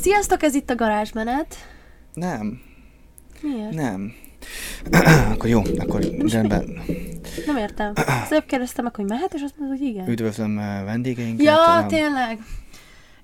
Sziasztok, 0.00 0.42
ez 0.42 0.54
itt 0.54 0.70
a 0.70 0.74
garázsmenet. 0.74 1.56
Nem, 2.14 2.60
Miért? 3.40 3.70
nem. 3.70 4.12
akkor 5.32 5.48
jó, 5.48 5.62
akkor 5.78 6.00
rendben. 6.30 6.82
Nem 7.46 7.56
értem. 7.56 7.92
Az 7.94 8.30
előbb 8.30 8.46
kérdeztem 8.46 8.84
meg, 8.84 8.94
hogy 8.96 9.04
mehet, 9.04 9.34
és 9.34 9.42
azt 9.42 9.54
mondod, 9.58 9.78
hogy 9.78 9.86
igen. 9.86 10.08
Üdvözlöm 10.08 10.58
eh, 10.58 10.84
vendégeinket. 10.84 11.46
Ja, 11.46 11.76
Em, 11.78 11.88
tényleg. 11.88 12.38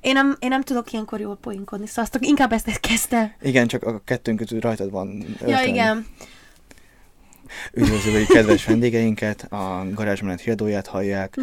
Én 0.01 0.13
nem, 0.13 0.37
én 0.39 0.49
nem 0.49 0.63
tudok 0.63 0.93
ilyenkor 0.93 1.21
jól 1.21 1.37
poénkodni, 1.37 1.87
szóval 1.87 2.05
azt 2.05 2.25
inkább 2.25 2.53
ezt 2.53 2.81
kezdte. 2.81 3.37
Igen, 3.43 3.67
csak 3.67 3.83
a 3.83 4.01
kettőnk 4.05 4.39
közül 4.39 4.61
rajtad 4.61 4.91
van. 4.91 5.25
Ja, 5.41 5.47
ötven. 5.47 5.67
igen. 5.69 6.07
Üdvözlőjük 7.73 8.29
kedves 8.29 8.65
vendégeinket, 8.65 9.53
a 9.53 9.87
garázsmenet 9.95 10.41
híradóját 10.41 10.87
hallják. 10.87 11.37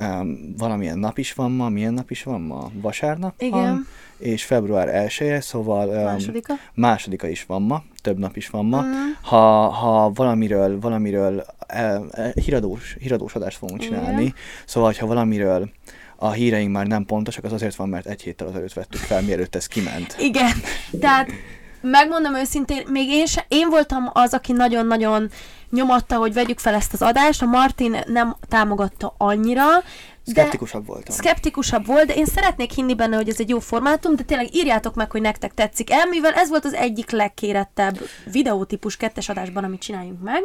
Um, 0.00 0.54
valamilyen 0.56 0.98
nap 0.98 1.18
is 1.18 1.32
van 1.32 1.50
ma, 1.50 1.68
milyen 1.68 1.94
nap 1.94 2.10
is 2.10 2.22
van 2.22 2.40
ma? 2.40 2.70
Vasárnap 2.72 3.34
Igen. 3.38 3.50
van, 3.60 3.86
és 4.18 4.44
február 4.44 4.88
1 4.88 5.42
szóval 5.42 5.88
um, 5.88 6.02
Másodika. 6.04 6.54
másodika 6.74 7.28
is 7.28 7.44
van 7.44 7.62
ma, 7.62 7.82
több 8.02 8.18
nap 8.18 8.36
is 8.36 8.48
van 8.48 8.64
ma. 8.64 8.82
Mm. 8.82 8.92
Ha, 9.22 9.68
ha 9.68 10.10
valamiről, 10.10 10.80
valamiről 10.80 11.44
eh, 11.66 11.94
eh, 12.10 12.32
híradós, 12.32 12.96
híradós 13.00 13.34
adást 13.34 13.56
fogunk 13.56 13.82
Igen. 13.82 13.98
csinálni, 13.98 14.34
szóval 14.66 14.92
ha 14.98 15.06
valamiről 15.06 15.70
a 16.16 16.30
híreink 16.30 16.72
már 16.72 16.86
nem 16.86 17.04
pontosak, 17.04 17.44
az 17.44 17.52
azért 17.52 17.74
van, 17.74 17.88
mert 17.88 18.06
egy 18.06 18.22
héttel 18.22 18.46
azelőtt 18.46 18.72
vettük 18.72 19.00
fel, 19.00 19.22
mielőtt 19.22 19.54
ez 19.54 19.66
kiment. 19.66 20.16
Igen. 20.18 20.52
Tehát 21.00 21.30
megmondom 21.80 22.34
őszintén, 22.34 22.86
még 22.88 23.08
én, 23.08 23.26
se, 23.26 23.44
én 23.48 23.68
voltam 23.68 24.10
az, 24.12 24.34
aki 24.34 24.52
nagyon-nagyon 24.52 25.30
nyomatta, 25.70 26.16
hogy 26.16 26.32
vegyük 26.32 26.58
fel 26.58 26.74
ezt 26.74 26.92
az 26.92 27.02
adást. 27.02 27.42
A 27.42 27.46
Martin 27.46 27.96
nem 28.06 28.36
támogatta 28.48 29.14
annyira, 29.18 29.66
Szkeptikusabb 30.30 30.86
voltam. 30.86 31.14
szkeptikusabb 31.14 31.86
volt, 31.86 32.06
de 32.06 32.14
én 32.14 32.24
szeretnék 32.24 32.70
hinni 32.72 32.94
benne, 32.94 33.16
hogy 33.16 33.28
ez 33.28 33.40
egy 33.40 33.48
jó 33.48 33.58
formátum, 33.58 34.16
de 34.16 34.22
tényleg 34.22 34.54
írjátok 34.54 34.94
meg, 34.94 35.10
hogy 35.10 35.20
nektek 35.20 35.54
tetszik 35.54 35.90
el, 35.90 36.06
mivel 36.06 36.32
ez 36.32 36.48
volt 36.48 36.64
az 36.64 36.72
egyik 36.72 37.10
legkérettebb 37.10 37.98
videótípus 38.32 38.96
kettes 38.96 39.28
adásban, 39.28 39.64
amit 39.64 39.80
csináljunk 39.80 40.22
meg, 40.22 40.42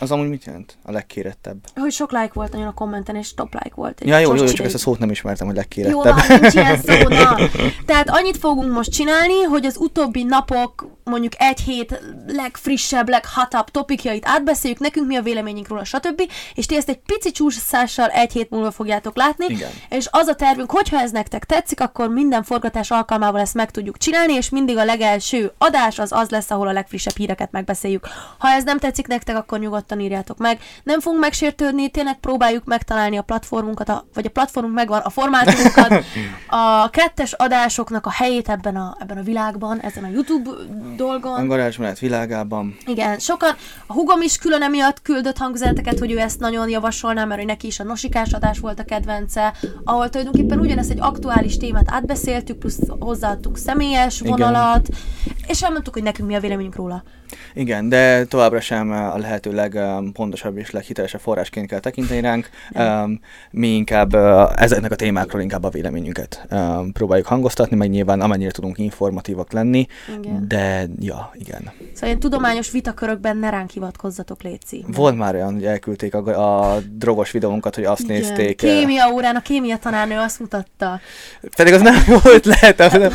Az 0.00 0.10
amúgy 0.10 0.28
mit 0.28 0.44
jelent? 0.44 0.76
A 0.82 0.90
legkérettebb. 0.92 1.56
hogy 1.76 1.92
sok 1.92 2.12
like 2.12 2.30
volt 2.32 2.52
nagyon 2.52 2.66
a 2.66 2.74
kommenten, 2.74 3.16
és 3.16 3.34
top 3.34 3.52
like 3.52 3.74
volt. 3.74 4.00
Ja, 4.04 4.18
jó, 4.18 4.34
jó, 4.34 4.44
csak 4.44 4.66
ezt 4.66 4.74
a 4.74 4.78
szót 4.78 4.98
nem 4.98 5.10
ismertem, 5.10 5.46
hogy 5.46 5.56
Jó, 5.56 5.60
legkérettebb. 5.60 6.14
van, 6.28 6.40
nincs 6.40 6.54
ilyen 6.54 6.80
szó, 6.86 7.08
na. 7.08 7.36
Tehát 7.86 8.10
annyit 8.10 8.36
fogunk 8.36 8.72
most 8.72 8.90
csinálni, 8.90 9.42
hogy 9.42 9.64
az 9.64 9.76
utóbbi 9.76 10.22
napok, 10.22 10.86
mondjuk 11.04 11.32
egy 11.38 11.60
hét 11.60 12.00
legfrissebb, 12.26 13.08
leghatabb 13.08 13.70
topikjait 13.70 14.26
átbeszéljük, 14.26 14.78
nekünk 14.80 15.06
mi 15.06 15.16
a 15.16 15.22
véleményünk 15.22 15.68
róla, 15.68 15.84
stb. 15.84 16.22
És 16.54 16.66
ti 16.66 16.76
ezt 16.76 16.88
egy 16.88 16.98
pici 16.98 17.30
csúszással 17.30 18.08
egy 18.08 18.32
hét 18.32 18.50
múlva 18.50 18.70
fogjátok 18.70 19.16
látni. 19.16 19.44
Igen. 19.48 19.70
És 19.88 20.08
az 20.10 20.26
a 20.26 20.34
tervünk, 20.34 20.70
hogyha 20.70 21.00
ez 21.00 21.10
nektek 21.10 21.44
tetszik, 21.44 21.80
akkor 21.80 22.08
minden 22.08 22.42
forgatás 22.42 22.90
alkalmával 22.90 23.40
ezt 23.40 23.54
meg 23.54 23.70
tudjuk 23.70 23.98
csinálni, 23.98 24.32
és 24.32 24.48
mindig 24.48 24.76
a 24.76 24.84
legelső 24.84 25.52
adás 25.58 25.98
az 25.98 26.12
az 26.12 26.28
lesz, 26.28 26.50
ahol 26.50 26.68
a 26.68 26.72
legfrissebb 26.72 27.16
híreket 27.16 27.50
megbeszéljük. 27.50 28.06
Ha 28.38 28.48
ez 28.48 28.64
nem 28.64 28.78
tetszik 28.78 29.06
nektek, 29.06 29.36
akkor 29.36 29.58
nyugodtan 29.58 29.77
írjátok 29.98 30.38
meg. 30.38 30.58
Nem 30.82 31.00
fogunk 31.00 31.22
megsértődni, 31.22 31.88
tényleg 31.88 32.18
próbáljuk 32.20 32.64
megtalálni 32.64 33.16
a 33.16 33.22
platformunkat, 33.22 33.88
a, 33.88 34.06
vagy 34.14 34.26
a 34.26 34.30
platformunk 34.30 34.74
megvan, 34.74 35.00
a 35.00 35.10
formátumunkat, 35.10 36.04
a 36.84 36.90
kettes 36.90 37.32
adásoknak 37.32 38.06
a 38.06 38.10
helyét 38.10 38.48
ebben 38.48 38.76
a, 38.76 38.96
ebben 39.00 39.18
a 39.18 39.22
világban, 39.22 39.80
ezen 39.80 40.04
a 40.04 40.08
YouTube 40.08 40.50
dolgon. 40.96 41.46
garázsmenet 41.46 41.98
világában. 41.98 42.76
Igen, 42.86 43.18
sokan, 43.18 43.54
a 43.86 43.92
hugom 43.92 44.22
is 44.22 44.38
külön 44.38 44.62
emiatt 44.62 45.02
küldött 45.02 45.36
hangüzeneteket, 45.36 45.98
hogy 45.98 46.12
ő 46.12 46.18
ezt 46.18 46.40
nagyon 46.40 46.68
javasolná, 46.68 47.24
mert 47.24 47.44
neki 47.44 47.66
is 47.66 47.80
a 47.80 47.84
nosikás 47.84 48.32
adás 48.32 48.58
volt 48.58 48.78
a 48.78 48.84
kedvence, 48.84 49.54
ahol 49.84 50.08
tulajdonképpen 50.08 50.58
ugyanezt 50.58 50.90
egy 50.90 51.00
aktuális 51.00 51.56
témát 51.56 51.86
átbeszéltük, 51.90 52.58
plusz 52.58 52.78
hozzáadtunk 52.98 53.58
személyes 53.58 54.20
Igen. 54.20 54.32
vonalat, 54.32 54.88
és 55.46 55.62
elmondtuk, 55.62 55.94
hogy 55.94 56.02
nekünk 56.02 56.28
mi 56.28 56.34
a 56.34 56.40
véleményünk 56.40 56.76
róla. 56.76 57.02
Igen, 57.54 57.88
de 57.88 58.24
továbbra 58.24 58.60
sem 58.60 58.90
a 58.90 59.18
lehető 59.18 59.52
legpontosabb 59.58 60.56
és 60.56 60.70
leghitelesebb 60.70 61.20
forrásként 61.20 61.66
kell 61.66 61.80
tekinteni 61.80 62.20
ránk. 62.20 62.48
Um, 62.74 63.20
mi 63.50 63.68
inkább 63.68 64.14
uh, 64.14 64.62
ezeknek 64.62 64.92
a 64.92 64.96
témákról 64.96 65.40
inkább 65.40 65.64
a 65.64 65.68
véleményünket 65.68 66.46
um, 66.50 66.92
próbáljuk 66.92 67.26
hangoztatni, 67.26 67.76
meg 67.76 67.90
nyilván 67.90 68.20
amennyire 68.20 68.50
tudunk 68.50 68.78
informatívak 68.78 69.52
lenni, 69.52 69.86
Igen. 70.18 70.44
de 70.48 70.86
ja, 70.98 71.30
igen. 71.34 71.62
Szóval 71.92 72.08
ilyen 72.08 72.18
tudományos 72.18 72.70
vitakörökben 72.70 73.36
ne 73.36 73.50
ránk 73.50 73.70
hivatkozzatok, 73.70 74.42
Léci. 74.42 74.84
Volt 74.86 75.16
már 75.16 75.34
olyan, 75.34 75.52
hogy 75.52 75.64
elküldték 75.64 76.14
a, 76.14 76.72
a 76.72 76.78
drogos 76.92 77.30
videónkat, 77.30 77.74
hogy 77.74 77.84
azt 77.84 78.00
Igen. 78.00 78.16
nézték. 78.16 78.62
eh, 78.62 78.70
Kémia 78.70 79.12
órán 79.12 79.36
a 79.36 79.40
kémia 79.40 79.76
tanárnő 79.76 80.16
azt 80.18 80.40
mutatta. 80.40 81.00
Pedig 81.56 81.72
az 81.72 81.80
nem 81.80 81.94
volt 82.22 82.44
lehet. 82.44 82.80
Az 82.80 82.92
nem... 82.92 83.12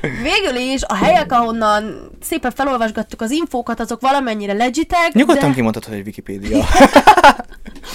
Végül 0.00 0.72
is 0.72 0.82
a 0.82 0.94
helyek, 0.94 1.32
ahonnan 1.32 2.10
szépen 2.20 2.50
felolvasgattuk 2.50 3.20
az 3.20 3.30
infókat, 3.30 3.80
azok 3.80 4.00
valamennyire 4.00 4.52
legitek, 4.52 5.12
Nyugodtan 5.12 5.48
de... 5.48 5.54
Total 5.84 6.02
Wikipedia. 6.02 6.64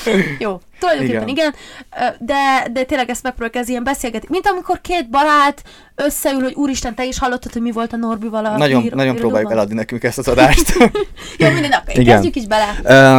Tulajdonképpen 0.80 1.28
igen. 1.28 1.54
igen, 1.54 2.18
de, 2.20 2.68
de 2.72 2.84
tényleg 2.84 3.10
ezt 3.10 3.24
megpróbáljuk 3.24 3.64
ez 3.64 3.70
ilyen 3.70 3.84
beszélgetni. 3.84 4.28
Mint 4.32 4.48
amikor 4.48 4.82
két 4.82 5.10
barát 5.10 5.64
összeül, 5.96 6.42
hogy 6.42 6.54
úristen, 6.54 6.96
te 6.96 7.06
is 7.06 7.20
hallottad, 7.20 7.54
hogy 7.54 7.62
mi 7.62 7.72
volt 7.72 7.94
a 7.94 7.98
Norbival 7.98 8.46
a 8.46 8.58
nagyon, 8.58 8.84
ír- 8.84 8.96
nagyon 8.96 9.16
próbáljuk 9.16 9.52
eladni 9.52 9.74
nekünk 9.74 10.04
ezt 10.04 10.18
az 10.18 10.28
adást. 10.28 10.74
Jó, 11.38 11.50
minden 11.50 11.70
nap. 11.70 11.90
Igen. 11.90 12.06
Kezdjük 12.06 12.36
is 12.36 12.48
bele. 12.48 12.66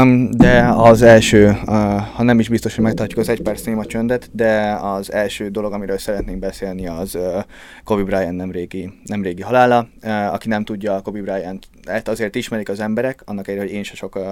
Um, 0.03 0.31
de 0.31 0.69
az 0.77 1.03
első, 1.03 1.47
uh, 1.47 1.67
ha 2.15 2.23
nem 2.23 2.39
is 2.39 2.49
biztos, 2.49 2.75
hogy 2.75 2.85
megtartjuk 2.85 3.21
az 3.21 3.29
egy 3.29 3.43
perc 3.43 3.63
néma 3.63 3.85
csöndet, 3.85 4.29
de 4.33 4.79
az 4.83 5.13
első 5.13 5.49
dolog, 5.49 5.73
amiről 5.73 5.99
szeretnénk 5.99 6.39
beszélni, 6.39 6.87
az 6.87 7.15
uh, 7.15 7.23
Kobe 7.85 8.03
Bryant 8.03 8.37
nemrégi, 8.37 8.93
nemrégi 9.05 9.43
halála. 9.43 9.89
Uh, 10.03 10.33
aki 10.33 10.49
nem 10.49 10.65
tudja, 10.65 11.01
Kobe 11.01 11.21
Bryant 11.21 11.69
hát 11.87 12.09
azért 12.09 12.35
ismerik 12.35 12.69
az 12.69 12.81
emberek, 12.81 13.23
annak 13.25 13.49
ellenére, 13.49 13.69
hogy 13.69 13.77
én 13.77 13.83
se 13.83 13.95
sok 13.95 14.17
uh, 14.17 14.23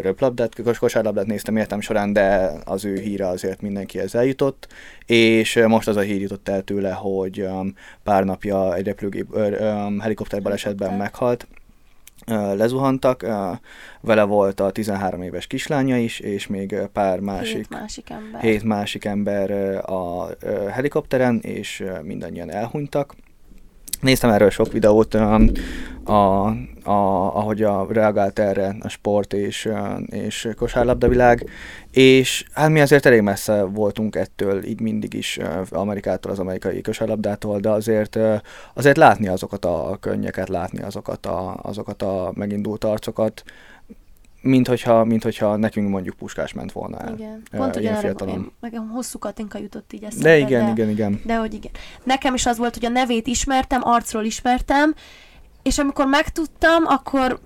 röplabdát, 0.00 0.62
kos- 0.64 0.78
kosárlabdát 0.78 1.26
néztem 1.26 1.56
életem 1.56 1.80
során, 1.80 2.11
de 2.12 2.52
az 2.64 2.84
ő 2.84 2.98
híre 2.98 3.26
azért 3.26 3.60
mindenkihez 3.60 4.14
eljutott, 4.14 4.68
és 5.06 5.62
most 5.66 5.88
az 5.88 5.96
a 5.96 6.00
hír 6.00 6.20
jutott 6.20 6.48
el 6.48 6.62
tőle, 6.62 6.92
hogy 6.92 7.40
um, 7.40 7.74
pár 8.02 8.24
napja 8.24 8.74
egy 8.74 8.86
repülőgép, 8.86 9.34
um, 9.34 10.00
helikopter 10.00 10.42
balesetben 10.42 10.94
meghalt, 10.94 11.46
lezuhantak, 12.54 13.26
vele 14.00 14.22
volt 14.22 14.60
a 14.60 14.70
13 14.70 15.22
éves 15.22 15.46
kislánya 15.46 15.98
is, 15.98 16.20
és 16.20 16.46
még 16.46 16.76
pár 16.92 17.20
másik, 17.20 17.56
Hét 17.56 17.70
másik 17.70 18.10
ember. 18.10 18.40
hét 18.40 18.62
másik 18.62 19.04
ember 19.04 19.50
a 19.90 20.28
helikopteren, 20.70 21.38
és 21.40 21.84
mindannyian 22.02 22.50
elhunytak. 22.50 23.14
Néztem 24.02 24.30
erről 24.30 24.50
sok 24.50 24.72
videót, 24.72 25.14
a, 25.14 25.34
a, 26.04 26.46
ahogy 27.36 27.62
a, 27.62 27.86
reagált 27.90 28.38
erre 28.38 28.76
a 28.80 28.88
sport 28.88 29.32
és, 29.32 29.68
és 30.06 30.48
kosárlabdavilág, 30.56 31.50
és 31.90 32.44
hát 32.52 32.70
mi 32.70 32.80
azért 32.80 33.06
elég 33.06 33.20
messze 33.20 33.62
voltunk 33.62 34.16
ettől, 34.16 34.64
így 34.64 34.80
mindig 34.80 35.14
is 35.14 35.38
Amerikától, 35.70 36.32
az 36.32 36.38
amerikai 36.38 36.80
kosárlabdától, 36.80 37.60
de 37.60 37.68
azért, 37.68 38.18
azért 38.74 38.96
látni 38.96 39.28
azokat 39.28 39.64
a 39.64 39.96
könnyeket, 40.00 40.48
látni 40.48 40.82
azokat 40.82 41.26
a, 41.26 41.58
azokat 41.62 42.02
a 42.02 42.32
megindult 42.34 42.84
arcokat, 42.84 43.42
mint 44.42 44.68
hogyha, 44.68 45.04
mint 45.04 45.22
hogyha 45.22 45.56
nekünk 45.56 45.88
mondjuk 45.88 46.14
puskás 46.14 46.52
ment 46.52 46.72
volna 46.72 46.98
el. 46.98 47.14
Igen. 47.14 47.42
Pont 47.50 47.76
fiatalon. 47.76 48.34
én, 48.34 48.50
nekem 48.60 48.88
hosszú 48.88 49.18
Katinka 49.18 49.58
jutott 49.58 49.92
így 49.92 50.04
eszembe. 50.04 50.28
De 50.28 50.38
igen, 50.38 50.68
igen, 50.68 50.88
igen. 50.88 51.20
De 51.24 51.36
hogy 51.36 51.54
igen. 51.54 51.72
Nekem 52.04 52.34
is 52.34 52.46
az 52.46 52.58
volt, 52.58 52.74
hogy 52.74 52.84
a 52.84 52.88
nevét 52.88 53.26
ismertem, 53.26 53.80
arcról 53.84 54.24
ismertem, 54.24 54.94
és 55.62 55.78
amikor 55.78 56.06
megtudtam, 56.06 56.82
akkor 56.86 57.40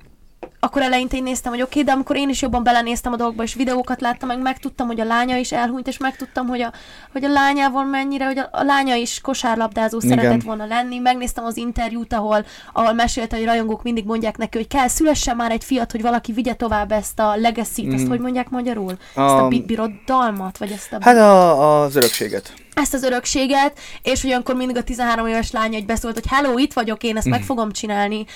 akkor 0.61 0.83
eleinte 0.83 1.17
én 1.17 1.23
néztem, 1.23 1.53
hogy 1.53 1.63
oké, 1.63 1.71
okay, 1.71 1.83
de 1.83 1.93
amikor 1.93 2.17
én 2.17 2.29
is 2.29 2.43
jobban 2.43 2.63
belenéztem 2.63 3.13
a 3.13 3.17
dolgokba, 3.17 3.43
és 3.43 3.55
videókat 3.55 4.01
láttam, 4.01 4.29
meg 4.29 4.41
megtudtam, 4.43 4.87
hogy 4.87 5.01
a 5.01 5.05
lánya 5.05 5.37
is 5.37 5.53
elhunyt, 5.53 5.89
és 5.89 5.99
megtudtam, 5.99 6.47
hogy 6.47 6.61
a, 6.61 6.73
hogy 7.13 7.25
a 7.25 7.29
lányával 7.29 7.85
mennyire, 7.85 8.25
hogy 8.25 8.39
a, 8.39 8.49
a 8.53 8.63
lánya 8.63 8.95
is 8.95 9.21
kosárlabdázó 9.21 9.99
Igen. 10.03 10.19
szeretett 10.19 10.43
volna 10.43 10.67
lenni. 10.67 10.99
Megnéztem 10.99 11.45
az 11.45 11.57
interjút, 11.57 12.13
ahol, 12.13 12.45
ahol 12.73 12.93
mesélte, 12.93 13.37
hogy 13.37 13.45
rajongók 13.45 13.83
mindig 13.83 14.05
mondják 14.05 14.37
neki, 14.37 14.57
hogy 14.57 14.69
kell, 14.69 14.89
szülessen 14.89 15.37
már 15.37 15.51
egy 15.51 15.65
fiat, 15.65 15.91
hogy 15.93 16.03
valaki 16.03 16.33
vigye 16.33 16.55
tovább 16.55 16.93
ezt 16.93 17.19
a 17.19 17.37
legacy-t, 17.37 17.93
ezt 17.93 18.05
Mm. 18.05 18.09
hogy 18.09 18.21
mondják 18.21 18.51
magyarul? 18.51 18.93
Ezt 19.09 19.17
a 19.17 19.43
Um, 19.43 19.49
bi- 19.49 19.65
birodalmat, 19.65 20.59
vagy 20.59 20.71
ezt 20.71 20.93
a... 20.93 20.99
Hát 21.01 21.17
a, 21.17 21.83
az 21.83 21.97
örökséget. 21.97 22.53
ezt 22.75 22.95
az 22.95 23.03
örökséget, 23.03 23.79
és 24.03 24.21
hogy 24.21 24.31
olyankor 24.31 24.55
mindig 24.55 24.77
a 24.77 24.83
13 24.83 25.27
éves 25.27 25.51
lánya 25.51 25.77
egy 25.77 25.87
beszólt, 25.87 26.15
hogy 26.15 26.27
hello, 26.29 26.59
itt 26.59 26.73
vagyok, 26.73 27.03
én 27.03 27.17
ezt 27.17 27.27
meg 27.27 27.43
fogom 27.43 27.73
csinálni. 27.73 28.27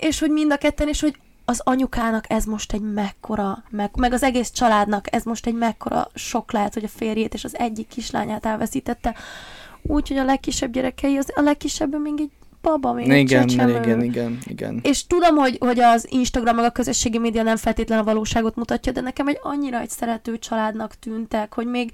És 0.00 0.20
hogy 0.20 0.30
mind 0.30 0.52
a 0.52 0.56
ketten, 0.56 0.88
és 0.88 1.00
hogy 1.00 1.14
az 1.50 1.60
anyukának 1.64 2.24
ez 2.28 2.44
most 2.44 2.72
egy 2.72 2.80
mekkora, 2.80 3.64
meg, 3.70 3.90
meg 3.96 4.12
az 4.12 4.22
egész 4.22 4.50
családnak 4.50 5.14
ez 5.14 5.24
most 5.24 5.46
egy 5.46 5.54
mekkora 5.54 6.08
sok 6.14 6.52
lehet, 6.52 6.74
hogy 6.74 6.84
a 6.84 6.88
férjét 6.88 7.34
és 7.34 7.44
az 7.44 7.58
egyik 7.58 7.88
kislányát 7.88 8.46
elveszítette. 8.46 9.14
Úgyhogy 9.82 10.16
a 10.16 10.24
legkisebb 10.24 10.72
gyerekei, 10.72 11.16
az, 11.16 11.32
a 11.34 11.40
legkisebb 11.40 12.00
még 12.02 12.14
egy 12.16 12.30
baba, 12.62 12.92
még 12.92 13.06
Igen, 13.06 13.42
egy 13.42 13.52
igen, 13.52 14.02
igen, 14.02 14.38
igen. 14.46 14.80
És 14.82 15.06
tudom, 15.06 15.36
hogy, 15.36 15.56
hogy 15.60 15.80
az 15.80 16.06
Instagram 16.10 16.56
meg 16.56 16.64
a 16.64 16.70
közösségi 16.70 17.18
média 17.18 17.42
nem 17.42 17.56
feltétlen 17.56 17.98
a 17.98 18.04
valóságot 18.04 18.56
mutatja, 18.56 18.92
de 18.92 19.00
nekem 19.00 19.28
egy 19.28 19.38
annyira 19.42 19.80
egy 19.80 19.90
szerető 19.90 20.38
családnak 20.38 20.94
tűntek, 20.94 21.54
hogy 21.54 21.66
még 21.66 21.90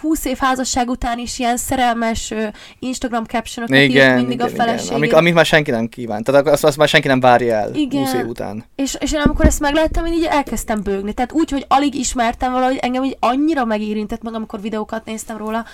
20 0.00 0.24
év 0.24 0.36
házasság 0.38 0.88
után 0.88 1.18
is 1.18 1.38
ilyen 1.38 1.56
szerelmes 1.56 2.34
Instagram 2.78 3.24
captionokat 3.24 3.76
írt 3.76 3.90
Igen, 3.90 4.14
mindig 4.14 4.32
igen, 4.32 4.46
a 4.46 4.50
feleségé. 4.50 4.84
igen. 4.84 4.96
Amik, 4.96 5.14
amit 5.14 5.34
már 5.34 5.46
senki 5.46 5.70
nem 5.70 5.86
kíván. 5.86 6.22
Tehát 6.22 6.46
azt, 6.46 6.64
azt 6.64 6.76
már 6.76 6.88
senki 6.88 7.08
nem 7.08 7.20
várja 7.20 7.54
el 7.54 7.74
Igen. 7.74 8.00
20 8.00 8.12
év 8.12 8.26
után. 8.26 8.64
És, 8.74 8.96
és 9.00 9.12
én 9.12 9.20
amikor 9.20 9.46
ezt 9.46 9.60
megláttam, 9.60 10.06
én 10.06 10.12
így 10.12 10.24
elkezdtem 10.30 10.82
bőgni. 10.82 11.12
Tehát 11.12 11.32
úgy, 11.32 11.50
hogy 11.50 11.64
alig 11.68 11.94
ismertem 11.94 12.52
valahogy, 12.52 12.76
engem 12.76 13.04
így 13.04 13.16
annyira 13.20 13.64
megérintett 13.64 14.22
meg, 14.22 14.34
amikor 14.34 14.60
videókat 14.60 15.04
néztem 15.04 15.36
róla. 15.36 15.64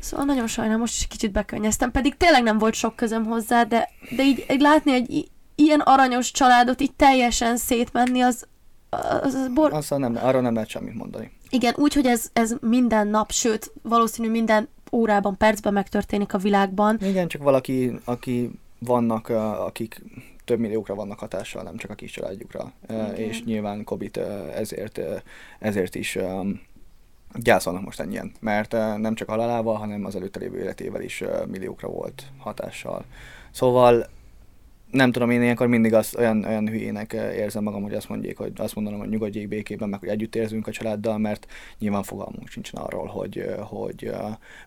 Szóval 0.00 0.26
nagyon 0.26 0.46
sajnálom, 0.46 0.80
most 0.80 0.96
is 0.96 1.06
kicsit 1.06 1.32
bekönnyeztem, 1.32 1.90
pedig 1.90 2.16
tényleg 2.16 2.42
nem 2.42 2.58
volt 2.58 2.74
sok 2.74 2.96
közöm 2.96 3.24
hozzá, 3.24 3.62
de, 3.62 3.88
de 4.16 4.22
így, 4.22 4.44
így 4.50 4.60
látni 4.60 4.92
egy 4.92 5.30
ilyen 5.54 5.80
aranyos 5.80 6.30
családot 6.30 6.80
így 6.80 6.92
teljesen 6.92 7.56
szétmenni, 7.56 8.20
az, 8.20 8.46
az, 8.90 9.34
az 9.34 9.48
bor... 9.54 9.72
Aztán 9.72 10.00
nem, 10.00 10.18
arról 10.22 10.42
nem 10.42 10.54
lehet 10.54 10.68
semmit 10.68 10.94
mondani. 10.94 11.30
Igen, 11.54 11.74
úgy, 11.76 11.94
hogy 11.94 12.06
ez, 12.06 12.30
ez 12.32 12.54
minden 12.60 13.08
nap, 13.08 13.30
sőt, 13.30 13.72
valószínű 13.82 14.30
minden 14.30 14.68
órában, 14.92 15.36
percben 15.36 15.72
megtörténik 15.72 16.34
a 16.34 16.38
világban. 16.38 16.98
Igen, 17.02 17.28
csak 17.28 17.42
valaki, 17.42 17.92
aki 18.04 18.50
vannak, 18.78 19.28
akik 19.58 20.02
több 20.44 20.58
milliókra 20.58 20.94
vannak 20.94 21.18
hatással, 21.18 21.62
nem 21.62 21.76
csak 21.76 21.90
a 21.90 21.94
kis 21.94 22.10
családjukra. 22.10 22.72
Igen. 22.88 23.14
és 23.14 23.44
nyilván 23.44 23.84
Kobit 23.84 24.16
ezért, 24.54 25.00
ezért 25.58 25.94
is 25.94 26.18
gyászolnak 27.34 27.84
most 27.84 28.00
ennyien, 28.00 28.32
mert 28.40 28.72
nem 28.96 29.14
csak 29.14 29.28
halálával, 29.28 29.76
hanem 29.76 30.04
az 30.04 30.16
előtte 30.16 30.38
lévő 30.38 30.58
életével 30.58 31.02
is 31.02 31.24
milliókra 31.48 31.88
volt 31.88 32.24
hatással. 32.38 33.04
Szóval 33.50 34.06
nem 34.92 35.12
tudom, 35.12 35.30
én 35.30 35.42
ilyenkor 35.42 35.66
mindig 35.66 35.94
azt 35.94 36.16
olyan, 36.16 36.44
olyan 36.44 36.68
hülyének 36.68 37.12
érzem 37.12 37.62
magam, 37.62 37.82
hogy 37.82 37.94
azt 37.94 38.08
mondják, 38.08 38.36
hogy 38.36 38.52
azt 38.56 38.74
mondanom, 38.74 38.98
hogy 38.98 39.08
nyugodjék 39.08 39.48
békében, 39.48 39.88
meg 39.88 40.00
hogy 40.00 40.08
együtt 40.08 40.34
érzünk 40.34 40.66
a 40.66 40.70
családdal, 40.70 41.18
mert 41.18 41.46
nyilván 41.78 42.02
fogalmunk 42.02 42.48
sincsen 42.48 42.80
arról, 42.82 43.06
hogy, 43.06 43.44
hogy 43.58 44.12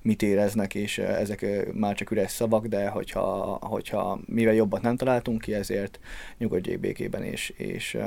mit 0.01 0.21
éreznek, 0.21 0.75
és 0.75 0.97
ezek 0.97 1.45
már 1.73 1.95
csak 1.95 2.11
üres 2.11 2.31
szavak, 2.31 2.65
de 2.65 2.87
hogyha, 2.87 3.57
hogyha 3.61 4.19
mivel 4.25 4.53
jobbat 4.53 4.81
nem 4.81 4.95
találtunk 4.95 5.41
ki, 5.41 5.53
ezért 5.53 5.99
nyugodjék 6.37 6.79
békében, 6.79 7.23
és, 7.23 7.49
és 7.49 7.97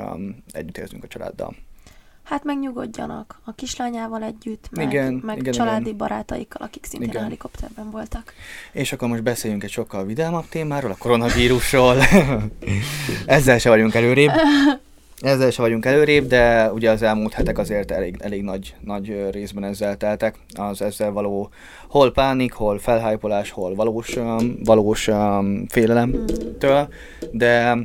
együtt 0.51 0.77
érzünk 0.77 1.03
a 1.03 1.07
családdal. 1.07 1.55
Hát 2.29 2.43
megnyugodjanak 2.43 3.39
a 3.43 3.53
kislányával 3.55 4.23
együtt, 4.23 4.69
meg, 4.71 4.87
Igen, 4.87 5.13
meg 5.13 5.37
igen, 5.37 5.53
családi 5.53 5.81
igen. 5.81 5.97
barátaikkal, 5.97 6.61
akik 6.61 6.85
szintén 6.85 7.09
Igen. 7.09 7.23
helikopterben 7.23 7.91
voltak. 7.91 8.33
És 8.71 8.93
akkor 8.93 9.07
most 9.07 9.23
beszéljünk 9.23 9.63
egy 9.63 9.69
sokkal 9.69 10.05
vidámabb 10.05 10.45
témáról, 10.49 10.91
a 10.91 10.95
koronavírusról. 10.97 11.95
Ezzel 13.25 13.57
se 13.57 13.69
vagyunk 13.69 13.93
előrébb. 13.93 14.31
Ezzel 15.21 15.49
se 15.49 15.61
vagyunk 15.61 15.85
előrébb, 15.85 16.27
de 16.27 16.71
ugye 16.71 16.91
az 16.91 17.01
elmúlt 17.01 17.33
hetek 17.33 17.57
azért 17.57 17.91
elég, 17.91 18.15
elég 18.19 18.43
nagy, 18.43 18.75
nagy 18.79 19.29
részben 19.31 19.63
ezzel 19.63 19.97
teltek. 19.97 20.35
Az 20.53 20.81
ezzel 20.81 21.11
való 21.11 21.49
hol 21.87 22.11
pánik, 22.11 22.53
hol 22.53 22.79
felhájpolás, 22.79 23.51
hol 23.51 23.75
valós, 23.75 24.17
valós 24.63 25.09
félelemtől, 25.67 26.87
de 27.31 27.77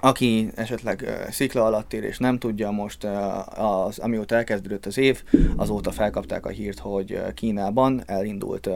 aki 0.00 0.50
esetleg 0.54 1.02
uh, 1.04 1.30
szikla 1.30 1.64
alatt 1.64 1.92
él 1.92 2.02
és 2.02 2.18
nem 2.18 2.38
tudja, 2.38 2.70
most 2.70 3.04
uh, 3.04 3.84
az, 3.86 3.98
amióta 3.98 4.34
elkezdődött 4.34 4.86
az 4.86 4.98
év, 4.98 5.22
azóta 5.56 5.90
felkapták 5.90 6.46
a 6.46 6.48
hírt, 6.48 6.78
hogy 6.78 7.22
Kínában 7.34 8.02
elindult 8.06 8.70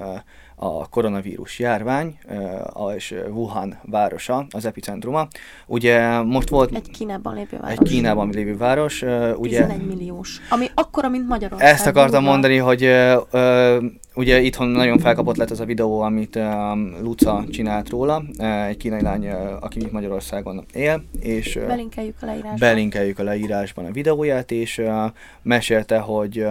a 0.56 0.88
koronavírus 0.88 1.58
járvány, 1.58 2.18
és 2.96 3.14
Wuhan 3.30 3.78
városa, 3.82 4.46
az 4.50 4.64
epicentruma. 4.64 5.28
Ugye 5.66 6.20
most 6.22 6.48
volt 6.48 6.74
Egy 6.74 6.90
Kínában 6.90 7.34
lévő 7.34 7.58
város. 7.60 7.78
egy 7.78 7.88
Kínában 7.88 8.30
lévő 8.30 8.56
város, 8.56 9.02
ugye 9.36 9.66
11 9.66 9.86
milliós. 9.86 10.40
Ami 10.50 10.66
akkora, 10.74 11.08
mint 11.08 11.28
Magyarország. 11.28 11.68
ezt 11.68 11.86
akartam 11.86 12.22
durva. 12.22 12.30
mondani, 12.30 12.56
hogy 12.56 12.90
ugye 14.14 14.40
itthon 14.40 14.68
nagyon 14.68 14.98
felkapott 14.98 15.36
lett 15.36 15.50
az 15.50 15.60
a 15.60 15.64
videó, 15.64 16.00
amit 16.00 16.38
Luca 17.02 17.44
csinált 17.50 17.88
róla, 17.88 18.22
egy 18.68 18.76
kínai 18.76 19.02
lány, 19.02 19.28
aki 19.60 19.80
itt 19.80 19.92
Magyarországon 19.92 20.64
él, 20.72 21.04
és 21.20 21.58
Belinkeljük 21.66 22.16
a 22.20 22.26
leírásba. 22.26 22.56
belinkeljük 22.58 23.18
a 23.18 23.22
leírásban 23.22 23.84
a 23.84 23.90
videóját, 23.90 24.50
és 24.50 24.82
mesélte, 25.42 25.98
hogy 25.98 26.46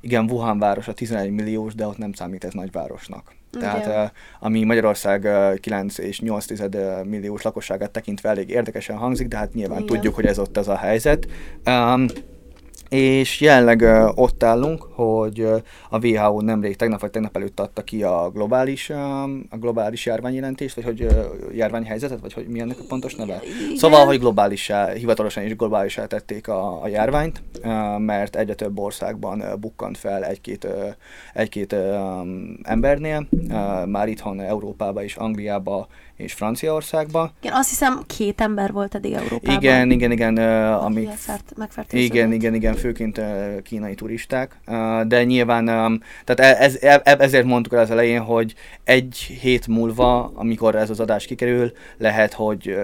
igen, 0.00 0.30
Wuhan 0.30 0.58
város 0.58 0.88
a 0.88 0.92
11 0.92 1.30
milliós, 1.30 1.74
de 1.74 1.86
ott 1.86 1.98
nem 1.98 2.12
számít 2.12 2.44
ez 2.44 2.52
nagyvárosnak. 2.52 3.34
Tehát 3.60 3.86
Igen. 3.86 3.98
ö, 3.98 4.04
ami 4.40 4.64
Magyarország 4.64 5.24
ö, 5.24 5.54
9 5.60 5.98
és 5.98 6.20
8 6.20 6.44
tized 6.44 6.74
ö, 6.74 7.02
milliós 7.02 7.42
lakosságát 7.42 7.90
tekintve 7.90 8.28
elég 8.28 8.48
érdekesen 8.50 8.96
hangzik, 8.96 9.28
de 9.28 9.36
hát 9.36 9.54
nyilván 9.54 9.82
Igen. 9.82 9.94
tudjuk, 9.94 10.14
hogy 10.14 10.26
ez 10.26 10.38
ott 10.38 10.56
az 10.56 10.68
a 10.68 10.76
helyzet. 10.76 11.26
Um, 11.66 12.06
és 12.92 13.40
jelenleg 13.40 13.82
ott 14.14 14.42
állunk, 14.42 14.82
hogy 14.82 15.46
a 15.90 16.06
WHO 16.06 16.40
nemrég 16.40 16.76
tegnap 16.76 17.00
vagy 17.00 17.10
tegnap 17.10 17.36
előtt 17.36 17.60
adta 17.60 17.82
ki 17.82 18.02
a 18.02 18.30
globális, 18.34 18.90
a 18.90 19.56
globális 19.60 20.06
járványjelentést, 20.06 20.74
vagy 20.74 20.84
hogy 20.84 21.06
járványhelyzetet, 21.54 22.20
vagy 22.20 22.32
hogy 22.32 22.46
mi 22.46 22.60
ennek 22.60 22.78
a 22.78 22.84
pontos 22.88 23.14
neve? 23.14 23.40
Igen. 23.42 23.76
Szóval, 23.76 24.06
hogy 24.06 24.18
globálissá, 24.18 24.88
hivatalosan 24.88 25.44
is 25.44 25.56
globálisá 25.56 26.06
tették 26.06 26.48
a, 26.48 26.82
a 26.82 26.88
járványt, 26.88 27.42
mert 27.98 28.36
egyre 28.36 28.54
több 28.54 28.78
országban 28.78 29.42
bukkant 29.60 29.98
fel 29.98 30.24
egy-két, 30.24 30.68
egy-két 31.34 31.76
embernél, 32.62 33.26
már 33.86 34.08
itthon 34.08 34.40
Európába 34.40 35.02
és 35.02 35.16
Angliába 35.16 35.88
és 36.22 36.32
Franciaországba. 36.32 37.32
Igen, 37.42 37.54
azt 37.56 37.68
hiszem 37.68 38.02
két 38.06 38.40
ember 38.40 38.72
volt 38.72 38.94
eddig 38.94 39.12
Európában. 39.12 39.54
Igen, 39.62 39.90
igen, 39.90 40.10
igen, 40.10 40.38
elfárt- 40.38 41.56
megfertőződött. 41.56 42.14
igen, 42.14 42.32
igen, 42.32 42.54
igen, 42.54 42.74
főként 42.74 43.18
ö, 43.18 43.56
kínai 43.62 43.94
turisták, 43.94 44.60
Ö, 44.66 45.00
de 45.06 45.24
nyilván, 45.24 45.66
öm, 45.68 46.00
tehát 46.24 46.56
e- 46.56 46.62
ez, 46.64 46.76
e- 46.80 47.00
e- 47.04 47.16
ezért 47.18 47.44
mondtuk 47.44 47.72
el 47.72 47.80
az 47.80 47.90
elején, 47.90 48.20
hogy 48.20 48.54
egy 48.84 49.16
hét 49.40 49.66
múlva, 49.66 50.32
amikor 50.34 50.74
ez 50.74 50.90
az 50.90 51.00
adás 51.00 51.24
kikerül, 51.24 51.72
lehet, 51.98 52.32
hogy 52.32 52.76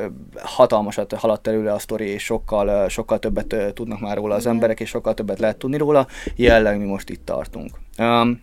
hatalmasat 0.43 1.13
haladt 1.13 1.47
előle 1.47 1.73
a 1.73 1.79
sztori, 1.79 2.07
és 2.07 2.23
sokkal, 2.25 2.89
sokkal 2.89 3.19
többet 3.19 3.57
tudnak 3.75 4.01
már 4.01 4.17
róla 4.17 4.35
az 4.35 4.41
Igen. 4.41 4.53
emberek, 4.53 4.81
és 4.81 4.89
sokkal 4.89 5.15
többet 5.15 5.39
lehet 5.39 5.57
tudni 5.57 5.77
róla, 5.77 6.07
jelenleg 6.37 6.79
mi 6.79 6.85
most 6.85 7.11
itt 7.11 7.25
tartunk. 7.25 7.71
Um, 7.99 8.41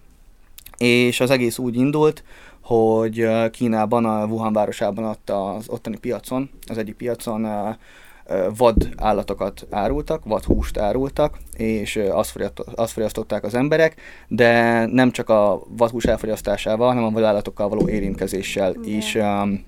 és 0.78 1.20
az 1.20 1.30
egész 1.30 1.58
úgy 1.58 1.76
indult, 1.76 2.24
hogy 2.66 3.28
Kínában, 3.52 4.06
a 4.06 4.26
Wuhan 4.26 4.54
városában 4.54 5.04
ott 5.04 5.30
az 5.30 5.70
ottani 5.70 5.98
piacon, 5.98 6.50
az 6.68 6.78
egyik 6.78 6.96
piacon 6.96 7.48
vad 8.58 8.90
állatokat 8.98 9.68
árultak, 9.70 10.26
vad 10.26 10.44
húst 10.44 10.78
árultak, 10.78 11.38
és 11.58 12.00
azt, 12.12 12.40
fogyasztották 12.92 13.44
az 13.44 13.54
emberek, 13.54 14.02
de 14.28 14.86
nem 14.86 15.12
csak 15.12 15.30
a 15.30 15.62
vadhús 15.78 16.04
elfogyasztásával, 16.04 16.88
hanem 16.88 17.04
a 17.04 17.12
vadállatokkal 17.12 17.70
való 17.70 17.90
érintkezéssel 17.90 18.74
Igen. 18.74 18.98
is 18.98 19.16
um, 19.16 19.64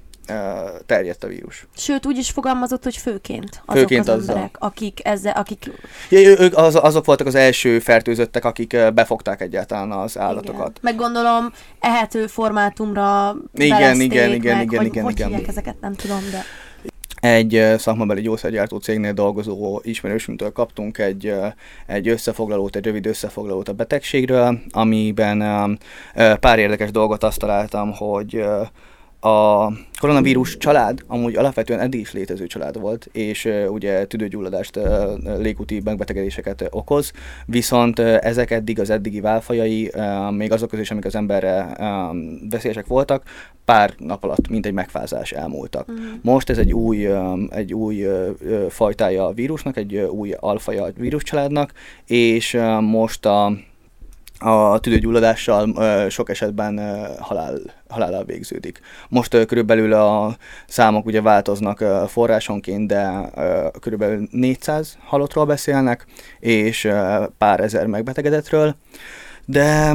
terjedt 0.86 1.24
a 1.24 1.28
vírus. 1.28 1.68
Sőt, 1.78 2.06
úgy 2.06 2.18
is 2.18 2.30
fogalmazott, 2.30 2.84
hogy 2.84 2.98
főként 2.98 3.62
azok 3.66 3.80
Főként 3.82 4.08
az 4.08 4.18
azzal. 4.18 4.36
emberek, 4.36 4.56
akik 4.60 5.00
ezzel, 5.04 5.34
akik 5.34 5.72
Ja, 6.10 6.20
ők 6.20 6.58
az, 6.58 6.76
azok 6.76 7.06
voltak 7.06 7.28
az 7.28 7.36
első 7.36 7.80
fertőzöttek, 7.80 8.46
akik 8.46 8.78
befogták 8.94 9.42
egyáltalán 9.42 9.92
az 9.92 10.18
állatokat. 10.18 10.68
Igen. 10.68 10.80
Meg 10.82 10.96
gondolom, 10.96 11.52
ehető 11.80 12.28
formátumra 12.28 13.36
Igen, 13.54 14.02
igen, 14.02 14.32
igen, 14.32 14.58
meg, 14.58 14.66
igen, 14.66 14.78
hogy, 14.78 14.86
igen, 14.86 15.04
hogy 15.04 15.14
igen. 15.14 15.28
hívják 15.28 15.48
ezeket, 15.48 15.76
nem 15.82 15.94
tudom, 15.94 16.20
de 16.32 16.44
egy 17.20 17.74
szakmabeli 17.78 18.22
gyógyszergyártó 18.22 18.78
cégnél 18.78 19.14
dolgozó 19.14 19.80
ismerősünktől 19.84 20.52
kaptunk 20.52 20.98
egy, 20.98 21.34
egy 21.86 22.08
összefoglalót, 22.08 22.76
egy 22.76 22.86
rövid 22.86 23.06
összefoglalót 23.06 23.70
a 23.70 23.74
betegségről, 23.74 24.60
amiben 24.72 25.80
pár 26.40 26.60
érdekes 26.60 26.92
dolgot 26.92 27.24
azt 27.24 27.40
találtam, 27.40 27.94
hogy 27.94 28.44
a 29.20 29.68
koronavírus 30.00 30.58
család 30.58 31.04
amúgy 31.08 31.36
alapvetően 31.36 31.80
eddig 31.80 32.00
is 32.00 32.14
létező 32.14 32.48
család 32.48 32.80
volt, 32.80 33.10
és 33.12 33.50
ugye 33.70 34.06
tüdőgyulladást, 34.06 34.76
ö, 34.76 35.14
légúti 35.38 35.82
megbetegedéseket 35.84 36.68
okoz, 36.70 37.12
viszont 37.46 38.00
ezek 38.00 38.52
eddig 38.52 38.80
az 38.80 38.90
eddigi 38.90 39.20
válfajai, 39.20 39.92
még 40.30 40.52
azok 40.52 40.74
is, 40.74 40.92
amik 40.92 41.06
az 41.06 41.16
emberre 41.16 41.76
ö, 41.80 41.84
veszélyesek 42.50 42.88
voltak, 42.88 43.24
pár 43.66 43.94
nap 43.98 44.24
alatt, 44.24 44.48
mint 44.48 44.66
egy 44.66 44.74
megfázás 44.74 45.32
elmúltak. 45.32 45.88
Mhm. 45.88 45.98
Most 46.22 46.50
ez 46.50 46.58
egy 46.58 46.74
új, 46.74 47.08
egy 47.50 47.74
új 47.74 48.06
fajtája 48.70 49.26
a 49.26 49.34
vírusnak, 49.34 49.78
egy 49.78 49.96
új 49.96 50.32
alfaja 50.40 50.84
a 50.84 50.92
víruscsaládnak, 50.98 51.72
és 52.06 52.58
most 52.82 53.26
a, 53.26 53.52
a 54.40 54.80
tüdőgyulladással 54.80 55.74
sok 56.10 56.30
esetben 56.30 56.80
halál, 57.20 57.60
halállal 57.88 58.24
végződik. 58.24 58.80
Most 59.10 59.46
körülbelül 59.46 59.94
a 59.94 60.38
számok 60.68 61.06
ugye 61.06 61.22
változnak 61.22 61.84
forrásonként, 62.08 62.88
de 62.88 63.30
körülbelül 63.80 64.28
400 64.32 64.98
halottról 65.06 65.46
beszélnek, 65.46 66.06
és 66.40 66.90
pár 67.38 67.60
ezer 67.60 67.86
megbetegedetről, 67.86 68.76
de 69.46 69.94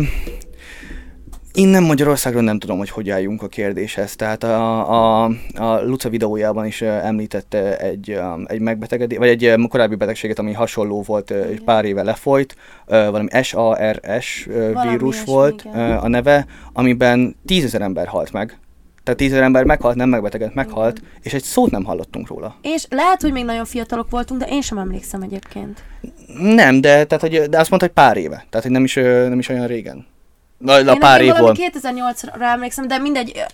Innen 1.55 1.83
Magyarországról 1.83 2.43
nem 2.43 2.59
tudom, 2.59 2.79
hogy 2.79 2.91
hogy 2.91 3.11
álljunk 3.11 3.43
a 3.43 3.49
kérdéshez. 3.49 4.17
Tehát 4.17 4.45
a, 4.45 5.25
a, 5.25 5.31
a 5.55 5.83
Luca 5.85 6.09
videójában 6.09 6.67
is 6.67 6.83
említette 6.83 7.79
egy, 7.79 8.21
egy 8.47 8.61
megbetegedés, 8.61 9.19
vagy 9.19 9.29
egy 9.29 9.67
korábbi 9.69 9.95
betegséget, 9.95 10.39
ami 10.39 10.53
hasonló 10.53 11.03
volt, 11.03 11.31
és 11.31 11.59
pár 11.65 11.85
éve 11.85 12.03
lefolyt, 12.03 12.57
valami 12.87 13.29
SARS 13.43 14.49
vírus 14.83 15.25
volt 15.25 15.65
igen. 15.65 15.97
a 15.97 16.09
neve, 16.09 16.47
amiben 16.73 17.37
tízezer 17.47 17.81
ember 17.81 18.07
halt 18.07 18.33
meg. 18.33 18.59
Tehát 19.03 19.21
tízezer 19.21 19.43
ember 19.43 19.65
meghalt, 19.65 19.97
nem 19.97 20.09
megbetegedett, 20.09 20.55
meghalt, 20.55 20.99
Igen. 20.99 21.11
és 21.23 21.35
egy 21.35 21.43
szót 21.43 21.71
nem 21.71 21.85
hallottunk 21.85 22.29
róla. 22.29 22.57
És 22.63 22.87
lehet, 22.91 23.21
hogy 23.23 23.33
még 23.33 23.45
nagyon 23.45 23.65
fiatalok 23.65 24.11
voltunk, 24.11 24.41
de 24.41 24.47
én 24.47 24.61
sem 24.61 24.79
emlékszem 24.79 25.23
egyébként. 25.23 25.83
Nem, 26.39 26.81
de, 26.81 27.05
tehát, 27.05 27.21
hogy, 27.21 27.49
de 27.49 27.59
azt 27.59 27.71
mondta, 27.71 27.87
hogy 27.87 28.05
pár 28.05 28.17
éve. 28.17 28.47
Tehát, 28.51 28.63
hogy 28.63 28.71
nem 28.71 28.85
is, 28.85 28.95
nem 28.95 29.39
is 29.39 29.49
olyan 29.49 29.67
régen. 29.67 30.07
Na, 30.63 30.93
a 30.93 30.97
pár 30.97 31.21
év 31.21 31.37
volt. 31.39 31.59
2008-ra 31.61 32.53
emlékszem, 32.53 32.89
de 32.89 32.99
mindegy, 32.99 33.45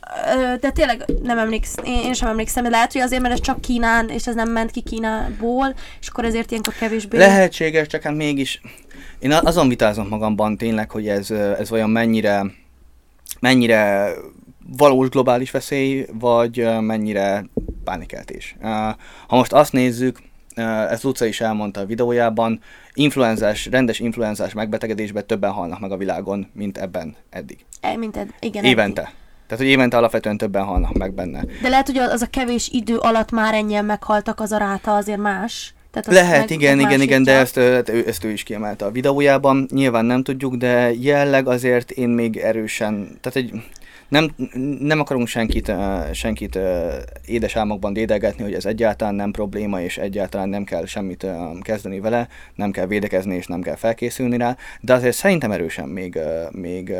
de 0.60 0.70
tényleg 0.70 1.04
nem 1.22 1.38
emlékszem, 1.38 1.84
én, 1.84 2.02
én 2.04 2.12
sem 2.12 2.28
emlékszem, 2.28 2.62
de 2.62 2.68
lehet, 2.68 2.92
hogy 2.92 3.00
azért, 3.00 3.22
mert 3.22 3.34
ez 3.34 3.40
csak 3.40 3.60
Kínán, 3.60 4.08
és 4.08 4.26
ez 4.26 4.34
nem 4.34 4.50
ment 4.50 4.70
ki 4.70 4.80
Kínából, 4.80 5.74
és 6.00 6.08
akkor 6.08 6.24
ezért 6.24 6.50
ilyenkor 6.50 6.74
kevésbé... 6.74 7.18
Lehetséges, 7.18 7.86
csak 7.86 8.02
hát 8.02 8.14
mégis, 8.14 8.60
én 9.18 9.32
azon 9.32 9.68
vitázom 9.68 10.08
magamban 10.08 10.56
tényleg, 10.56 10.90
hogy 10.90 11.08
ez, 11.08 11.30
ez 11.30 11.72
olyan 11.72 11.90
mennyire, 11.90 12.44
mennyire 13.40 14.12
valós 14.76 15.08
globális 15.08 15.50
veszély, 15.50 16.06
vagy 16.12 16.66
mennyire 16.80 17.44
pánikeltés. 17.84 18.56
Ha 19.26 19.36
most 19.36 19.52
azt 19.52 19.72
nézzük, 19.72 20.18
ezt 20.90 21.02
Luca 21.02 21.24
is 21.24 21.40
elmondta 21.40 21.80
a 21.80 21.86
videójában, 21.86 22.60
influenzás, 22.94 23.66
rendes 23.66 23.98
influenzás 23.98 24.52
megbetegedésben 24.52 25.26
többen 25.26 25.50
halnak 25.50 25.80
meg 25.80 25.92
a 25.92 25.96
világon, 25.96 26.50
mint 26.52 26.78
ebben 26.78 27.16
eddig. 27.30 27.64
E, 27.80 27.96
mint 27.96 28.16
ed- 28.16 28.34
igen, 28.40 28.64
Évente. 28.64 29.00
Eddig. 29.00 29.14
Tehát, 29.46 29.62
hogy 29.62 29.72
évente 29.72 29.96
alapvetően 29.96 30.36
többen 30.36 30.64
halnak 30.64 30.92
meg 30.92 31.14
benne. 31.14 31.44
De 31.62 31.68
lehet, 31.68 31.86
hogy 31.86 31.98
az 31.98 32.22
a 32.22 32.26
kevés 32.26 32.68
idő 32.72 32.96
alatt 32.96 33.30
már 33.30 33.54
ennyien 33.54 33.84
meghaltak, 33.84 34.40
az 34.40 34.52
a 34.52 34.56
ráta 34.56 34.94
azért 34.94 35.18
más. 35.18 35.74
Tehát 35.90 36.22
Lehet, 36.22 36.48
meg, 36.48 36.50
igen, 36.50 36.80
igen, 36.80 37.00
igen, 37.00 37.22
de 37.22 37.32
ezt, 37.32 37.56
ezt 38.06 38.24
ő 38.24 38.30
is 38.30 38.42
kiemelte 38.42 38.84
a 38.84 38.90
videójában. 38.90 39.68
Nyilván 39.70 40.04
nem 40.04 40.22
tudjuk, 40.22 40.54
de 40.54 40.92
jelleg 40.94 41.48
azért 41.48 41.90
én 41.90 42.08
még 42.08 42.36
erősen, 42.36 43.18
tehát 43.20 43.36
egy 43.36 43.62
nem, 44.08 44.34
nem 44.80 45.00
akarunk 45.00 45.26
senkit, 45.26 45.72
senkit 46.12 46.58
édes 47.26 47.56
álmokban 47.56 47.92
dédelgetni, 47.92 48.42
hogy 48.42 48.54
ez 48.54 48.66
egyáltalán 48.66 49.14
nem 49.14 49.30
probléma, 49.30 49.80
és 49.80 49.98
egyáltalán 49.98 50.48
nem 50.48 50.64
kell 50.64 50.86
semmit 50.86 51.26
kezdeni 51.60 52.00
vele, 52.00 52.28
nem 52.54 52.70
kell 52.70 52.86
védekezni, 52.86 53.34
és 53.34 53.46
nem 53.46 53.60
kell 53.60 53.76
felkészülni 53.76 54.36
rá, 54.36 54.56
de 54.80 54.94
azért 54.94 55.16
szerintem 55.16 55.52
erősen 55.52 55.88
még, 55.88 56.18
még 56.50 56.92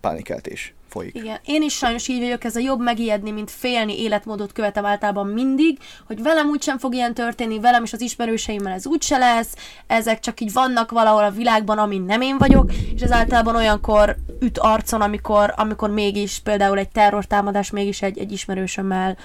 pánikeltés 0.00 0.74
folyik. 0.88 1.14
Igen, 1.14 1.38
én 1.44 1.62
is 1.62 1.74
sajnos 1.74 2.08
így 2.08 2.20
vagyok, 2.20 2.44
ez 2.44 2.56
a 2.56 2.60
jobb 2.60 2.80
megijedni, 2.80 3.30
mint 3.30 3.50
félni 3.50 4.00
életmódot 4.00 4.52
követem 4.52 4.84
általában 4.84 5.26
mindig, 5.26 5.78
hogy 6.06 6.22
velem 6.22 6.48
úgysem 6.48 6.78
fog 6.78 6.94
ilyen 6.94 7.14
történni, 7.14 7.60
velem 7.60 7.84
és 7.84 7.92
az 7.92 8.00
ismerőseimmel 8.00 8.72
ez 8.72 8.86
úgyse 8.86 9.18
lesz, 9.18 9.54
ezek 9.86 10.20
csak 10.20 10.40
így 10.40 10.52
vannak 10.52 10.90
valahol 10.90 11.24
a 11.24 11.30
világban, 11.30 11.78
amin 11.78 12.02
nem 12.02 12.20
én 12.20 12.38
vagyok, 12.38 12.72
és 12.94 13.02
ez 13.02 13.12
általában 13.12 13.56
olyankor 13.56 14.16
üt 14.40 14.58
arcon, 14.58 15.00
amikor, 15.00 15.54
amikor 15.56 15.90
mégis 15.90 16.40
például 16.44 16.78
egy 16.78 16.88
terrortámadás 16.88 17.70
mégis 17.70 18.02
egy, 18.02 18.18
egy 18.18 18.32
ismerősömmel 18.32 19.16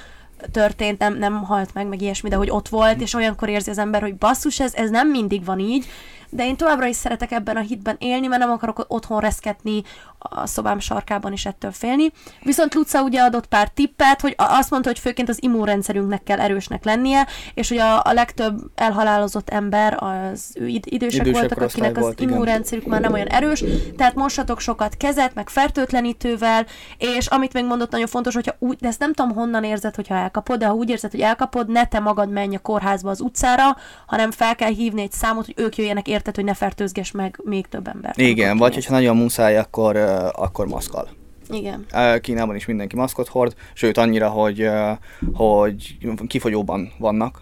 történt, 0.51 0.99
nem, 0.99 1.17
nem 1.17 1.43
halt 1.43 1.73
meg, 1.73 1.87
meg 1.87 2.01
ilyesmi, 2.01 2.29
de 2.29 2.35
hogy 2.35 2.49
ott 2.49 2.69
volt, 2.69 3.01
és 3.01 3.13
olyankor 3.13 3.49
érzi 3.49 3.69
az 3.69 3.77
ember, 3.77 4.01
hogy 4.01 4.15
basszus, 4.15 4.59
ez, 4.59 4.73
ez 4.73 4.89
nem 4.89 5.09
mindig 5.09 5.45
van 5.45 5.59
így, 5.59 5.85
de 6.35 6.45
én 6.45 6.55
továbbra 6.55 6.85
is 6.85 6.95
szeretek 6.95 7.31
ebben 7.31 7.55
a 7.55 7.59
hitben 7.59 7.95
élni, 7.99 8.27
mert 8.27 8.41
nem 8.41 8.51
akarok 8.51 8.85
otthon 8.87 9.19
reszketni 9.19 9.83
a 10.23 10.47
szobám 10.47 10.79
sarkában 10.79 11.33
is 11.33 11.45
ettől 11.45 11.71
félni. 11.71 12.11
Viszont 12.41 12.73
Luca 12.73 13.01
ugye 13.01 13.21
adott 13.21 13.45
pár 13.45 13.69
tippet, 13.69 14.21
hogy 14.21 14.33
azt 14.37 14.69
mondta, 14.69 14.89
hogy 14.89 14.99
főként 14.99 15.29
az 15.29 15.43
immunrendszerünknek 15.43 16.23
kell 16.23 16.39
erősnek 16.39 16.83
lennie, 16.83 17.27
és 17.53 17.69
hogy 17.69 17.77
a, 17.77 18.01
a 18.03 18.13
legtöbb 18.13 18.59
elhalálozott 18.75 19.49
ember 19.49 19.97
az 20.03 20.51
ő 20.53 20.67
id- 20.67 20.91
idősek, 20.91 21.25
idősek 21.25 21.39
voltak, 21.39 21.61
akinek 21.61 21.97
volt, 21.97 22.19
az 22.19 22.21
immunrendszerük 22.21 22.85
már 22.85 23.01
nem 23.01 23.13
olyan 23.13 23.27
erős, 23.27 23.63
tehát 23.97 24.15
mosatok 24.15 24.59
sokat 24.59 24.97
kezet, 24.97 25.33
meg 25.33 25.49
fertőtlenítővel, 25.49 26.65
és 26.97 27.27
amit 27.27 27.53
még 27.53 27.65
mondott 27.65 27.91
nagyon 27.91 28.07
fontos, 28.07 28.33
hogyha 28.33 28.55
úgy, 28.59 28.77
de 28.77 28.87
ezt 28.87 28.99
nem 28.99 29.13
tudom 29.13 29.31
honnan 29.31 29.63
érzed, 29.63 29.95
hogyha 29.95 30.15
elkapod, 30.15 30.59
de 30.59 30.65
ha 30.65 30.73
úgy 30.73 30.89
érzed, 30.89 31.11
hogy 31.11 31.21
elkapod, 31.21 31.69
ne 31.69 31.85
te 31.85 31.99
magad 31.99 32.29
menj 32.29 32.55
a 32.55 32.59
kórházba 32.59 33.09
az 33.09 33.21
utcára, 33.21 33.77
hanem 34.05 34.31
fel 34.31 34.55
kell 34.55 34.71
hívni 34.71 35.01
egy 35.01 35.11
számot, 35.11 35.45
hogy 35.45 35.55
ők 35.57 35.77
jöjjenek 35.77 36.07
érted, 36.27 36.35
hogy 36.35 36.45
ne 36.53 36.53
fertőzges 36.53 37.11
meg 37.11 37.39
még 37.43 37.67
több 37.67 37.87
ember. 37.87 38.13
Igen, 38.15 38.57
vagy 38.57 38.73
hogyha 38.73 38.93
nagyon 38.93 39.17
muszáj, 39.17 39.57
akkor 39.57 39.95
akkor 40.31 40.67
maszkal. 40.67 41.07
Igen. 41.49 41.85
Kínában 42.21 42.55
is 42.55 42.65
mindenki 42.65 42.95
maszkot 42.95 43.27
hord, 43.27 43.55
sőt 43.73 43.97
annyira, 43.97 44.29
hogy, 44.29 44.69
hogy 45.33 45.97
kifogyóban 46.27 46.91
vannak 46.97 47.41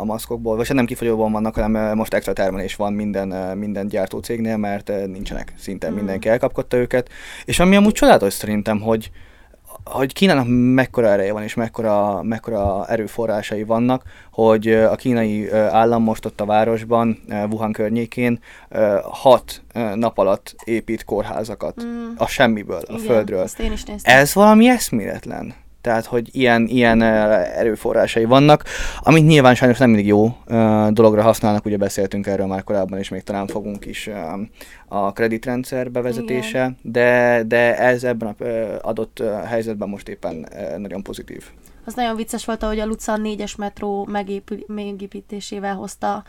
a 0.00 0.04
maszkokból, 0.04 0.56
vagy 0.56 0.66
hát 0.66 0.76
nem 0.76 0.86
kifogyóban 0.86 1.32
vannak, 1.32 1.54
hanem 1.54 1.96
most 1.96 2.14
extra 2.14 2.32
termelés 2.32 2.76
van 2.76 2.92
minden, 2.92 3.58
minden 3.58 3.88
gyártócégnél, 3.88 4.56
mert 4.56 4.92
nincsenek, 5.06 5.52
szinte 5.58 5.90
mm. 5.90 5.94
mindenki 5.94 6.28
elkapkodta 6.28 6.76
őket. 6.76 7.08
És 7.44 7.58
ami 7.58 7.76
amúgy 7.76 7.92
csodálatos 7.92 8.32
szerintem, 8.32 8.80
hogy, 8.80 9.10
hogy 9.84 10.12
Kínának 10.12 10.46
mekkora 10.74 11.08
ereje 11.08 11.32
van, 11.32 11.42
és 11.42 11.54
mekkora, 11.54 12.22
mekkora 12.22 12.86
erőforrásai 12.86 13.64
vannak, 13.64 14.02
hogy 14.32 14.68
a 14.68 14.96
kínai 14.96 15.50
állam 15.52 16.02
most 16.02 16.24
ott 16.24 16.40
a 16.40 16.44
városban, 16.44 17.22
Wuhan 17.50 17.72
környékén 17.72 18.40
hat 19.02 19.62
nap 19.94 20.18
alatt 20.18 20.54
épít 20.64 21.04
kórházakat 21.04 21.84
mm. 21.84 22.08
a 22.16 22.26
semmiből, 22.26 22.82
a 22.86 22.92
Igen, 22.92 23.04
földről. 23.04 23.46
Ez 24.02 24.34
valami 24.34 24.68
eszméletlen. 24.68 25.54
Tehát, 25.80 26.04
hogy 26.04 26.28
ilyen, 26.32 26.66
ilyen 26.66 27.02
erőforrásai 27.02 28.24
vannak, 28.24 28.64
amit 29.00 29.26
nyilván 29.26 29.54
sajnos 29.54 29.78
nem 29.78 29.88
mindig 29.88 30.06
jó 30.06 30.36
dologra 30.90 31.22
használnak, 31.22 31.64
ugye 31.64 31.76
beszéltünk 31.76 32.26
erről 32.26 32.46
már 32.46 32.64
korábban, 32.64 32.98
és 32.98 33.08
még 33.08 33.22
talán 33.22 33.46
fogunk 33.46 33.86
is 33.86 34.10
a 34.88 35.12
kreditrendszer 35.12 35.90
bevezetése, 35.90 36.74
de, 36.82 37.42
de 37.46 37.78
ez 37.78 38.04
ebben 38.04 38.28
a 38.28 38.44
adott 38.80 39.22
helyzetben 39.46 39.88
most 39.88 40.08
éppen 40.08 40.48
nagyon 40.76 41.02
pozitív 41.02 41.44
az 41.88 41.94
nagyon 41.94 42.16
vicces 42.16 42.44
volt, 42.44 42.62
ahogy 42.62 42.78
a 42.78 42.86
Luca 42.86 43.16
négyes 43.16 43.56
metró 43.56 44.08
megépítésével 44.66 45.74
hozta, 45.74 46.24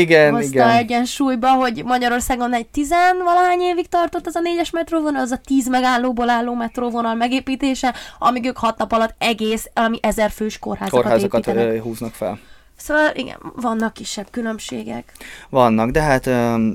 igen, 0.00 0.32
hozta 0.32 0.48
igen. 0.48 0.70
egyensúlyba, 0.70 1.48
hogy 1.48 1.82
Magyarországon 1.84 2.54
egy 2.54 2.66
tizenvalahány 2.66 3.60
évig 3.60 3.88
tartott 3.88 4.26
az 4.26 4.34
a 4.34 4.40
négyes 4.40 4.70
metróvonal, 4.70 5.20
az 5.20 5.30
a 5.30 5.40
tíz 5.44 5.68
megállóból 5.68 6.30
álló 6.30 6.54
metróvonal 6.54 7.14
megépítése, 7.14 7.94
amíg 8.18 8.44
ők 8.44 8.56
hat 8.56 8.78
nap 8.78 8.92
alatt 8.92 9.14
egész, 9.18 9.70
ami 9.74 9.98
ezer 10.02 10.30
fős 10.30 10.58
kórházakat, 10.58 11.02
kórházakat 11.02 11.46
építenek. 11.46 11.82
húznak 11.82 12.12
fel. 12.12 12.38
Szóval 12.82 13.10
igen, 13.14 13.36
vannak 13.56 13.92
kisebb 13.92 14.26
különbségek. 14.30 15.12
Vannak, 15.48 15.90
de 15.90 16.00
hát 16.00 16.26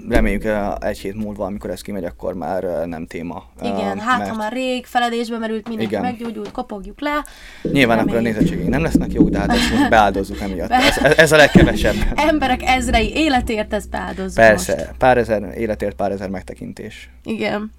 reméljük 0.09 0.43
egy 0.79 0.99
hét 0.99 1.15
múlva, 1.15 1.45
amikor 1.45 1.69
ez 1.69 1.81
kimegy, 1.81 2.03
akkor 2.03 2.33
már 2.33 2.63
nem 2.85 3.07
téma. 3.07 3.43
Igen, 3.61 3.99
hát 3.99 4.17
mert... 4.17 4.29
ha 4.29 4.35
már 4.35 4.51
rég 4.51 4.85
feledésbe 4.85 5.37
merült, 5.37 5.67
mindenki 5.67 5.93
igen. 5.93 6.05
meggyógyult, 6.05 6.51
kopogjuk 6.51 7.01
le. 7.01 7.25
Nyilván 7.61 7.99
akkor 7.99 8.15
a 8.15 8.19
nézettségünk 8.19 8.69
nem 8.69 8.81
lesznek 8.81 9.13
jók, 9.13 9.29
de 9.29 9.39
hát 9.39 9.51
ezt 9.51 9.71
most 9.71 9.89
beáldozzuk 9.89 10.39
emiatt. 10.39 10.71
Ez, 10.71 10.97
ez 11.17 11.31
a 11.31 11.35
legkevesebb. 11.35 11.95
Emberek 12.29 12.61
ezrei 12.63 13.15
életért 13.15 13.73
ezt 13.73 13.89
beáldozzuk 13.89 14.35
Persze, 14.35 14.75
most. 14.75 14.91
pár 14.97 15.17
ezer 15.17 15.53
életért, 15.57 15.95
pár 15.95 16.11
ezer 16.11 16.29
megtekintés. 16.29 17.09
Igen. 17.23 17.71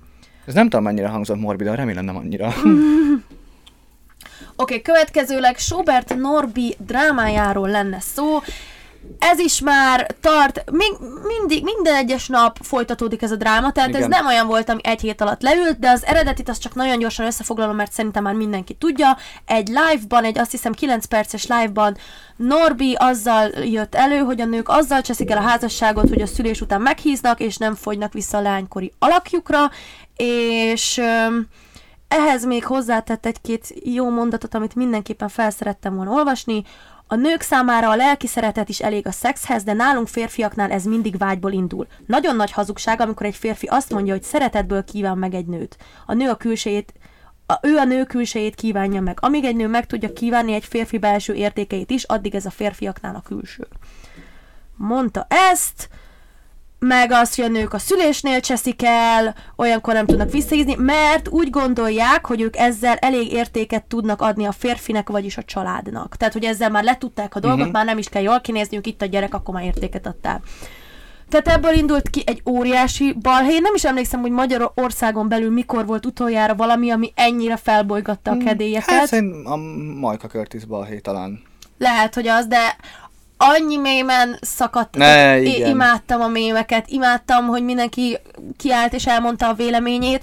Ez 0.47 0.55
nem 0.55 0.69
tudom 0.69 0.85
mennyire 0.85 1.09
hangzott 1.09 1.41
morbidan, 1.41 1.77
remélem 1.77 2.05
nem 2.05 2.17
annyira. 2.17 2.53
Oké, 4.61 4.75
okay, 4.75 4.83
következőleg 4.83 5.59
Sobert 5.59 6.15
Norbi 6.15 6.77
drámájáról 6.79 7.69
lenne 7.69 8.01
szó. 8.01 8.39
Ez 9.19 9.39
is 9.39 9.61
már 9.61 10.07
tart, 10.21 10.71
még 10.71 10.93
mindig, 11.27 11.65
minden 11.65 11.95
egyes 11.95 12.27
nap 12.27 12.59
folytatódik 12.63 13.23
ez 13.23 13.31
a 13.31 13.37
dráma, 13.37 13.73
tehát 13.73 13.89
Igen. 13.89 14.03
ez 14.03 14.09
nem 14.09 14.27
olyan 14.27 14.47
volt, 14.47 14.69
ami 14.69 14.81
egy 14.83 15.01
hét 15.01 15.21
alatt 15.21 15.43
leült, 15.43 15.79
de 15.79 15.91
az 15.91 16.05
eredetit 16.05 16.49
azt 16.49 16.61
csak 16.61 16.75
nagyon 16.75 16.99
gyorsan 16.99 17.27
összefoglalom, 17.27 17.77
mert 17.77 17.93
szerintem 17.93 18.23
már 18.23 18.35
mindenki 18.35 18.75
tudja. 18.75 19.17
Egy 19.45 19.69
live-ban, 19.69 20.25
egy 20.25 20.39
azt 20.39 20.51
hiszem 20.51 20.73
9 20.73 21.05
perces 21.05 21.47
live-ban 21.47 21.97
Norbi 22.37 22.95
azzal 22.99 23.49
jött 23.49 23.95
elő, 23.95 24.19
hogy 24.19 24.41
a 24.41 24.45
nők 24.45 24.69
azzal 24.69 25.01
cseszik 25.01 25.31
el 25.31 25.39
a 25.39 25.49
házasságot, 25.49 26.09
hogy 26.09 26.21
a 26.21 26.27
szülés 26.27 26.61
után 26.61 26.81
meghíznak, 26.81 27.41
és 27.41 27.57
nem 27.57 27.75
fogynak 27.75 28.13
vissza 28.13 28.39
a 28.39 28.41
lánykori 28.43 28.93
alakjukra, 28.99 29.71
és 30.17 31.01
ehhez 32.09 32.45
még 32.45 32.65
hozzátett 32.65 33.27
egy-két 33.27 33.75
jó 33.85 34.11
mondatot, 34.11 34.55
amit 34.55 34.75
mindenképpen 34.75 35.29
felszerettem 35.29 35.95
volna 35.95 36.11
olvasni. 36.11 36.65
A 37.07 37.15
nők 37.15 37.41
számára 37.41 37.91
a 37.91 37.97
lelki 37.97 38.27
szeretet 38.27 38.69
is 38.69 38.81
elég 38.81 39.07
a 39.07 39.11
szexhez, 39.11 39.63
de 39.63 39.73
nálunk 39.73 40.09
férfiaknál 40.09 40.71
ez 40.71 40.85
mindig 40.85 41.17
vágyból 41.17 41.53
indul. 41.53 41.87
Nagyon 42.07 42.37
nagy 42.37 42.51
hazugság, 42.51 43.01
amikor 43.01 43.27
egy 43.27 43.37
férfi 43.37 43.67
azt 43.67 43.93
mondja, 43.93 44.13
hogy 44.13 44.23
szeretetből 44.23 44.85
kíván 44.85 45.19
meg 45.19 45.35
egy 45.35 45.47
nőt. 45.47 45.77
A 46.07 46.15
nő 46.15 46.29
a 46.29 46.37
külsejét 46.37 46.93
a, 47.51 47.59
ő 47.63 47.77
a 47.77 47.85
nő 47.85 48.05
külsejét 48.05 48.55
kívánja 48.55 49.01
meg. 49.01 49.19
Amíg 49.21 49.45
egy 49.45 49.57
nő 49.57 49.67
meg 49.67 49.87
tudja 49.87 50.13
kívánni 50.13 50.53
egy 50.53 50.65
férfi 50.65 50.99
belső 50.99 51.35
értékeit 51.35 51.91
is, 51.91 52.05
addig 52.05 52.35
ez 52.35 52.47
a 52.47 52.51
férfiaknál 52.51 53.15
a 53.15 53.21
külső. 53.21 53.69
Mondta 54.77 55.27
ezt, 55.51 55.89
meg 56.79 57.13
az, 57.13 57.35
hogy 57.35 57.45
a 57.45 57.49
nők 57.49 57.75
a 57.75 57.79
szülésnél 57.79 58.41
cseszik 58.41 58.83
el, 58.85 59.35
olyankor 59.57 59.95
nem 59.95 60.07
tudnak 60.07 60.31
visszahízni, 60.31 60.75
mert 60.79 61.29
úgy 61.29 61.51
gondolják, 61.51 62.27
hogy 62.27 62.41
ők 62.41 62.57
ezzel 62.57 62.97
elég 62.97 63.33
értéket 63.33 63.85
tudnak 63.85 64.23
adni 64.23 64.45
a 64.45 64.53
férfinek, 64.53 65.09
vagyis 65.09 65.37
a 65.37 65.43
családnak. 65.43 66.17
Tehát, 66.17 66.35
hogy 66.35 66.45
ezzel 66.45 66.71
már 66.71 66.85
letudták 66.85 67.35
a 67.35 67.41
dolgot, 67.41 67.59
uh-huh. 67.59 67.75
már 67.75 67.85
nem 67.85 67.99
is 67.99 68.09
kell 68.09 68.23
jól 68.23 68.41
kinézniük, 68.41 68.87
itt 68.87 69.03
a 69.03 69.07
gyerek, 69.07 69.35
akkor 69.35 69.55
már 69.55 69.65
értéket 69.65 70.07
adtál. 70.07 70.43
Tehát 71.29 71.49
ebből 71.49 71.73
indult 71.73 72.11
ki 72.11 72.23
egy 72.27 72.43
óriási 72.47 73.13
balhé. 73.13 73.55
Én 73.55 73.63
nem 73.63 73.75
is 73.75 73.85
emlékszem, 73.85 74.21
hogy 74.21 74.31
Magyarországon 74.31 75.29
belül 75.29 75.51
mikor 75.51 75.87
volt 75.87 76.07
utoljára 76.07 76.55
valami, 76.55 76.91
ami 76.91 77.13
ennyire 77.15 77.57
felbolygatta 77.57 78.31
a 78.31 78.35
hmm, 78.35 78.45
kedélyeket. 78.45 78.95
Hát 78.95 79.07
szerintem 79.07 79.53
a 79.53 79.57
Majka 80.01 80.29
Curtis 80.29 80.65
balhé 80.65 80.99
talán. 80.99 81.43
Lehet, 81.79 82.15
hogy 82.15 82.27
az, 82.27 82.47
de 82.47 82.77
annyi 83.39 83.77
mémen 83.77 84.39
szakadt. 84.41 84.97
Ne, 84.97 85.41
igen. 85.41 85.69
Imádtam 85.69 86.21
a 86.21 86.29
mémeket, 86.29 86.89
imádtam, 86.89 87.47
hogy 87.47 87.65
mindenki 87.65 88.19
kiállt 88.57 88.93
és 88.93 89.07
elmondta 89.07 89.49
a 89.49 89.55
véleményét. 89.55 90.23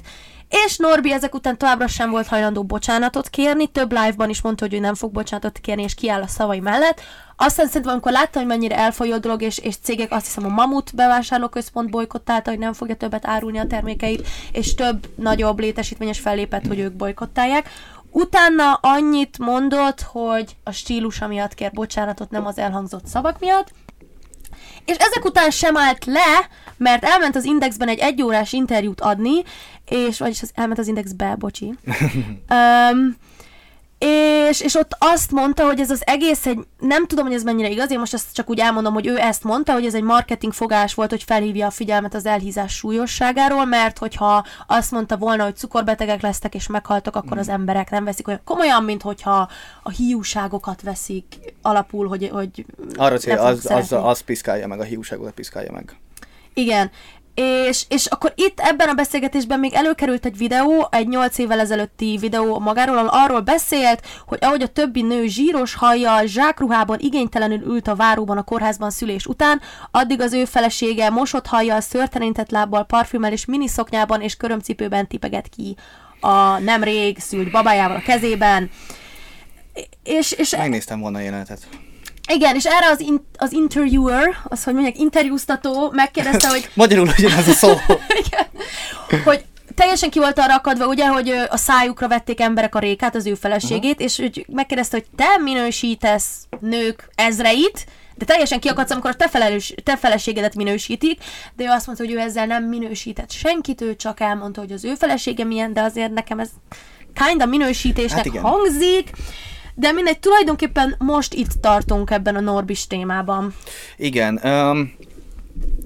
És 0.65 0.77
Norbi 0.77 1.11
ezek 1.11 1.35
után 1.35 1.57
továbbra 1.57 1.87
sem 1.87 2.09
volt 2.09 2.27
hajlandó 2.27 2.63
bocsánatot 2.63 3.29
kérni, 3.29 3.67
több 3.67 3.91
live-ban 3.91 4.29
is 4.29 4.41
mondta, 4.41 4.65
hogy 4.65 4.73
ő 4.73 4.79
nem 4.79 4.95
fog 4.95 5.11
bocsánatot 5.11 5.57
kérni, 5.57 5.83
és 5.83 5.95
kiáll 5.95 6.21
a 6.21 6.27
szavai 6.27 6.59
mellett. 6.59 7.01
Aztán 7.37 7.67
szerintem, 7.67 7.91
amikor 7.91 8.11
láttam, 8.11 8.41
hogy 8.41 8.51
mennyire 8.51 8.77
elfolyó 8.77 9.17
dolog, 9.17 9.41
és, 9.41 9.57
és 9.57 9.75
cégek 9.83 10.11
azt 10.11 10.25
hiszem 10.25 10.45
a 10.45 10.53
Mamut 10.53 10.95
bevásárlóközpont 10.95 11.89
bolykottálta, 11.89 12.49
hogy 12.49 12.59
nem 12.59 12.73
fogja 12.73 12.95
többet 12.95 13.27
árulni 13.27 13.57
a 13.57 13.67
termékeit, 13.67 14.27
és 14.51 14.75
több 14.75 15.07
nagyobb 15.15 15.59
létesítményes 15.59 16.19
fellépett, 16.19 16.67
hogy 16.67 16.79
ők 16.79 16.93
bolykottálják. 16.93 17.69
Utána 18.15 18.73
annyit 18.73 19.37
mondott, 19.37 20.01
hogy 20.01 20.55
a 20.63 20.71
stílusa 20.71 21.27
miatt 21.27 21.53
kér 21.53 21.71
bocsánatot, 21.71 22.29
nem 22.29 22.45
az 22.45 22.57
elhangzott 22.57 23.05
szavak 23.05 23.39
miatt, 23.39 23.71
és 24.85 24.95
ezek 24.95 25.25
után 25.25 25.51
sem 25.51 25.77
állt 25.77 26.05
le, 26.05 26.49
mert 26.77 27.03
elment 27.03 27.35
az 27.35 27.43
Indexben 27.43 27.87
egy 27.87 27.99
egyórás 27.99 28.53
interjút 28.53 29.01
adni, 29.01 29.43
és 29.85 30.19
vagyis 30.19 30.41
az, 30.41 30.51
elment 30.53 30.79
az 30.79 30.87
Indexbe, 30.87 31.35
bocsi. 31.35 31.65
um, 32.49 33.15
és, 33.97 34.61
és 34.61 34.75
ott 34.75 34.95
azt 34.99 35.31
mondta, 35.31 35.65
hogy 35.65 35.79
ez 35.79 35.89
az 35.89 36.01
egész 36.05 36.45
egy, 36.45 36.59
nem 36.79 37.07
tudom, 37.07 37.25
hogy 37.25 37.35
ez 37.35 37.43
mennyire 37.43 37.69
igaz, 37.69 37.91
én 37.91 37.99
most 37.99 38.13
ezt 38.13 38.33
csak 38.33 38.49
úgy 38.49 38.59
elmondom, 38.59 38.93
hogy 38.93 39.07
ő 39.07 39.17
ezt 39.17 39.43
mondta, 39.43 39.73
hogy 39.73 39.85
ez 39.85 39.93
egy 39.93 40.03
marketing 40.03 40.53
fogás 40.53 40.93
volt, 40.93 41.09
hogy 41.09 41.23
felhívja 41.23 41.67
a 41.67 41.71
figyelmet 41.71 42.13
az 42.13 42.25
elhízás 42.25 42.75
súlyosságáról, 42.75 43.65
mert 43.65 43.97
hogyha 43.97 44.45
azt 44.67 44.91
mondta 44.91 45.17
volna, 45.17 45.43
hogy 45.43 45.55
cukorbetegek 45.55 46.21
lesztek 46.21 46.55
és 46.55 46.67
meghaltak, 46.67 47.15
akkor 47.15 47.37
az 47.37 47.49
mm. 47.49 47.53
emberek 47.53 47.89
nem 47.89 48.03
veszik 48.03 48.27
olyan 48.27 48.41
komolyan, 48.43 48.83
mint 48.83 49.01
hogyha 49.01 49.49
a 49.83 49.89
hiúságokat 49.89 50.81
veszik 50.81 51.25
alapul, 51.61 52.07
hogy, 52.07 52.29
hogy 52.33 52.65
Arra 52.95 53.17
cél, 53.17 53.37
az, 53.37 53.71
az, 53.71 53.91
az 53.91 54.19
piszkálja 54.19 54.67
meg, 54.67 54.79
a 54.79 54.83
hiúságokat 54.83 55.33
piszkálja 55.33 55.71
meg. 55.71 55.95
Igen, 56.57 56.91
és, 57.35 57.85
és 57.89 58.05
akkor 58.05 58.33
itt 58.35 58.59
ebben 58.59 58.89
a 58.89 58.93
beszélgetésben 58.93 59.59
még 59.59 59.73
előkerült 59.73 60.25
egy 60.25 60.37
videó, 60.37 60.87
egy 60.91 61.07
8 61.07 61.37
évvel 61.37 61.59
ezelőtti 61.59 62.17
videó 62.21 62.59
magáról, 62.59 63.07
arról 63.07 63.41
beszélt, 63.41 64.05
hogy 64.25 64.37
ahogy 64.41 64.61
a 64.61 64.67
többi 64.67 65.01
nő 65.01 65.27
zsíros 65.27 65.75
hajjal, 65.75 66.25
zsákruhában 66.25 66.99
igénytelenül 66.99 67.61
ült 67.61 67.87
a 67.87 67.95
váróban 67.95 68.37
a 68.37 68.43
kórházban 68.43 68.89
szülés 68.89 69.25
után, 69.25 69.61
addig 69.91 70.21
az 70.21 70.33
ő 70.33 70.45
felesége 70.45 71.09
mosott 71.09 71.47
hajjal, 71.47 71.81
szörtelenített 71.81 72.51
lábbal, 72.51 72.85
parfümmel 72.85 73.31
és 73.31 73.45
miniszoknyában 73.45 74.21
és 74.21 74.35
körömcipőben 74.35 75.07
tipeget 75.07 75.47
ki 75.47 75.75
a 76.19 76.59
nemrég 76.59 77.19
szült 77.19 77.51
babájával 77.51 77.95
a 77.95 78.01
kezében. 78.01 78.69
És, 80.03 80.31
és 80.31 80.55
Megnéztem 80.55 80.99
volna 80.99 81.17
a 81.17 81.21
jelenetet. 81.21 81.67
Igen, 82.27 82.55
és 82.55 82.65
erre 82.65 82.89
az, 82.89 82.99
in, 82.99 83.27
az 83.37 83.51
interviewer, 83.51 84.37
az, 84.43 84.63
hogy 84.63 84.73
mondják, 84.73 84.97
interjúztató 84.97 85.91
megkérdezte, 85.91 86.47
hogy... 86.47 86.69
Magyarul 86.73 87.09
ez 87.37 87.47
a 87.47 87.53
szó. 87.53 87.69
Igen, 88.25 88.47
hogy 89.23 89.45
teljesen 89.75 90.09
ki 90.09 90.19
volt 90.19 90.39
arra 90.39 90.55
akadva, 90.55 90.87
ugye, 90.87 91.07
hogy 91.07 91.29
a 91.49 91.57
szájukra 91.57 92.07
vették 92.07 92.39
emberek 92.39 92.75
a 92.75 92.79
rékát, 92.79 93.15
az 93.15 93.25
ő 93.25 93.33
feleségét, 93.33 93.91
uh-huh. 93.91 94.05
és 94.05 94.17
hogy 94.17 94.45
megkérdezte, 94.49 94.97
hogy 94.97 95.05
te 95.15 95.37
minősítesz 95.43 96.27
nők 96.59 97.09
ezreit, 97.15 97.85
de 98.15 98.25
teljesen 98.25 98.59
kiakadsz, 98.59 98.91
amikor 98.91 99.09
a 99.09 99.15
te, 99.15 99.27
felelős, 99.27 99.73
te 99.83 99.97
feleségedet 99.97 100.55
minősítik, 100.55 101.23
de 101.55 101.63
ő 101.63 101.67
azt 101.67 101.85
mondta, 101.85 102.05
hogy 102.05 102.13
ő 102.13 102.19
ezzel 102.19 102.45
nem 102.45 102.63
minősített 102.63 103.31
senkit, 103.31 103.81
ő 103.81 103.95
csak 103.95 104.19
elmondta, 104.19 104.61
hogy 104.61 104.71
az 104.71 104.85
ő 104.85 104.95
felesége 104.95 105.43
milyen, 105.43 105.73
de 105.73 105.81
azért 105.81 106.13
nekem 106.13 106.39
ez 106.39 106.49
kinda 107.13 107.45
minősítésnek 107.45 108.33
hát 108.33 108.41
hangzik. 108.41 109.09
De 109.75 109.91
mindegy, 109.91 110.19
tulajdonképpen 110.19 110.95
most 110.97 111.33
itt 111.33 111.51
tartunk 111.61 112.11
ebben 112.11 112.35
a 112.35 112.39
Norbis 112.39 112.87
témában. 112.87 113.53
Igen. 113.97 114.39
Um, 114.43 114.93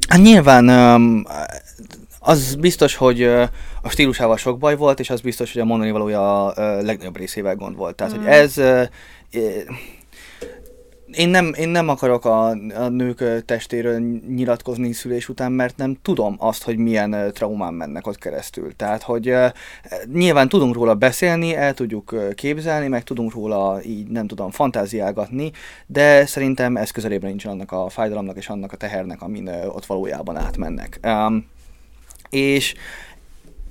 hát 0.08 0.22
nyilván 0.22 0.70
um, 0.70 1.26
az 2.20 2.56
biztos, 2.56 2.96
hogy 2.96 3.24
a 3.82 3.90
stílusával 3.90 4.38
sok 4.38 4.58
baj 4.58 4.76
volt, 4.76 5.00
és 5.00 5.10
az 5.10 5.22
biztos, 5.22 5.54
hogy 5.54 5.62
a 5.62 5.66
mondani 5.66 5.92
valója 5.92 6.46
a 6.46 6.54
legnagyobb 6.82 7.18
részével 7.18 7.56
gond 7.56 7.76
volt. 7.76 7.96
Tehát, 7.96 8.14
mm. 8.14 8.18
hogy 8.18 8.28
ez 8.28 8.62
én 11.12 11.30
nem, 11.30 11.54
én 11.58 11.70
nem 11.70 11.90
akarok 11.90 12.26
a, 12.26 12.48
a 12.76 12.88
nők 12.90 13.46
testéről 13.46 14.00
nyilatkozni 14.28 14.92
szülés 14.92 15.30
után, 15.30 15.52
mert 15.52 15.78
nem 15.78 15.98
tudom 16.02 16.36
azt, 16.40 16.64
hogy 16.64 16.78
milyen 16.78 17.32
traumán 17.34 17.74
mennek 17.74 18.08
ott 18.08 18.18
keresztül. 18.18 18.76
Tehát, 18.76 19.04
hogy 19.04 19.34
nyilván 20.14 20.50
tudunk 20.50 20.76
róla 20.76 20.96
beszélni, 20.96 21.56
el 21.56 21.74
tudjuk 21.74 22.16
képzelni, 22.36 22.88
meg 22.88 23.04
tudunk 23.04 23.34
róla 23.34 23.84
így, 23.84 24.08
nem 24.08 24.28
tudom, 24.28 24.52
fantáziálgatni, 24.52 25.52
de 25.86 26.26
szerintem 26.26 26.78
ez 26.78 26.92
közelében 26.92 27.30
nincs 27.30 27.46
annak 27.46 27.72
a 27.72 27.90
fájdalomnak 27.90 28.38
és 28.38 28.50
annak 28.50 28.72
a 28.72 28.78
tehernek, 28.78 29.22
amin 29.22 29.48
ott 29.48 29.86
valójában 29.86 30.38
átmennek. 30.38 31.00
Um, 31.04 31.46
és 32.30 32.74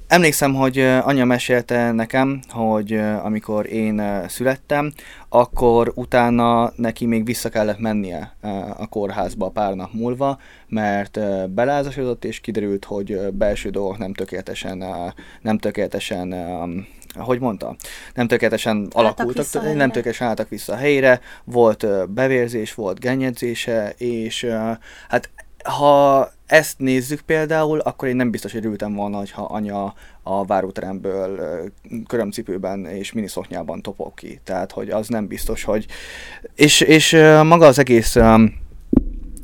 Emlékszem, 0.09 0.55
hogy 0.55 0.79
anya 0.81 1.25
mesélte 1.25 1.92
nekem, 1.92 2.40
hogy 2.49 2.92
amikor 3.23 3.73
én 3.73 4.25
születtem, 4.29 4.92
akkor 5.29 5.92
utána 5.94 6.73
neki 6.77 7.07
még 7.07 7.25
vissza 7.25 7.49
kellett 7.49 7.79
mennie 7.79 8.33
a 8.77 8.87
kórházba 8.87 9.49
pár 9.49 9.75
nap 9.75 9.92
múlva, 9.92 10.38
mert 10.68 11.21
belázasodott, 11.51 12.25
és 12.25 12.40
kiderült, 12.40 12.85
hogy 12.85 13.18
belső 13.33 13.71
dolgok 13.71 13.99
nem 13.99 14.14
tökéletesen, 14.14 14.85
nem 15.42 15.59
tökéletesen 15.59 16.35
hogy 17.14 17.40
mondta, 17.40 17.77
nem 18.14 18.27
tökéletesen 18.27 18.88
alakultak, 18.92 19.53
nem 19.62 19.90
tökéletesen 19.90 20.29
álltak 20.29 20.49
vissza 20.49 20.73
a 20.73 20.77
helyre, 20.77 21.21
volt 21.44 22.11
bevérzés, 22.11 22.75
volt 22.75 23.01
gennyedzése, 23.01 23.94
és 23.97 24.47
hát 25.09 25.31
ha 25.69 26.31
ezt 26.47 26.79
nézzük 26.79 27.21
például, 27.21 27.79
akkor 27.79 28.09
én 28.09 28.17
nem 28.17 28.31
biztos, 28.31 28.53
hogy 28.53 28.65
ültem 28.65 28.95
volna, 28.95 29.23
ha 29.33 29.43
anya 29.43 29.95
a 30.23 30.45
váróteremből 30.45 31.41
körömcipőben 32.07 32.87
és 32.87 33.13
miniszoknyában 33.13 33.83
topog 33.83 34.15
ki. 34.15 34.41
Tehát, 34.45 34.73
hogy 34.73 34.91
az 34.91 35.09
nem 35.09 35.27
biztos, 35.27 35.65
hogy... 35.65 35.87
És, 36.55 36.81
és 36.81 37.13
maga 37.43 37.67
az 37.67 37.79
egész 37.79 38.17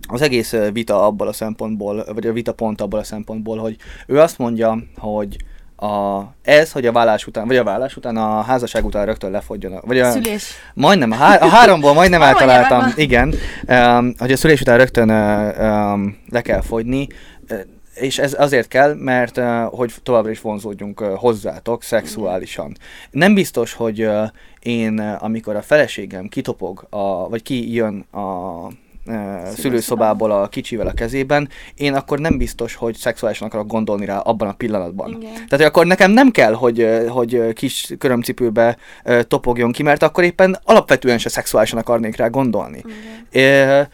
az 0.09 0.23
egész 0.23 0.55
vita 0.73 1.07
abból 1.07 1.29
a 1.29 1.33
szempontból, 1.33 2.05
vagy 2.13 2.27
a 2.27 2.33
vita 2.33 2.53
pont 2.53 2.81
abból 2.81 2.99
a 2.99 3.05
szempontból, 3.05 3.59
hogy 3.59 3.77
ő 4.07 4.21
azt 4.21 4.39
mondja, 4.39 4.79
hogy 4.97 5.37
a, 5.77 6.23
ez, 6.43 6.73
hogy 6.73 6.87
a 6.87 6.93
vállás 6.93 7.27
után, 7.27 7.47
vagy 7.47 7.57
a 7.57 7.65
vállás 7.65 7.97
után, 7.97 8.17
a 8.17 8.41
házasság 8.41 8.85
után 8.85 9.07
rögtön 9.07 9.31
lefogjon. 9.31 9.81
Vagy 9.87 9.99
a, 9.99 10.11
szülés. 10.11 10.55
Majdnem, 10.75 11.11
a, 11.11 11.15
há, 11.15 11.37
a 11.37 11.47
háromból 11.47 11.93
majdnem 11.93 12.23
eltaláltam, 12.23 12.93
igen, 12.97 13.35
um, 13.69 14.15
hogy 14.19 14.33
a 14.33 14.37
szülés 14.37 14.61
után 14.61 14.79
rögtön 14.79 15.11
um, 15.11 16.19
le 16.29 16.41
kell 16.41 16.61
fogyni, 16.61 17.09
és 17.95 18.19
ez 18.19 18.35
azért 18.39 18.69
kell, 18.69 18.95
mert 18.95 19.41
hogy 19.71 19.93
továbbra 20.03 20.31
is 20.31 20.41
vonzódjunk 20.41 21.01
hozzátok 21.01 21.83
szexuálisan. 21.83 22.77
Nem 23.11 23.35
biztos, 23.35 23.73
hogy 23.73 24.09
én, 24.61 24.99
amikor 24.99 25.57
a 25.57 25.63
feleségem 25.63 26.29
kitopog, 26.29 26.87
a, 26.91 27.29
vagy 27.29 27.43
kijön 27.43 28.07
a 28.13 28.69
szülőszobából 29.57 30.31
a 30.31 30.49
kicsivel 30.49 30.87
a 30.87 30.93
kezében, 30.93 31.49
én 31.75 31.95
akkor 31.95 32.19
nem 32.19 32.39
biztos, 32.39 32.75
hogy 32.75 32.97
szexuálisan 32.97 33.47
akarok 33.47 33.67
gondolni 33.67 34.05
rá 34.05 34.19
abban 34.19 34.49
a 34.49 34.53
pillanatban. 34.53 35.09
Igen. 35.09 35.33
Tehát 35.33 35.51
hogy 35.51 35.63
akkor 35.63 35.87
nekem 35.87 36.11
nem 36.11 36.31
kell, 36.31 36.53
hogy, 36.53 36.89
hogy 37.09 37.53
kis 37.53 37.95
körömcipőbe 37.99 38.77
topogjon 39.29 39.73
ki, 39.73 39.83
mert 39.83 40.03
akkor 40.03 40.25
éppen 40.25 40.59
alapvetően 40.65 41.19
se 41.19 41.29
szexuálisan 41.29 41.79
akarnék 41.79 42.17
rá 42.17 42.27
gondolni. 42.27 42.83
Igen. 43.33 43.89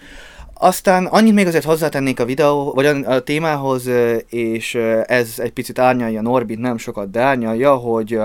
Aztán 0.62 1.06
annyit 1.06 1.34
még 1.34 1.46
azért 1.46 1.64
hozzátennék 1.64 2.20
a 2.20 2.24
videó, 2.24 2.72
vagy 2.72 2.86
a, 2.86 3.12
a 3.12 3.20
témához, 3.20 3.90
és 4.28 4.74
ez 5.04 5.34
egy 5.36 5.52
picit 5.52 5.78
árnyalja 5.78 6.20
Norbit, 6.22 6.58
nem 6.58 6.78
sokat, 6.78 7.10
de 7.10 7.20
árnyalja, 7.20 7.74
hogy 7.74 8.18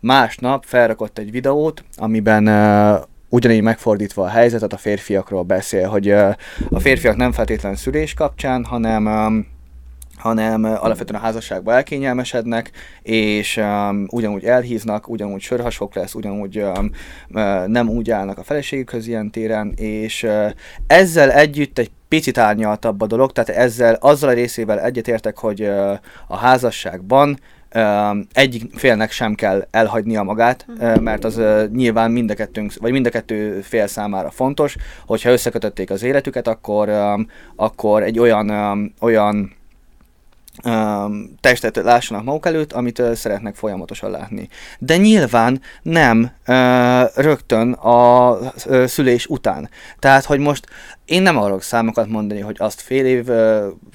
másnap 0.00 0.64
felrakott 0.66 1.18
egy 1.18 1.30
videót, 1.30 1.84
amiben 1.96 2.44
ugyanígy 3.32 3.62
megfordítva 3.62 4.22
a 4.22 4.28
helyzetet, 4.28 4.72
a 4.72 4.76
férfiakról 4.76 5.42
beszél, 5.42 5.88
hogy 5.88 6.10
a 6.70 6.78
férfiak 6.78 7.16
nem 7.16 7.32
feltétlen 7.32 7.74
szülés 7.74 8.14
kapcsán, 8.14 8.64
hanem 8.64 9.06
hanem 10.16 10.64
alapvetően 10.64 11.20
a 11.20 11.24
házasságba 11.24 11.72
elkényelmesednek, 11.72 12.70
és 13.02 13.56
um, 13.56 14.06
ugyanúgy 14.10 14.44
elhíznak, 14.44 15.08
ugyanúgy 15.08 15.40
sörhasok 15.40 15.94
lesz, 15.94 16.14
ugyanúgy 16.14 16.58
um, 16.58 16.90
nem 17.66 17.88
úgy 17.88 18.10
állnak 18.10 18.38
a 18.38 18.42
feleségükhöz 18.42 19.06
ilyen 19.06 19.30
téren, 19.30 19.72
és 19.76 20.22
uh, 20.22 20.50
ezzel 20.86 21.30
együtt 21.30 21.78
egy 21.78 21.90
picit 22.08 22.38
árnyaltabb 22.38 23.00
a 23.00 23.06
dolog, 23.06 23.32
tehát 23.32 23.50
ezzel, 23.50 23.94
azzal 23.94 24.28
a 24.28 24.32
részével 24.32 24.80
egyetértek, 24.80 25.38
hogy 25.38 25.62
uh, 25.62 25.98
a 26.26 26.36
házasságban 26.36 27.38
egyik 28.32 28.70
félnek 28.74 29.10
sem 29.10 29.34
kell 29.34 29.66
elhagynia 29.70 30.22
magát, 30.22 30.66
mert 31.00 31.24
az 31.24 31.40
nyilván 31.72 32.10
mind 32.10 32.30
a, 32.30 32.34
kettőnk, 32.34 32.72
vagy 32.80 32.92
mind 32.92 33.06
a 33.06 33.10
kettő 33.10 33.60
fél 33.60 33.86
számára 33.86 34.30
fontos, 34.30 34.76
hogyha 35.06 35.30
összekötötték 35.30 35.90
az 35.90 36.02
életüket, 36.02 36.48
akkor, 36.48 36.90
akkor 37.56 38.02
egy 38.02 38.18
olyan, 38.18 38.50
olyan 39.00 39.52
um, 40.64 41.34
testet 41.40 41.76
lássanak 41.76 42.24
maguk 42.24 42.46
előtt, 42.46 42.72
amit 42.72 42.98
uh, 42.98 43.12
szeretnek 43.12 43.54
folyamatosan 43.54 44.10
látni. 44.10 44.48
De 44.78 44.96
nyilván 44.96 45.60
nem 45.82 46.32
rögtön 47.14 47.72
a 47.72 48.30
uh, 48.30 48.84
szülés 48.84 49.26
után. 49.26 49.70
Tehát, 49.98 50.24
hogy 50.24 50.38
most 50.38 50.66
én 51.04 51.22
nem 51.22 51.36
akarok 51.36 51.62
számokat 51.62 52.08
mondani, 52.08 52.40
hogy 52.40 52.56
azt 52.58 52.80
fél 52.80 53.06
év 53.06 53.24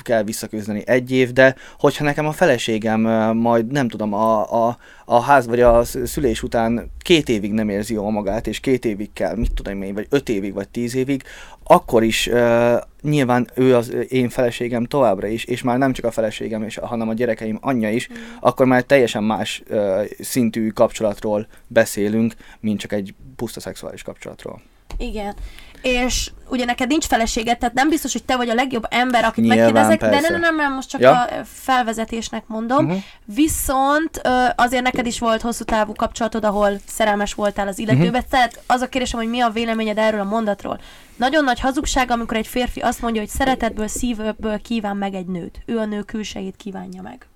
kell 0.01 0.23
visszaküzdeni, 0.23 0.83
egy 0.85 1.11
év, 1.11 1.31
de 1.31 1.55
hogyha 1.79 2.03
nekem 2.03 2.27
a 2.27 2.31
feleségem 2.31 3.01
majd 3.37 3.71
nem 3.71 3.87
tudom, 3.87 4.13
a, 4.13 4.65
a, 4.67 4.77
a 5.09 5.19
ház 5.21 5.47
vagy 5.47 5.61
a 5.61 5.83
szülés 5.83 6.43
után 6.43 6.91
két 6.99 7.29
évig 7.29 7.51
nem 7.51 7.69
érzi 7.69 7.93
jól 7.93 8.11
magát, 8.11 8.47
és 8.47 8.59
két 8.59 8.85
évig 8.85 9.13
kell, 9.13 9.35
mit 9.35 9.53
tudom 9.53 9.81
én, 9.81 9.93
vagy 9.93 10.07
öt 10.09 10.29
évig, 10.29 10.53
vagy 10.53 10.69
tíz 10.69 10.95
évig, 10.95 11.23
akkor 11.63 12.03
is 12.03 12.27
uh, 12.27 12.75
nyilván 13.01 13.49
ő 13.55 13.75
az 13.75 13.95
én 14.09 14.29
feleségem 14.29 14.85
továbbra 14.85 15.27
is, 15.27 15.43
és 15.43 15.61
már 15.61 15.77
nem 15.77 15.93
csak 15.93 16.05
a 16.05 16.11
feleségem, 16.11 16.63
és, 16.63 16.77
hanem 16.77 17.09
a 17.09 17.13
gyerekeim 17.13 17.57
anyja 17.61 17.89
is, 17.89 18.09
mm. 18.09 18.15
akkor 18.39 18.65
már 18.65 18.81
teljesen 18.81 19.23
más 19.23 19.63
uh, 19.69 20.03
szintű 20.19 20.69
kapcsolatról 20.69 21.47
beszélünk, 21.67 22.33
mint 22.59 22.79
csak 22.79 22.91
egy 22.91 23.13
puszta 23.35 23.59
szexuális 23.59 24.01
kapcsolatról. 24.01 24.61
Igen 24.97 25.35
és 25.81 26.31
ugye 26.49 26.65
neked 26.65 26.87
nincs 26.87 27.05
feleséged, 27.05 27.57
tehát 27.57 27.75
nem 27.75 27.89
biztos, 27.89 28.11
hogy 28.11 28.23
te 28.23 28.35
vagy 28.35 28.49
a 28.49 28.53
legjobb 28.53 28.85
ember, 28.89 29.23
akit 29.23 29.43
Nyilván, 29.43 29.57
megkérdezek, 29.57 29.99
persze. 29.99 30.21
de 30.21 30.29
nem, 30.29 30.39
nem, 30.39 30.55
nem, 30.55 30.73
most 30.73 30.89
csak 30.89 31.01
ja. 31.01 31.21
a 31.21 31.27
felvezetésnek 31.43 32.43
mondom. 32.47 32.85
Uh-huh. 32.85 33.01
Viszont 33.25 34.21
azért 34.55 34.83
neked 34.83 35.05
is 35.05 35.19
volt 35.19 35.41
hosszú 35.41 35.63
távú 35.63 35.93
kapcsolatod, 35.93 36.43
ahol 36.43 36.71
szerelmes 36.87 37.33
voltál 37.33 37.67
az 37.67 37.79
illetőbe, 37.79 38.05
uh-huh. 38.05 38.29
tehát 38.29 38.61
az 38.67 38.81
a 38.81 38.87
kérdésem, 38.87 39.19
hogy 39.19 39.29
mi 39.29 39.39
a 39.39 39.49
véleményed 39.49 39.97
erről 39.97 40.19
a 40.19 40.23
mondatról. 40.23 40.79
Nagyon 41.15 41.43
nagy 41.43 41.59
hazugság, 41.59 42.11
amikor 42.11 42.37
egy 42.37 42.47
férfi 42.47 42.79
azt 42.79 43.01
mondja, 43.01 43.21
hogy 43.21 43.29
szeretetből, 43.29 43.87
szívből 43.87 44.61
kíván 44.61 44.97
meg 44.97 45.13
egy 45.13 45.25
nőt. 45.25 45.61
Ő 45.65 45.77
a 45.77 45.85
nő 45.85 46.01
külsejét 46.01 46.55
kívánja 46.55 47.01
meg. 47.01 47.27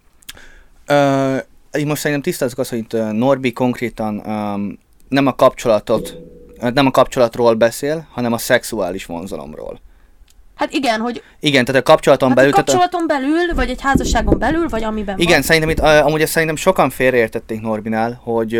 Uh, 0.87 1.43
én 1.71 1.87
most 1.87 2.01
szerintem 2.01 2.31
tisztázzuk 2.31 2.59
azt, 2.59 2.69
hogy 2.69 2.79
itt 2.79 2.91
Norbi 3.11 3.53
konkrétan 3.53 4.17
um, 4.17 4.79
nem 5.07 5.27
a 5.27 5.35
kapcsolatot 5.35 6.17
nem 6.69 6.85
a 6.85 6.91
kapcsolatról 6.91 7.53
beszél, 7.53 8.07
hanem 8.11 8.33
a 8.33 8.37
szexuális 8.37 9.05
vonzalomról. 9.05 9.79
Hát 10.61 10.73
igen, 10.73 10.99
hogy... 10.99 11.23
Igen, 11.39 11.65
tehát 11.65 11.81
a 11.81 11.83
kapcsolaton 11.83 12.27
hát 12.27 12.37
belül... 12.37 12.51
A 12.51 12.55
kapcsolaton 12.55 13.07
belül, 13.07 13.55
vagy 13.55 13.69
egy 13.69 13.81
házasságon 13.81 14.39
belül, 14.39 14.67
vagy 14.67 14.83
amiben 14.83 15.17
Igen, 15.17 15.33
van. 15.33 15.41
szerintem 15.41 15.69
itt, 15.69 15.79
amúgy 15.79 16.21
ezt 16.21 16.31
szerintem 16.31 16.55
sokan 16.55 16.89
félreértették 16.89 17.61
Norbinál, 17.61 18.19
hogy 18.23 18.53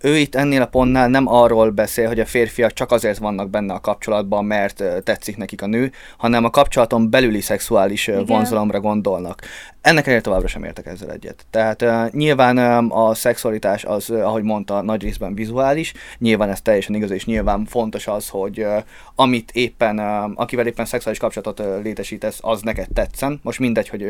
ő 0.00 0.16
itt 0.16 0.34
ennél 0.34 0.62
a 0.62 0.66
pontnál 0.66 1.08
nem 1.08 1.28
arról 1.28 1.70
beszél, 1.70 2.06
hogy 2.06 2.20
a 2.20 2.26
férfiak 2.26 2.72
csak 2.72 2.90
azért 2.90 3.18
vannak 3.18 3.50
benne 3.50 3.74
a 3.74 3.80
kapcsolatban, 3.80 4.44
mert 4.44 4.84
tetszik 5.04 5.36
nekik 5.36 5.62
a 5.62 5.66
nő, 5.66 5.92
hanem 6.16 6.44
a 6.44 6.50
kapcsolaton 6.50 7.10
belüli 7.10 7.40
szexuális 7.40 8.06
Igen. 8.06 8.24
vonzalomra 8.26 8.80
gondolnak. 8.80 9.40
Ennek 9.82 10.02
ellenére 10.02 10.24
továbbra 10.24 10.48
sem 10.48 10.64
értek 10.64 10.86
ezzel 10.86 11.10
egyet. 11.10 11.46
Tehát 11.50 11.82
uh, 11.82 12.10
nyilván 12.10 12.58
um, 12.58 12.92
a 12.92 13.14
szexualitás 13.14 13.84
az, 13.84 14.10
uh, 14.10 14.26
ahogy 14.26 14.42
mondta, 14.42 14.82
nagy 14.82 15.02
részben 15.02 15.34
vizuális, 15.34 15.92
nyilván 16.18 16.48
ez 16.48 16.60
teljesen 16.60 16.94
igaz, 16.94 17.10
és 17.10 17.24
nyilván 17.24 17.64
fontos 17.64 18.06
az, 18.06 18.28
hogy 18.28 18.60
uh, 18.60 18.76
amit 19.14 19.50
éppen, 19.50 19.98
uh, 19.98 20.30
akivel 20.34 20.66
éppen 20.66 20.84
szexuális 20.84 21.18
kapcsolatot 21.42 21.82
létesítesz, 21.84 22.38
az 22.42 22.62
neked 22.62 22.88
tetszen. 22.94 23.40
Most 23.42 23.58
mindegy, 23.58 23.88
hogy 23.88 24.06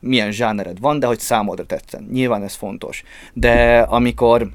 milyen 0.00 0.30
zsánered 0.32 0.80
van, 0.80 0.98
de 0.98 1.06
hogy 1.06 1.18
számodra 1.18 1.66
tetszen. 1.66 2.08
Nyilván 2.12 2.42
ez 2.42 2.54
fontos. 2.54 3.02
De 3.32 3.78
amikor 3.80 4.50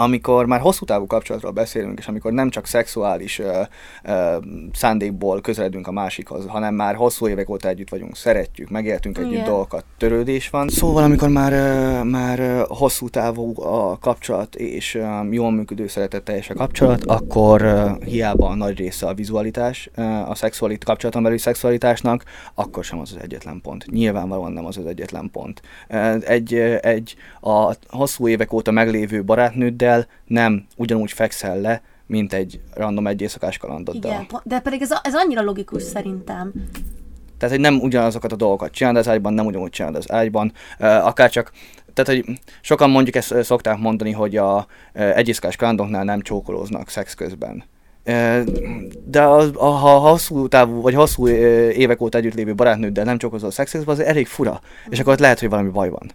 amikor 0.00 0.46
már 0.46 0.60
hosszú 0.60 0.84
távú 0.84 1.06
kapcsolatról 1.06 1.52
beszélünk, 1.52 1.98
és 1.98 2.06
amikor 2.06 2.32
nem 2.32 2.50
csak 2.50 2.66
szexuális 2.66 3.38
ö, 3.38 3.60
ö, 4.04 4.36
szándékból 4.72 5.40
közeledünk 5.40 5.86
a 5.86 5.92
másikhoz, 5.92 6.46
hanem 6.46 6.74
már 6.74 6.94
hosszú 6.94 7.28
évek 7.28 7.48
óta 7.48 7.68
együtt 7.68 7.88
vagyunk, 7.88 8.16
szeretjük, 8.16 8.70
megéltünk 8.70 9.18
együtt 9.18 9.32
Igen. 9.32 9.44
dolgokat, 9.44 9.84
törődés 9.96 10.50
van. 10.50 10.68
Szóval, 10.68 11.02
amikor 11.02 11.28
már, 11.28 11.52
ö, 11.52 12.02
már 12.02 12.64
hosszú 12.68 13.08
távú 13.08 13.62
a 13.62 13.98
kapcsolat, 13.98 14.54
és 14.54 14.94
ö, 14.94 15.06
jól 15.30 15.50
működő 15.50 15.86
szeretetteljes 15.86 16.50
a 16.50 16.54
kapcsolat, 16.54 17.04
akkor 17.04 17.62
ö, 17.62 17.90
hiába 18.04 18.48
a 18.48 18.54
nagy 18.54 18.78
része 18.78 19.06
a 19.06 19.14
vizualitás, 19.14 19.90
ö, 19.94 20.02
a 20.02 20.34
szexualit, 20.34 20.84
kapcsolaton 20.84 21.22
belül 21.22 21.38
szexualitásnak, 21.38 22.24
akkor 22.54 22.84
sem 22.84 22.98
az 22.98 23.12
az 23.16 23.22
egyetlen 23.22 23.60
pont. 23.60 23.86
Nyilvánvalóan 23.86 24.52
nem 24.52 24.66
az 24.66 24.76
az 24.76 24.86
egyetlen 24.86 25.30
pont. 25.32 25.62
Egy, 26.20 26.54
egy 26.80 27.16
a 27.40 27.74
hosszú 27.88 28.28
évek 28.28 28.52
óta 28.52 28.70
meglévő 28.70 29.24
barátnőd, 29.24 29.67
de 29.76 30.06
nem 30.26 30.66
ugyanúgy 30.76 31.12
fekszel 31.12 31.60
le, 31.60 31.82
mint 32.06 32.32
egy 32.32 32.60
random 32.74 33.06
egy 33.06 33.20
éjszakás 33.20 33.58
kalandoddal. 33.58 34.10
Igen, 34.12 34.26
de 34.44 34.60
pedig 34.60 34.82
ez, 34.82 34.90
ez 35.02 35.14
annyira 35.14 35.42
logikus 35.42 35.82
szerintem. 35.82 36.52
Tehát, 37.38 37.54
hogy 37.54 37.64
nem 37.64 37.80
ugyanazokat 37.80 38.32
a 38.32 38.36
dolgokat 38.36 38.70
csinálod 38.70 38.98
az 38.98 39.08
ágyban, 39.08 39.32
nem 39.32 39.46
ugyanúgy 39.46 39.70
csinálod 39.70 39.96
az 39.96 40.12
ágyban, 40.12 40.52
akár 40.78 41.30
csak 41.30 41.52
tehát, 41.94 42.24
hogy 42.24 42.38
sokan 42.60 42.90
mondjuk 42.90 43.16
ezt 43.16 43.42
szokták 43.42 43.78
mondani, 43.78 44.12
hogy 44.12 44.36
a 44.36 44.66
egyészkás 44.92 45.56
kalandoknál 45.56 46.04
nem 46.04 46.20
csókolóznak 46.20 46.88
szex 46.88 47.14
közben. 47.14 47.64
De 49.04 49.22
az, 49.22 49.50
ha 49.54 49.98
hosszú 49.98 50.48
távú, 50.48 50.80
vagy 50.80 50.94
hosszú 50.94 51.28
évek 51.68 52.00
óta 52.00 52.18
együtt 52.18 52.34
lévő 52.34 52.54
barátnőddel 52.54 53.04
nem 53.04 53.18
csókolózol 53.18 53.50
szexközben, 53.50 53.94
az 53.94 54.00
elég 54.00 54.26
fura. 54.26 54.60
És 54.88 55.00
akkor 55.00 55.12
ott 55.12 55.18
lehet, 55.18 55.40
hogy 55.40 55.48
valami 55.48 55.68
baj 55.68 55.88
van. 55.88 56.10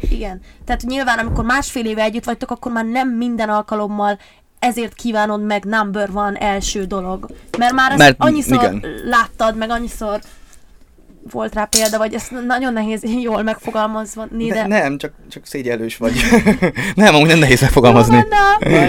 Igen. 0.00 0.40
Tehát 0.64 0.82
nyilván, 0.82 1.18
amikor 1.18 1.44
másfél 1.44 1.86
éve 1.86 2.02
együtt 2.02 2.24
vagytok, 2.24 2.50
akkor 2.50 2.72
már 2.72 2.84
nem 2.84 3.08
minden 3.08 3.48
alkalommal 3.48 4.18
ezért 4.58 4.94
kívánod 4.94 5.42
meg 5.42 5.64
number 5.64 6.12
van 6.12 6.36
első 6.36 6.84
dolog. 6.84 7.26
Mert 7.58 7.72
már 7.72 7.90
ezt 7.90 7.98
Mert, 7.98 8.16
annyiszor 8.18 8.62
igen. 8.62 8.84
láttad, 9.04 9.56
meg 9.56 9.70
annyiszor 9.70 10.20
volt 11.30 11.54
rá 11.54 11.64
példa, 11.64 11.98
vagy 11.98 12.14
ezt 12.14 12.30
nagyon 12.46 12.72
nehéz 12.72 13.02
jól 13.22 13.42
megfogalmazva. 13.42 14.26
De... 14.30 14.66
Ne, 14.66 14.78
nem, 14.78 14.98
csak, 14.98 15.12
csak 15.30 15.46
szégyelős 15.46 15.96
vagy. 15.96 16.12
nem, 16.94 17.14
amúgy 17.14 17.28
nem 17.28 17.38
nehéz 17.38 17.60
megfogalmazni. 17.60 18.16
Jó, 18.16 18.22
na. 18.28 18.80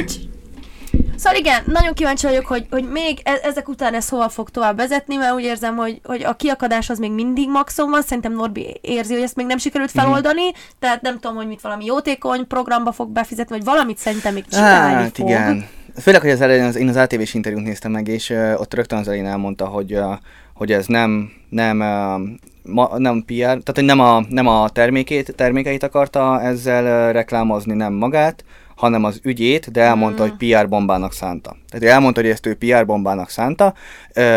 Szóval 1.18 1.40
igen, 1.40 1.64
nagyon 1.66 1.94
kíváncsi 1.94 2.26
vagyok, 2.26 2.46
hogy, 2.46 2.66
hogy 2.70 2.90
még 2.90 3.20
e- 3.24 3.40
ezek 3.44 3.70
után 3.70 3.94
ez 3.94 4.10
hova 4.10 4.30
fog 4.30 4.50
tovább 4.50 4.78
vezetni, 4.78 5.16
mert 5.16 5.34
úgy 5.34 5.44
érzem, 5.44 5.76
hogy, 5.76 6.02
hogy 6.04 6.24
a 6.24 6.36
kiakadás 6.36 6.90
az 6.90 7.00
még 7.00 7.12
mindig 7.12 7.50
maximum 7.50 7.92
van, 7.92 8.02
szerintem 8.02 8.34
Norbi 8.34 8.80
érzi, 8.82 9.14
hogy 9.14 9.24
ezt 9.24 9.36
még 9.36 9.46
nem 9.46 9.58
sikerült 9.58 9.94
mhm. 9.94 10.04
feloldani, 10.04 10.46
mm. 10.46 10.60
tehát 10.80 11.02
nem 11.02 11.20
tudom, 11.20 11.36
hogy 11.36 11.48
mit 11.48 11.62
valami 11.62 11.86
jótékony 11.86 12.48
programba 12.48 12.92
fog 12.92 13.10
befizetni, 13.10 13.56
vagy 13.56 13.66
valamit 13.66 13.98
szerintem 13.98 14.34
még 14.34 14.46
csinálni 14.52 14.94
hát, 14.94 15.16
fog. 15.16 15.30
igen. 15.30 15.68
Főleg, 16.02 16.22
hogy 16.22 16.30
az 16.30 16.42
elején 16.42 16.64
az, 16.64 16.76
én 16.76 16.88
az 16.88 16.96
ATV-s 16.96 17.34
interjút 17.34 17.64
néztem 17.64 17.92
meg, 17.92 18.08
és 18.08 18.30
uh, 18.30 18.54
ott 18.58 18.74
rögtön 18.74 19.00
az 19.00 19.08
elején 19.08 19.26
elmondta, 19.26 19.66
hogy, 19.66 19.94
uh, 19.94 20.14
hogy 20.54 20.72
ez 20.72 20.86
nem, 20.86 21.32
nem, 21.50 21.80
uh, 21.80 22.74
ma, 22.74 22.98
nem 22.98 23.24
PR, 23.26 23.34
tehát 23.36 23.72
hogy 23.74 23.84
nem 23.84 24.00
a, 24.00 24.24
nem 24.30 24.48
a 24.48 24.70
termékét, 24.70 25.36
termékeit 25.36 25.84
akarta 25.84 26.42
ezzel 26.42 27.12
reklámozni, 27.14 27.74
nem 27.74 27.94
magát, 27.94 28.44
hanem 28.78 29.04
az 29.04 29.20
ügyét, 29.24 29.72
de 29.72 29.82
elmondta, 29.82 30.26
mm. 30.26 30.28
hogy 30.28 30.38
PR 30.38 30.70
bombának 30.70 31.14
szánta. 31.14 31.56
Tehát 31.70 31.96
elmondta, 31.96 32.22
hogy 32.22 32.30
ezt 32.30 32.46
ő 32.46 32.56
PR 32.56 32.86
bombának 32.86 33.30
szánta, 33.30 33.74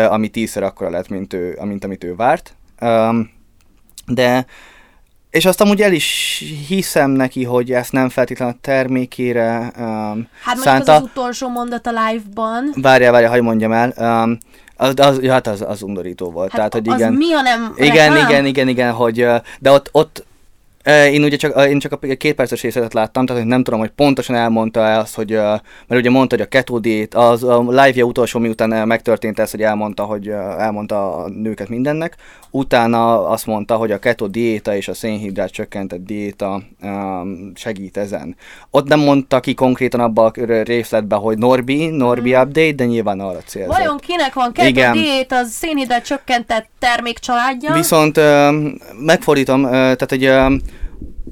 ami 0.09 0.27
tízszer 0.27 0.63
akkora 0.63 0.89
lett, 0.89 1.09
mint, 1.09 1.33
ő, 1.33 1.57
mint 1.61 1.83
amit 1.83 2.03
ő 2.03 2.15
várt. 2.15 2.55
De 4.07 4.45
és 5.31 5.45
azt 5.45 5.61
amúgy 5.61 5.81
el 5.81 5.93
is 5.93 6.37
hiszem 6.67 7.09
neki, 7.09 7.43
hogy 7.43 7.71
ezt 7.71 7.91
nem 7.91 8.09
feltétlenül 8.09 8.53
a 8.53 8.57
termékére 8.61 9.71
um, 9.77 10.27
Hát 10.43 10.57
szánta. 10.57 10.93
az, 10.93 11.01
az 11.01 11.07
utolsó 11.09 11.49
mondat 11.49 11.87
a 11.87 11.89
live-ban. 11.89 12.73
Várjál, 12.75 13.11
várjál, 13.11 13.31
hogy 13.31 13.41
mondjam 13.41 13.71
el. 13.71 13.93
Um, 13.97 14.37
az, 14.75 14.93
az, 14.97 15.21
ja, 15.21 15.31
hát 15.31 15.47
az, 15.47 15.61
az 15.67 15.81
undorító 15.81 16.31
volt. 16.31 16.51
Hát 16.51 16.55
Tehát, 16.55 16.73
hogy 16.73 16.87
igen, 16.87 17.13
mi, 17.13 17.31
ha 17.31 17.41
nem 17.41 17.73
igen, 17.75 18.17
igen, 18.17 18.45
igen, 18.45 18.67
igen, 18.67 18.91
hogy, 18.91 19.27
de 19.59 19.71
ott, 19.71 19.89
ott 19.91 20.25
Én 20.85 21.23
ugye 21.23 21.35
csak, 21.35 21.65
én 21.67 21.79
csak 21.79 21.91
a 21.91 21.97
két 22.17 22.35
perces 22.35 22.61
részletet 22.61 22.93
láttam, 22.93 23.25
tehát 23.25 23.45
nem 23.45 23.63
tudom, 23.63 23.79
hogy 23.79 23.89
pontosan 23.89 24.35
elmondta 24.35 24.97
azt, 24.97 25.15
hogy, 25.15 25.29
mert 25.29 25.61
ugye 26.01 26.09
mondta, 26.09 26.35
hogy 26.35 26.45
a 26.45 26.49
keto 26.49 26.79
diét, 26.79 27.15
az 27.15 27.43
a 27.43 27.59
live-ja 27.59 28.03
utolsó, 28.03 28.39
miután 28.39 28.87
megtörtént 28.87 29.39
ez, 29.39 29.51
hogy 29.51 29.61
elmondta, 29.61 30.03
hogy 30.03 30.27
elmondta 30.57 31.15
a 31.15 31.29
nőket 31.29 31.69
mindennek, 31.69 32.15
utána 32.51 33.27
azt 33.27 33.45
mondta, 33.45 33.75
hogy 33.75 33.91
a 33.91 33.99
keto 33.99 34.27
diéta 34.27 34.75
és 34.75 34.87
a 34.87 34.93
szénhidrát 34.93 35.51
csökkentett 35.51 36.05
diéta 36.05 36.61
segít 37.55 37.97
ezen. 37.97 38.35
Ott 38.69 38.87
nem 38.87 38.99
mondta 38.99 39.39
ki 39.39 39.53
konkrétan 39.53 39.99
abba 39.99 40.25
a 40.25 40.31
részletbe, 40.63 41.15
hogy 41.15 41.37
Norbi, 41.37 41.85
Norbi 41.85 42.31
hmm. 42.31 42.41
update, 42.41 42.71
de 42.71 42.85
nyilván 42.85 43.19
arra 43.19 43.39
célzott. 43.45 43.75
Vajon 43.75 43.97
kinek 43.97 44.33
van 44.33 44.51
keto 44.51 44.67
Igen. 44.67 44.93
diéta, 44.93 45.35
az 45.35 45.51
szénhidrát 45.51 46.05
csökkentett 46.05 46.69
termékcsaládja? 46.79 47.73
Viszont 47.73 48.19
megfordítom, 49.05 49.61
tehát 49.61 50.09
hogy 50.09 50.31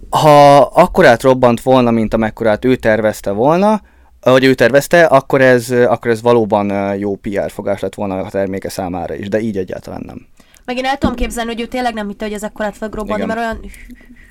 ha 0.10 0.58
akkorát 0.58 1.22
robbant 1.22 1.62
volna, 1.62 1.92
mint 1.92 2.14
amekkorát 2.14 2.66
ő 2.66 2.76
tervezte 2.76 3.32
volna, 3.32 3.82
ahogy 4.22 4.44
ő 4.44 4.54
tervezte, 4.54 5.04
akkor 5.04 5.42
ez, 5.42 5.72
akkor 5.72 6.12
ez 6.12 6.22
valóban 6.22 6.96
jó 6.98 7.16
PR 7.16 7.52
fogás 7.52 7.82
lett 7.82 7.96
volna 7.96 8.20
a 8.20 8.30
terméke 8.30 8.70
számára 8.70 9.16
is, 9.16 9.30
de 9.30 9.40
így 9.40 9.58
egyáltalán 9.58 10.04
nem. 10.06 10.28
Meg 10.66 10.78
én 10.78 10.86
el 10.86 10.98
tudom 10.98 11.16
képzelni, 11.16 11.52
hogy 11.52 11.62
ő 11.62 11.66
tényleg 11.66 11.94
nem 11.94 12.08
hitte, 12.08 12.26
hogy 12.26 12.34
ez 12.34 12.44
akkorát 12.44 12.78
fog 12.78 12.94
robbanni, 12.94 13.26
mert 13.26 13.40
olyan 13.40 13.60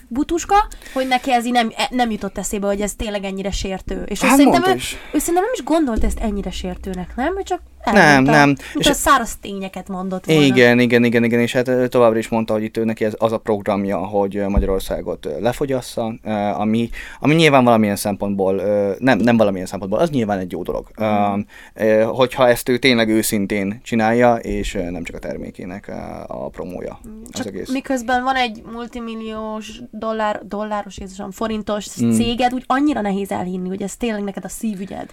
butuska, 0.08 0.68
hogy 0.92 1.08
neki 1.08 1.32
ez 1.32 1.46
így 1.46 1.52
nem, 1.52 1.72
e, 1.76 1.88
nem 1.90 2.10
jutott 2.10 2.38
eszébe, 2.38 2.66
hogy 2.66 2.80
ez 2.80 2.94
tényleg 2.94 3.24
ennyire 3.24 3.50
sértő. 3.50 4.02
És 4.06 4.20
hát 4.20 4.32
ő, 4.32 4.36
szerintem, 4.36 4.62
ő, 4.70 4.74
ő 5.12 5.18
szerintem 5.18 5.34
nem 5.34 5.52
is 5.52 5.64
gondolt 5.64 6.04
ezt 6.04 6.18
ennyire 6.18 6.50
sértőnek, 6.50 7.16
nem? 7.16 7.38
Ő 7.38 7.42
csak 7.42 7.60
nem, 7.84 8.22
nem. 8.22 8.46
Mint 8.48 8.62
és 8.74 8.86
a 8.86 8.92
száraz 8.92 9.36
tényeket 9.40 9.88
mondott 9.88 10.26
volna. 10.26 10.42
Igen, 10.42 10.78
igen, 10.78 11.04
igen, 11.04 11.24
igen, 11.24 11.40
és 11.40 11.52
hát 11.52 11.90
továbbra 11.90 12.18
is 12.18 12.28
mondta, 12.28 12.52
hogy 12.52 12.62
itt 12.62 12.76
ő 12.76 12.84
neki 12.84 13.04
ez 13.04 13.14
az 13.18 13.32
a 13.32 13.38
programja, 13.38 13.98
hogy 13.98 14.44
Magyarországot 14.48 15.28
lefogyassza, 15.40 16.14
ami, 16.54 16.90
ami 17.20 17.34
nyilván 17.34 17.64
valamilyen 17.64 17.96
szempontból, 17.96 18.62
nem, 18.98 19.18
nem 19.18 19.36
valamilyen 19.36 19.66
szempontból, 19.66 20.00
az 20.00 20.10
nyilván 20.10 20.38
egy 20.38 20.52
jó 20.52 20.62
dolog. 20.62 20.88
Mm. 21.02 21.40
Hogyha 22.02 22.48
ezt 22.48 22.68
ő 22.68 22.78
tényleg 22.78 23.08
őszintén 23.08 23.80
csinálja, 23.82 24.34
és 24.34 24.72
nem 24.90 25.02
csak 25.02 25.16
a 25.16 25.18
termékének 25.18 25.92
a 26.26 26.48
promója. 26.48 27.00
Csak 27.30 27.46
az 27.46 27.46
egész. 27.46 27.70
miközben 27.72 28.22
van 28.22 28.36
egy 28.36 28.62
multimilliós 28.72 29.80
dollár, 29.90 30.40
dolláros, 30.46 30.98
Jézusom, 30.98 31.30
forintos 31.30 32.02
mm. 32.04 32.10
céged, 32.10 32.54
úgy 32.54 32.64
annyira 32.66 33.00
nehéz 33.00 33.30
elhinni, 33.30 33.68
hogy 33.68 33.82
ez 33.82 33.96
tényleg 33.96 34.22
neked 34.22 34.44
a 34.44 34.48
szívügyed. 34.48 35.10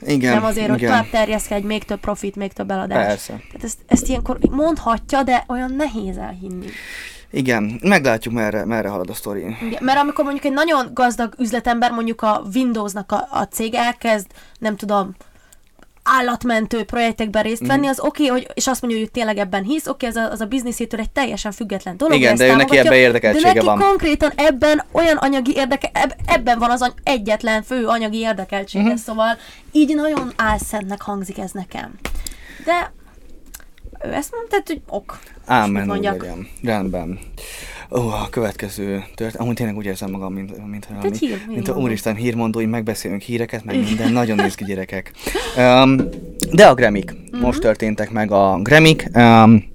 Igen, 0.00 0.34
Nem 0.34 0.44
azért, 0.44 0.66
igen. 0.66 0.78
hogy 0.78 0.80
tovább 0.80 1.10
terjeszkedj 1.10 1.66
még 1.66 1.84
több 1.84 2.00
profit, 2.04 2.36
még 2.36 2.52
több 2.52 2.70
eladás. 2.70 3.06
Persze. 3.06 3.32
Tehát 3.32 3.64
ezt, 3.64 3.78
ezt 3.86 4.08
ilyenkor 4.08 4.38
mondhatja, 4.50 5.22
de 5.22 5.44
olyan 5.48 5.72
nehéz 5.72 6.16
elhinni. 6.16 6.66
Igen, 7.30 7.78
meglátjuk, 7.82 8.34
merre, 8.34 8.64
merre 8.64 8.88
halad 8.88 9.10
a 9.10 9.14
sztori. 9.14 9.56
Igen, 9.66 9.82
mert 9.84 9.98
amikor 9.98 10.24
mondjuk 10.24 10.44
egy 10.44 10.52
nagyon 10.52 10.90
gazdag 10.92 11.34
üzletember, 11.38 11.90
mondjuk 11.90 12.22
a 12.22 12.42
Windowsnak 12.54 13.12
a, 13.12 13.28
a 13.30 13.42
cég 13.42 13.74
elkezd, 13.74 14.26
nem 14.58 14.76
tudom, 14.76 15.14
állatmentő 16.04 16.84
projektekben 16.84 17.42
részt 17.42 17.66
venni, 17.66 17.86
mm. 17.86 17.90
az 17.90 18.00
oké, 18.00 18.28
okay, 18.28 18.28
hogy, 18.28 18.50
és 18.54 18.66
azt 18.66 18.80
mondja, 18.80 19.00
hogy 19.00 19.10
tényleg 19.10 19.38
ebben 19.38 19.62
hisz, 19.62 19.86
oké, 19.86 20.06
okay, 20.06 20.22
az 20.22 20.28
a, 20.28 20.32
az 20.32 20.40
a 20.40 20.46
bizniszétől 20.46 21.00
egy 21.00 21.10
teljesen 21.10 21.52
független 21.52 21.96
dolog. 21.96 22.14
Igen, 22.14 22.36
de 22.36 22.46
ő 22.46 22.56
neki 22.56 22.76
ebben 22.76 22.92
érdekeltsége 22.92 23.46
de 23.46 23.52
neki 23.54 23.66
van. 23.66 23.78
konkrétan 23.78 24.32
ebben 24.36 24.84
olyan 24.92 25.16
anyagi 25.16 25.52
érdeke, 25.56 25.90
eb, 25.92 26.12
ebben 26.26 26.58
van 26.58 26.70
az 26.70 26.82
any, 26.82 26.92
egyetlen 27.02 27.62
fő 27.62 27.86
anyagi 27.86 28.18
érdekeltsége, 28.18 28.84
mm-hmm. 28.84 28.94
szóval 28.94 29.36
így 29.72 29.94
nagyon 29.94 30.32
álszentnek 30.36 31.02
hangzik 31.02 31.38
ez 31.38 31.50
nekem. 31.50 31.94
De 32.64 32.92
ő 34.04 34.12
ezt 34.12 34.34
mondta, 34.34 34.62
hogy 34.66 34.80
ok. 34.88 35.18
Ámen, 35.46 35.90
úgy 35.90 36.02
legyen. 36.02 36.48
Rendben. 36.62 37.18
Ó, 37.90 37.98
a 37.98 38.28
következő 38.30 39.04
tört. 39.14 39.36
Amúgy 39.36 39.54
tényleg 39.54 39.76
úgy 39.76 39.84
érzem 39.84 40.10
magam, 40.10 40.32
mint, 40.32 40.66
mint, 40.70 40.88
mint, 41.02 41.18
hír, 41.18 41.44
mint 41.46 41.68
a 41.68 41.76
úristen 41.76 42.14
hírmondói, 42.14 42.66
megbeszélünk 42.66 43.22
híreket, 43.22 43.64
meg 43.64 43.76
minden, 43.76 44.12
nagyon 44.12 44.36
néz 44.36 44.54
ki 44.54 44.64
gyerekek. 44.64 45.12
Um, 45.56 45.96
de 46.52 46.66
a 46.66 46.74
Gremik. 46.74 47.12
Mm-hmm. 47.12 47.44
Most 47.44 47.60
történtek 47.60 48.10
meg 48.10 48.30
a 48.30 48.58
Gremik. 48.62 49.08
Um, 49.14 49.73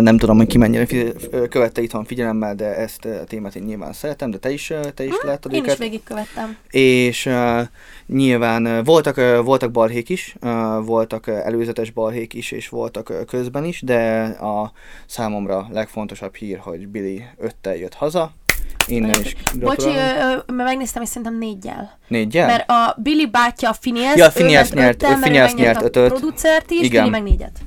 nem 0.00 0.18
tudom, 0.18 0.36
hogy 0.36 0.46
ki 0.46 0.58
mennyire 0.58 0.86
fi- 0.86 1.28
követte 1.48 1.80
itthon 1.80 2.04
figyelemmel, 2.04 2.54
de 2.54 2.76
ezt 2.76 3.04
a 3.04 3.24
témát 3.24 3.54
én 3.54 3.62
nyilván 3.62 3.92
szeretem, 3.92 4.30
de 4.30 4.38
te 4.38 4.50
is, 4.50 4.72
te 4.94 5.04
is 5.04 5.10
hmm, 5.10 5.28
láttad 5.28 5.52
én 5.52 5.60
őket. 5.60 5.72
is 5.72 5.78
végigkövettem. 5.78 6.56
És 6.70 7.26
uh, 7.26 7.60
nyilván 8.06 8.84
voltak, 8.84 9.16
uh, 9.16 9.44
voltak 9.44 9.70
balhék 9.70 10.08
is, 10.08 10.36
uh, 10.40 10.50
voltak 10.84 11.26
előzetes 11.26 11.90
balhék 11.90 12.34
is, 12.34 12.50
és 12.50 12.68
voltak 12.68 13.10
uh, 13.10 13.24
közben 13.24 13.64
is, 13.64 13.82
de 13.82 14.22
a 14.24 14.72
számomra 15.06 15.66
legfontosabb 15.72 16.34
hír, 16.34 16.58
hogy 16.58 16.88
Billy 16.88 17.22
öttel 17.38 17.76
jött 17.76 17.94
haza, 17.94 18.32
Innen 18.88 19.20
is 19.22 19.34
Bocsi, 19.60 19.88
ö, 19.88 20.52
megnéztem, 20.52 21.02
és 21.02 21.08
szerintem 21.08 21.38
négyel. 21.38 21.98
Négyel? 22.08 22.46
Mert 22.46 22.70
a 22.70 22.96
Billy 23.02 23.26
bátyja, 23.26 23.70
a 23.70 23.74
Phineas, 23.80 24.16
ja, 24.16 24.30
Phineas 24.30 24.70
nyert, 24.70 25.02
öttel, 25.02 25.18
Phineas 25.20 25.54
nyert 25.54 25.82
ötöt. 25.82 26.12
A 26.12 26.14
producert 26.14 26.70
is, 26.70 26.80
Igen. 26.80 27.02
Billy 27.02 27.10
meg 27.10 27.22
négyet. 27.22 27.58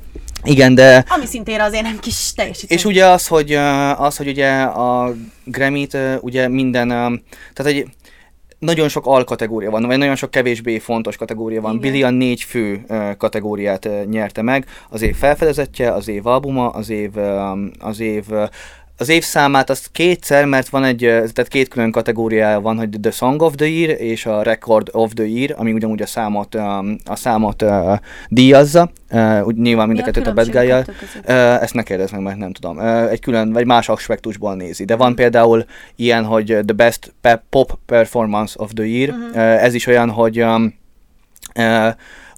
Igen, 0.44 0.76
de... 0.76 1.06
Ami 1.08 1.26
szintén 1.26 1.60
azért 1.60 1.84
nem 1.84 2.00
kis 2.00 2.34
teljesítmény. 2.34 2.78
És 2.78 2.86
ugye 2.86 3.06
az, 3.06 3.28
hogy, 3.28 3.54
az, 3.98 4.18
hogy 4.18 4.28
ugye 4.28 4.62
a 4.62 5.14
Grammy-t 5.44 5.98
ugye 6.22 6.48
minden, 6.48 6.88
tehát 7.54 7.72
egy 7.72 7.86
nagyon 8.60 8.90
sok 8.90 9.06
alkategória 9.06 9.72
van, 9.72 9.86
vagy 9.86 9.98
nagyon 9.98 10.16
sok 10.16 10.32
kevésbé 10.32 10.80
fontos 10.80 11.18
kategória 11.18 11.62
van. 11.62 11.76
Igen. 11.76 11.92
Billy 11.92 12.04
a 12.04 12.10
négy 12.10 12.44
fő 12.44 12.86
kategóriát 13.18 13.90
nyerte 14.10 14.42
meg. 14.42 14.66
Az 14.90 15.02
év 15.02 15.16
felfedezetje, 15.16 15.92
az 15.92 16.08
év 16.08 16.26
albuma, 16.26 16.70
az 16.70 16.90
év, 16.90 17.12
az 17.80 18.00
év 18.00 18.26
az 19.00 19.10
évszámát 19.10 19.70
azt 19.70 19.90
kétszer, 19.92 20.46
mert 20.46 20.70
van 20.70 20.84
egy, 20.84 21.00
tehát 21.00 21.48
két 21.48 21.68
külön 21.68 21.92
kategóriája 21.92 22.62
van, 22.62 22.78
hogy 22.78 22.90
The 23.02 23.12
Song 23.12 23.42
of 23.42 23.56
the 23.56 23.68
Year 23.68 24.02
és 24.02 24.26
a 24.26 24.42
Record 24.42 24.90
of 24.92 25.14
the 25.14 25.26
Year, 25.26 25.56
ami 25.58 25.72
ugyanúgy 25.72 26.02
a 26.02 26.06
számot, 26.06 26.56
a 27.06 27.16
számot 27.16 27.66
díjazza, 28.28 28.92
úgy 29.44 29.56
nyilván 29.56 29.88
mind 29.88 30.00
a 30.00 30.04
kettőt 30.04 30.28
a 30.28 30.34
uh, 30.34 31.62
Ezt 31.64 31.74
ne 31.74 31.84
kérdezz 31.84 32.12
meg, 32.12 32.22
mert 32.22 32.38
nem 32.38 32.54
tudom. 32.54 32.80
Egy 33.10 33.20
külön, 33.20 33.52
vagy 33.54 33.66
más 33.66 33.90
aspektusból 33.90 34.56
nézi. 34.56 34.86
De 34.86 34.96
van 34.96 35.16
például 35.16 35.66
ilyen, 35.96 36.26
hogy 36.26 36.46
The 36.46 36.74
Best 36.76 37.14
Pop 37.50 37.78
Performance 37.86 38.54
of 38.58 38.72
the 38.74 38.86
Year. 38.86 39.10
Uh-huh. 39.10 39.30
Uh, 39.30 39.64
ez 39.64 39.74
is 39.74 39.88
olyan, 39.88 40.10
hogy 40.10 40.46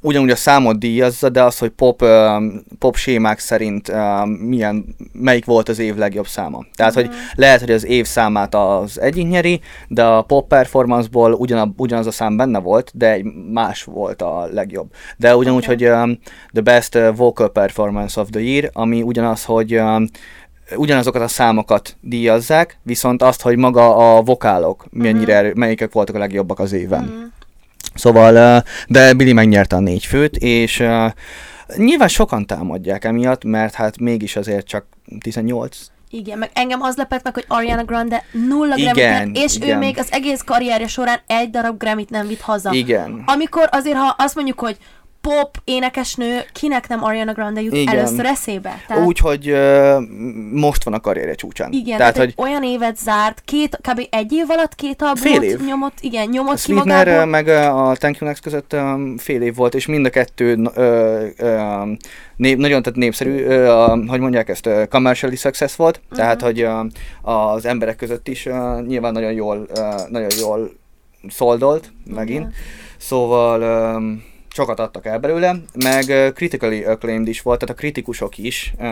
ugyanúgy 0.01 0.29
a 0.29 0.35
számot 0.35 0.79
díjazza, 0.79 1.29
de 1.29 1.43
az, 1.43 1.57
hogy 1.57 1.69
pop, 1.69 2.03
pop 2.79 2.95
sémák 2.95 3.39
szerint 3.39 3.91
milyen, 4.39 4.95
melyik 5.11 5.45
volt 5.45 5.69
az 5.69 5.79
év 5.79 5.95
legjobb 5.95 6.27
száma. 6.27 6.65
Tehát, 6.75 6.99
mm-hmm. 6.99 7.07
hogy 7.07 7.15
lehet, 7.35 7.59
hogy 7.59 7.71
az 7.71 7.85
év 7.85 8.05
számát 8.05 8.55
az 8.55 8.99
egyik 8.99 9.27
nyeri, 9.27 9.61
de 9.87 10.03
a 10.03 10.21
pop 10.21 10.47
performanceból 10.47 11.33
ugyan, 11.33 11.73
ugyanaz 11.77 12.07
a 12.07 12.11
szám 12.11 12.37
benne 12.37 12.59
volt, 12.59 12.91
de 12.93 13.11
egy 13.11 13.25
más 13.51 13.83
volt 13.83 14.21
a 14.21 14.47
legjobb. 14.51 14.91
De 15.17 15.35
ugyanúgy, 15.35 15.63
okay. 15.63 15.75
hogy 15.75 15.89
um, 15.89 16.19
the 16.51 16.61
best 16.61 16.97
vocal 17.15 17.49
performance 17.49 18.21
of 18.21 18.29
the 18.29 18.41
year, 18.41 18.69
ami 18.73 19.01
ugyanaz, 19.01 19.45
hogy 19.45 19.75
um, 19.75 20.05
ugyanazokat 20.75 21.21
a 21.21 21.27
számokat 21.27 21.97
díjazzák, 22.01 22.79
viszont 22.83 23.21
azt, 23.21 23.41
hogy 23.41 23.57
maga 23.57 24.15
a 24.15 24.21
vokálok 24.21 24.85
mennyire, 24.91 25.41
mm-hmm. 25.41 25.51
melyikek 25.55 25.91
voltak 25.91 26.15
a 26.15 26.19
legjobbak 26.19 26.59
az 26.59 26.71
éven. 26.71 27.03
Mm-hmm. 27.03 27.23
Szóval, 27.93 28.63
de 28.87 29.13
Billy 29.13 29.33
megnyerte 29.33 29.75
a 29.75 29.79
négy 29.79 30.05
főt, 30.05 30.37
és 30.37 30.83
nyilván 31.75 32.07
sokan 32.07 32.45
támadják 32.45 33.05
emiatt, 33.05 33.43
mert 33.43 33.73
hát 33.73 33.99
mégis 33.99 34.35
azért 34.35 34.67
csak 34.67 34.85
18 35.19 35.77
igen, 36.13 36.37
meg 36.37 36.49
engem 36.53 36.81
az 36.81 36.95
lepett 36.95 37.23
meg, 37.23 37.33
hogy 37.33 37.45
Ariana 37.47 37.83
Grande 37.83 38.23
nulla 38.31 38.75
Grammy 38.75 39.31
és 39.33 39.55
igen. 39.55 39.69
ő 39.69 39.77
még 39.77 39.97
az 39.99 40.07
egész 40.11 40.41
karrierje 40.41 40.87
során 40.87 41.19
egy 41.27 41.49
darab 41.49 41.77
Grammy-t 41.77 42.09
nem 42.09 42.27
vitt 42.27 42.41
haza. 42.41 42.71
Igen. 42.73 43.23
Amikor 43.25 43.69
azért, 43.71 43.97
ha 43.97 44.15
azt 44.17 44.35
mondjuk, 44.35 44.59
hogy 44.59 44.77
pop 45.21 45.57
énekesnő, 45.63 46.41
kinek 46.53 46.87
nem 46.87 47.03
Ariana 47.03 47.33
Grande 47.33 47.61
jut 47.61 47.75
igen. 47.75 47.97
először 47.97 48.25
eszébe? 48.25 48.81
Tehát... 48.87 49.05
Úgy, 49.05 49.17
hogy 49.17 49.55
most 50.51 50.83
van 50.83 50.93
a 50.93 50.99
karrierje 50.99 51.35
csúcsán. 51.35 51.71
Igen, 51.71 51.97
tehát, 51.97 52.17
hogy... 52.17 52.33
olyan 52.37 52.63
évet 52.63 52.97
zárt, 52.97 53.41
két, 53.45 53.79
kb. 53.81 54.07
egy 54.09 54.31
év 54.31 54.49
alatt 54.49 54.75
két 54.75 55.01
albumot 55.01 55.39
fél 55.39 55.41
év. 55.41 55.65
nyomott, 55.65 55.97
igen, 55.99 56.29
nyomott 56.29 56.57
a 56.57 56.61
ki 56.63 56.73
magából. 56.73 57.25
meg 57.25 57.47
a 57.47 57.93
Thank 57.93 58.17
You 58.17 58.29
Next 58.29 58.41
között 58.41 58.73
um, 58.73 59.17
fél 59.17 59.41
év 59.41 59.55
volt, 59.55 59.75
és 59.75 59.85
mind 59.85 60.05
a 60.05 60.09
kettő 60.09 60.55
uh, 60.55 61.23
uh, 61.39 61.97
nép, 62.35 62.57
nagyon 62.57 62.81
tehát 62.81 62.99
népszerű, 62.99 63.45
uh, 63.45 64.07
hogy 64.07 64.19
mondják 64.19 64.49
ezt, 64.49 64.67
uh, 64.67 64.83
commercially 64.87 65.35
success 65.35 65.75
volt, 65.75 65.99
uh-huh. 66.03 66.17
tehát 66.17 66.41
hogy 66.41 66.63
uh, 66.63 66.85
az 67.21 67.65
emberek 67.65 67.95
között 67.95 68.27
is 68.27 68.45
uh, 68.45 68.81
nyilván 68.87 69.13
nagyon 69.13 69.31
jól, 69.31 69.67
uh, 69.77 70.09
nagyon 70.09 70.29
jól 70.39 70.71
szoldolt 71.29 71.91
megint. 72.13 72.45
Uh-huh. 72.45 72.55
Szóval 72.97 73.95
um, 73.95 74.23
sokat 74.53 74.79
adtak 74.79 75.05
el 75.05 75.19
belőle, 75.19 75.55
meg 75.83 76.03
uh, 76.07 76.33
critically 76.33 76.83
acclaimed 76.83 77.27
is 77.27 77.41
volt, 77.41 77.59
tehát 77.59 77.75
a 77.75 77.79
kritikusok 77.79 78.37
is, 78.37 78.73
uh, 78.79 78.87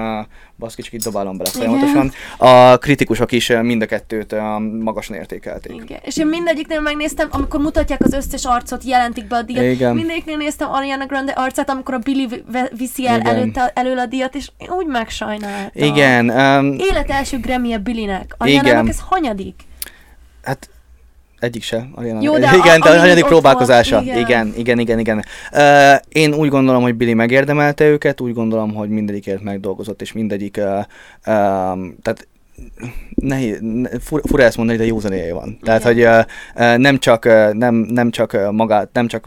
baszki, 0.57 0.81
csak 0.81 0.93
itt 0.93 1.03
dobálom 1.03 1.37
bele 1.37 1.49
folyamatosan, 1.49 2.11
a 2.37 2.77
kritikusok 2.77 3.31
is 3.31 3.49
uh, 3.49 3.61
mind 3.61 3.81
a 3.81 3.85
kettőt 3.85 4.31
uh, 4.31 4.39
magasan 4.81 5.15
értékelték. 5.15 5.81
Igen. 5.83 5.99
És 6.03 6.17
én 6.17 6.27
mindegyiknél 6.27 6.81
megnéztem, 6.81 7.27
amikor 7.31 7.59
mutatják 7.59 8.01
az 8.03 8.13
összes 8.13 8.45
arcot, 8.45 8.83
jelentik 8.83 9.27
be 9.27 9.35
a 9.35 9.41
díjat. 9.41 9.63
Igen. 9.63 9.95
Mindegyiknél 9.95 10.37
néztem 10.37 10.71
Ariana 10.71 11.05
Grande 11.05 11.31
arcát, 11.31 11.69
amikor 11.69 11.93
a 11.93 11.97
Billy 11.97 12.27
viszi 12.77 13.07
el 13.07 13.21
előtte, 13.21 13.71
elől 13.75 13.99
a 13.99 14.05
díjat, 14.05 14.35
és 14.35 14.49
én 14.57 14.69
úgy 14.69 14.87
megsajnáltam. 14.87 15.69
Igen. 15.73 16.29
Um, 16.29 16.75
Élet 16.77 17.09
első 17.09 17.39
Grammy-e 17.39 17.77
Billynek. 17.77 18.35
Ariana-nak 18.37 18.89
ez 18.89 18.99
hanyadik? 18.99 19.61
Hát 20.43 20.69
egyik 21.39 21.63
se. 21.63 21.89
Ariana. 21.95 22.21
Jó, 22.21 22.37
de 22.37 22.51
igen, 22.63 22.81
a, 22.81 22.89
a 22.89 22.99
hanyadik 22.99 23.25
próbálkozása. 23.25 24.01
Igen. 24.01 24.17
igen, 24.17 24.53
igen, 24.57 24.79
igen, 24.79 24.99
igen. 24.99 25.23
Uh, 25.51 25.95
én 26.09 26.33
úgy 26.33 26.49
gondolom, 26.49 26.81
hogy 26.81 26.95
Billy 26.95 27.13
megérdemelte 27.13 27.85
őket, 27.85 28.21
úgy 28.21 28.33
gondolom, 28.33 28.73
hogy 28.73 28.89
mindegyikért 28.89 29.43
megdolgozott, 29.43 30.01
és 30.01 30.11
mindegyik, 30.11 30.57
uh, 30.57 30.63
uh, 30.65 30.83
tehát 32.01 32.27
nehéz, 33.15 33.57
ne, 33.61 33.89
fura, 33.99 34.21
fura 34.25 34.43
ezt 34.43 34.57
mondani, 34.57 34.77
de 34.77 34.85
jó 34.85 34.99
zenéje 34.99 35.33
van. 35.33 35.57
Tehát, 35.61 35.83
hogy 35.83 36.01
uh, 36.01 36.75
nem 36.77 36.97
csak, 36.97 37.25
uh, 37.25 37.53
nem, 37.53 37.75
nem 37.75 38.11
csak 38.11 38.51
magát, 38.51 38.89
nem 38.93 39.07
csak 39.07 39.25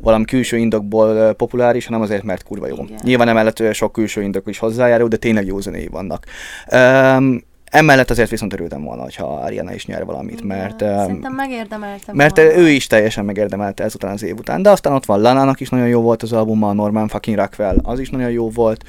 valami 0.00 0.24
külső 0.24 0.56
indokból 0.56 1.16
uh, 1.16 1.30
populáris, 1.30 1.86
hanem 1.86 2.00
azért, 2.00 2.22
mert 2.22 2.42
kurva 2.42 2.66
jó. 2.66 2.74
Igen. 2.74 2.98
Nyilván 3.02 3.28
emellett 3.28 3.72
sok 3.72 3.92
külső 3.92 4.22
indok 4.22 4.48
is 4.48 4.58
hozzájárul, 4.58 5.08
de 5.08 5.16
tényleg 5.16 5.46
jó 5.46 5.60
zenéi 5.60 5.86
vannak. 5.86 6.26
Um, 6.72 7.42
Emellett 7.74 8.10
azért 8.10 8.30
viszont 8.30 8.52
örültem 8.52 8.82
volna, 8.84 9.02
hogyha 9.02 9.26
Ariana 9.26 9.72
is 9.74 9.86
nyer 9.86 10.04
valamit, 10.04 10.42
mert... 10.42 10.78
Szerintem 10.80 11.32
megérdemelte 11.32 12.12
Mert 12.12 12.36
volna. 12.36 12.54
ő 12.56 12.68
is 12.68 12.86
teljesen 12.86 13.24
megérdemelte 13.24 13.84
ezután 13.84 14.12
az 14.12 14.22
év 14.22 14.36
után. 14.38 14.62
De 14.62 14.70
aztán 14.70 14.92
ott 14.92 15.04
van 15.04 15.20
Lanának 15.20 15.60
is 15.60 15.68
nagyon 15.68 15.88
jó 15.88 16.00
volt 16.00 16.22
az 16.22 16.32
albuma, 16.32 16.72
Norman 16.72 17.08
fucking 17.08 17.36
Rockwell, 17.36 17.76
az 17.82 17.98
is 17.98 18.10
nagyon 18.10 18.30
jó 18.30 18.50
volt. 18.50 18.84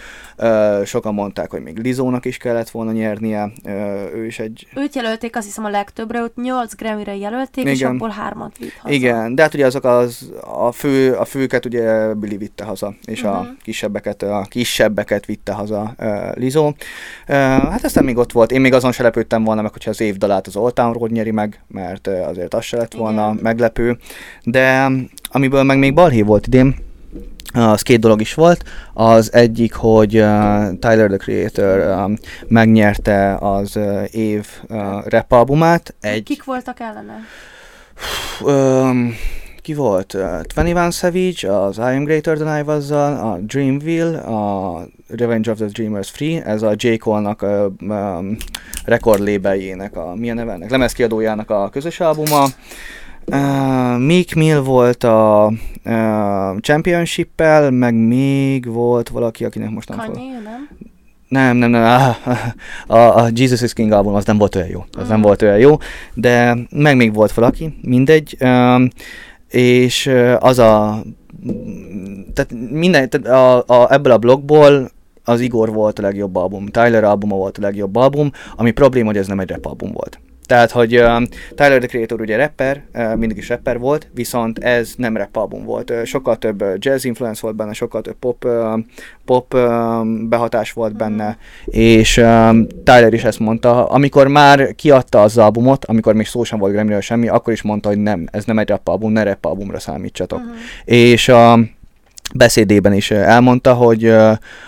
Sokan 0.85 1.13
mondták, 1.13 1.51
hogy 1.51 1.61
még 1.61 1.77
Lizónak 1.77 2.25
is 2.25 2.37
kellett 2.37 2.69
volna 2.69 2.91
nyernie, 2.91 3.51
ő 4.15 4.25
is 4.25 4.39
egy... 4.39 4.67
Őt 4.75 4.95
jelölték, 4.95 5.35
azt 5.35 5.45
hiszem 5.45 5.65
a 5.65 5.69
legtöbbre, 5.69 6.19
őt 6.19 6.35
8 6.35 6.75
Grammy-re 6.75 7.15
jelölték, 7.15 7.63
Igen. 7.63 7.73
és 7.75 7.83
abból 7.83 8.09
hármat 8.09 8.57
vitt 8.57 8.73
haza. 8.81 8.93
Igen, 8.93 9.35
de 9.35 9.41
hát 9.41 9.53
ugye 9.53 9.65
azok 9.65 9.83
az, 9.83 10.31
a, 10.41 10.71
fő, 10.71 11.13
a 11.13 11.25
főket 11.25 11.65
ugye 11.65 12.13
Billy 12.13 12.37
vitte 12.37 12.63
haza, 12.63 12.93
és 13.05 13.21
uh-huh. 13.23 13.37
a 13.37 13.41
Mhm. 13.41 13.51
kisebbeket, 13.63 14.23
a 14.23 14.45
kisebbeket 14.49 15.25
vitte 15.25 15.51
haza 15.51 15.93
uh, 15.99 16.35
Lizó. 16.35 16.65
Uh, 16.67 16.73
hát 17.71 17.83
aztán 17.83 18.03
még 18.03 18.17
ott 18.17 18.31
volt, 18.31 18.51
én 18.51 18.61
még 18.61 18.73
azon 18.75 18.91
se 18.91 19.03
lepődtem 19.03 19.43
volna 19.43 19.61
meg, 19.61 19.71
hogyha 19.71 19.89
az 19.89 20.01
év 20.01 20.17
dalát 20.17 20.47
az 20.47 20.55
Old 20.55 20.73
Town 20.73 20.93
Road 20.93 21.11
nyeri 21.11 21.31
meg, 21.31 21.63
mert 21.67 22.07
azért 22.07 22.53
az 22.53 22.63
se 22.63 22.77
lett 22.77 22.93
volna 22.93 23.29
Igen. 23.31 23.39
meglepő. 23.41 23.97
De 24.43 24.91
amiből 25.29 25.63
meg 25.63 25.77
még 25.77 25.93
balhé 25.93 26.21
volt 26.21 26.47
idén, 26.47 26.75
az 27.53 27.81
két 27.81 27.99
dolog 27.99 28.21
is 28.21 28.33
volt. 28.33 28.63
Az 28.93 29.33
egyik, 29.33 29.73
hogy 29.73 30.15
uh, 30.15 30.79
Tyler 30.79 31.07
the 31.07 31.17
Creator 31.17 32.03
um, 32.05 32.17
megnyerte 32.47 33.35
az 33.35 33.75
uh, 33.75 34.03
év 34.11 34.47
uh, 34.67 35.07
rap 35.07 35.31
albumát. 35.31 35.95
Egy, 36.01 36.23
Kik 36.23 36.43
voltak 36.43 36.79
ellene? 36.79 37.19
um, 38.41 39.15
ki 39.65 39.73
volt? 39.73 40.13
Uh, 40.13 40.41
21 40.55 40.91
Savage, 40.91 41.57
az 41.57 41.77
I 41.77 41.81
Am 41.81 42.03
Greater 42.03 42.37
Than 42.37 42.57
I 42.59 42.61
was 42.61 42.89
a 42.91 43.39
Dreamville, 43.41 44.17
a 44.17 44.87
Revenge 45.07 45.51
of 45.51 45.57
the 45.57 45.65
Dreamers 45.65 46.09
Free, 46.09 46.43
ez 46.43 46.61
a 46.61 46.73
J. 46.75 46.95
Cole-nak 46.97 47.41
a 47.41 49.17
labeljének, 49.17 49.95
a 49.97 50.15
milyen 50.15 50.35
neve 50.35 50.51
ennek, 50.51 50.69
lemezkiadójának 50.69 51.49
a 51.49 51.69
közös 51.69 51.99
albuma. 51.99 52.43
Uh, 53.25 53.97
Meek 53.97 54.35
Mill 54.35 54.59
volt 54.59 55.03
a 55.03 55.51
uh, 55.85 56.59
Championship-el, 56.59 57.71
meg 57.71 57.93
még 57.93 58.71
volt 58.71 59.09
valaki, 59.09 59.45
akinek 59.45 59.69
most 59.69 59.89
nem. 59.89 59.97
Kanye, 59.97 60.39
nem? 60.43 60.69
Nem, 61.27 61.57
nem, 61.57 61.69
nem, 61.69 61.83
a, 62.87 62.97
a 62.97 63.29
Jesus 63.33 63.61
is 63.61 63.73
King 63.73 63.91
album 63.91 64.13
az 64.13 64.25
nem 64.25 64.37
volt 64.37 64.55
olyan 64.55 64.67
jó, 64.67 64.85
az 64.97 65.07
nem 65.07 65.17
Mm. 65.17 65.21
volt 65.21 65.41
olyan 65.41 65.57
jó, 65.57 65.77
de 66.13 66.57
meg 66.69 66.95
még 66.95 67.13
volt 67.13 67.31
valaki, 67.31 67.77
mindegy, 67.81 68.37
um, 68.39 68.89
és 69.49 70.11
az 70.39 70.59
a, 70.59 71.03
tehát 72.33 72.53
minden, 72.69 73.09
tehát 73.09 73.27
a, 73.27 73.63
a, 73.67 73.93
ebből 73.93 74.11
a 74.11 74.17
blogból 74.17 74.89
az 75.23 75.39
Igor 75.39 75.73
volt 75.73 75.99
a 75.99 76.01
legjobb 76.01 76.35
album, 76.35 76.65
Tyler 76.65 77.03
albuma 77.03 77.35
volt 77.35 77.57
a 77.57 77.61
legjobb 77.61 77.95
album, 77.95 78.31
ami 78.55 78.71
probléma, 78.71 79.07
hogy 79.07 79.17
ez 79.17 79.27
nem 79.27 79.39
egy 79.39 79.49
rap 79.49 79.65
album 79.65 79.91
volt. 79.91 80.19
Tehát, 80.45 80.71
hogy 80.71 80.97
uh, 80.97 81.21
Tyler 81.55 81.77
the 81.77 81.87
Creator 81.87 82.21
ugye 82.21 82.37
rapper, 82.37 82.83
uh, 82.93 83.15
mindig 83.15 83.37
is 83.37 83.49
rapper 83.49 83.79
volt, 83.79 84.07
viszont 84.13 84.59
ez 84.59 84.93
nem 84.97 85.17
rap 85.17 85.35
album 85.35 85.65
volt. 85.65 85.89
Uh, 85.89 86.03
sokkal 86.03 86.37
több 86.37 86.63
jazz 86.77 87.05
influence 87.05 87.39
volt 87.41 87.55
benne, 87.55 87.73
sokkal 87.73 88.01
több 88.01 88.15
pop, 88.19 88.45
uh, 88.45 88.79
pop 89.25 89.53
uh, 89.53 90.05
behatás 90.05 90.71
volt 90.71 90.95
benne, 90.95 91.37
és 91.65 92.17
um, 92.17 92.67
Tyler 92.83 93.13
is 93.13 93.23
ezt 93.23 93.39
mondta, 93.39 93.85
amikor 93.85 94.27
már 94.27 94.75
kiadta 94.75 95.21
az 95.21 95.37
albumot, 95.37 95.85
amikor 95.85 96.13
még 96.13 96.25
szó 96.25 96.43
sem 96.43 96.59
volt 96.59 96.73
Grammy-ről 96.73 97.01
semmi, 97.01 97.27
akkor 97.27 97.53
is 97.53 97.61
mondta, 97.61 97.89
hogy 97.89 97.97
nem, 97.97 98.27
ez 98.31 98.45
nem 98.45 98.59
egy 98.59 98.69
rap 98.69 98.87
album, 98.87 99.11
ne 99.11 99.23
rap 99.23 99.45
albumra 99.45 99.79
számítsatok. 99.79 100.39
Mhm. 100.39 100.55
És 100.85 101.27
a 101.27 101.59
beszédében 102.33 102.93
is 102.93 103.11
elmondta, 103.11 103.73
hogy, 103.73 104.05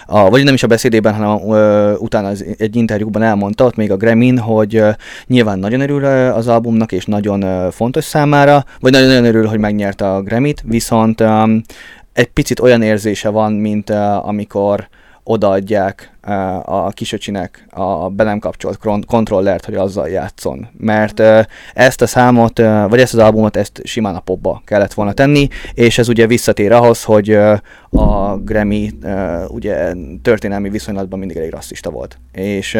a, 0.05 0.29
vagy 0.29 0.43
nem 0.43 0.53
is 0.53 0.63
a 0.63 0.67
beszédében, 0.67 1.13
hanem 1.13 1.51
ö, 1.51 1.93
utána 1.93 2.27
az, 2.27 2.45
egy 2.57 2.75
interjúban 2.75 3.21
elmondta, 3.21 3.65
ott 3.65 3.75
még 3.75 3.91
a 3.91 3.97
Grammy-n, 3.97 4.37
hogy 4.37 4.83
nyilván 5.25 5.59
nagyon 5.59 5.79
örül 5.79 6.05
az 6.05 6.47
albumnak, 6.47 6.91
és 6.91 7.05
nagyon 7.05 7.71
fontos 7.71 8.03
számára, 8.03 8.65
vagy 8.79 8.91
nagyon-nagyon 8.91 9.25
örül, 9.25 9.47
hogy 9.47 9.59
megnyerte 9.59 10.13
a 10.13 10.21
Grammy-t, 10.21 10.63
viszont 10.65 11.23
egy 12.13 12.27
picit 12.27 12.59
olyan 12.59 12.81
érzése 12.81 13.29
van, 13.29 13.53
mint 13.53 13.89
amikor 14.21 14.87
odaadják 15.29 16.15
a 16.65 16.89
kisöcsinek 16.89 17.67
a 17.69 18.09
be 18.09 18.23
nem 18.23 18.39
kapcsolt 18.39 18.79
kontrollert, 19.07 19.65
hogy 19.65 19.75
azzal 19.75 20.09
játszon. 20.09 20.67
Mert 20.77 21.19
ezt 21.73 22.01
a 22.01 22.07
számot, 22.07 22.57
vagy 22.89 22.99
ezt 22.99 23.13
az 23.13 23.19
albumot, 23.19 23.57
ezt 23.57 23.81
simán 23.83 24.15
a 24.15 24.19
popba 24.19 24.61
kellett 24.65 24.93
volna 24.93 25.13
tenni, 25.13 25.47
és 25.73 25.97
ez 25.97 26.09
ugye 26.09 26.27
visszatér 26.27 26.71
ahhoz, 26.71 27.03
hogy 27.03 27.31
a 27.89 28.37
Grammy 28.37 28.91
ugye 29.47 29.93
történelmi 30.21 30.69
viszonylatban 30.69 31.19
mindig 31.19 31.37
elég 31.37 31.51
rasszista 31.51 31.89
volt. 31.89 32.19
És 32.31 32.77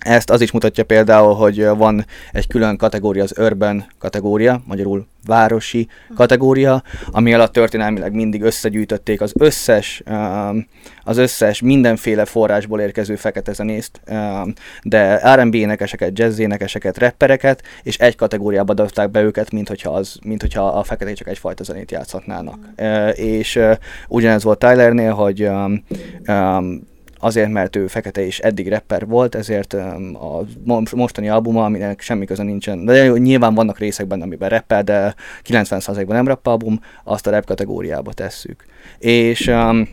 ezt 0.00 0.30
az 0.30 0.40
is 0.40 0.50
mutatja 0.50 0.84
például, 0.84 1.34
hogy 1.34 1.64
van 1.64 2.04
egy 2.32 2.46
külön 2.46 2.76
kategória, 2.76 3.22
az 3.22 3.38
urban 3.38 3.86
kategória, 3.98 4.62
magyarul 4.66 5.06
városi 5.26 5.88
kategória, 6.14 6.82
ami 7.10 7.34
alatt 7.34 7.52
történelmileg 7.52 8.14
mindig 8.14 8.42
összegyűjtötték 8.42 9.20
az 9.20 9.32
összes, 9.38 10.02
um, 10.10 10.66
az 11.04 11.16
összes 11.16 11.60
mindenféle 11.60 12.24
forrásból 12.24 12.80
érkező 12.80 13.16
fekete 13.16 13.52
zenészt, 13.52 14.00
um, 14.10 14.52
de 14.82 15.34
R&B 15.34 15.54
énekeseket, 15.54 16.18
jazz 16.18 16.38
énekeseket, 16.38 16.98
rappereket, 16.98 17.62
és 17.82 17.98
egy 17.98 18.16
kategóriába 18.16 18.74
dobták 18.74 19.10
be 19.10 19.22
őket, 19.22 19.50
mint 19.50 19.68
hogyha, 19.68 19.90
az, 19.90 20.18
mint 20.24 20.40
hogyha 20.40 20.66
a 20.66 20.82
feketék 20.82 21.14
csak 21.14 21.28
egyfajta 21.28 21.64
zenét 21.64 21.90
játszhatnának. 21.90 22.58
Uh, 22.78 23.18
és 23.18 23.60
ugyanez 24.08 24.42
volt 24.42 24.58
Tylernél, 24.58 25.12
hogy 25.12 25.42
um, 25.42 25.84
azért, 27.20 27.50
mert 27.50 27.76
ő 27.76 27.86
fekete 27.86 28.24
és 28.24 28.38
eddig 28.38 28.68
rapper 28.68 29.06
volt, 29.06 29.34
ezért 29.34 29.72
a 29.72 29.98
mo- 30.64 30.92
mostani 30.92 31.28
albuma, 31.28 31.64
aminek 31.64 32.00
semmi 32.00 32.24
köze 32.24 32.42
nincsen, 32.42 32.84
de 32.84 33.08
nyilván 33.08 33.54
vannak 33.54 33.78
részek 33.78 34.06
benne, 34.06 34.22
amiben 34.22 34.48
rappel, 34.48 34.82
de 34.82 35.14
90%-ban 35.44 36.16
nem 36.16 36.26
rap 36.26 36.46
album, 36.46 36.80
azt 37.04 37.26
a 37.26 37.30
rap 37.30 37.44
kategóriába 37.44 38.12
tesszük. 38.12 38.64
És 38.98 39.46
um, 39.46 39.88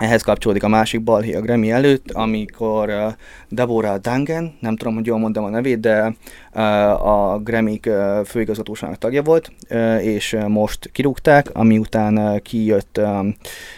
ehhez 0.00 0.22
kapcsolódik 0.22 0.62
a 0.62 0.68
másik 0.68 1.02
balhé 1.02 1.34
a 1.34 1.40
Grammy 1.40 1.70
előtt, 1.70 2.10
amikor 2.10 2.88
uh, 2.88 3.12
Deborah 3.48 4.00
Dangen, 4.00 4.54
nem 4.60 4.76
tudom, 4.76 4.94
hogy 4.94 5.06
jól 5.06 5.18
mondom 5.18 5.44
a 5.44 5.48
nevét, 5.48 5.80
de 5.80 6.14
uh, 6.54 7.32
a 7.32 7.38
Grammy 7.38 7.80
uh, 7.86 8.24
főigazgatóságának 8.24 8.98
tagja 8.98 9.22
volt, 9.22 9.52
uh, 9.70 10.04
és 10.04 10.32
uh, 10.32 10.48
most 10.48 10.90
kirúgták, 10.92 11.46
ami 11.52 11.78
után 11.78 12.18
uh, 12.18 12.38
kijött 12.38 13.00
um, 13.02 13.36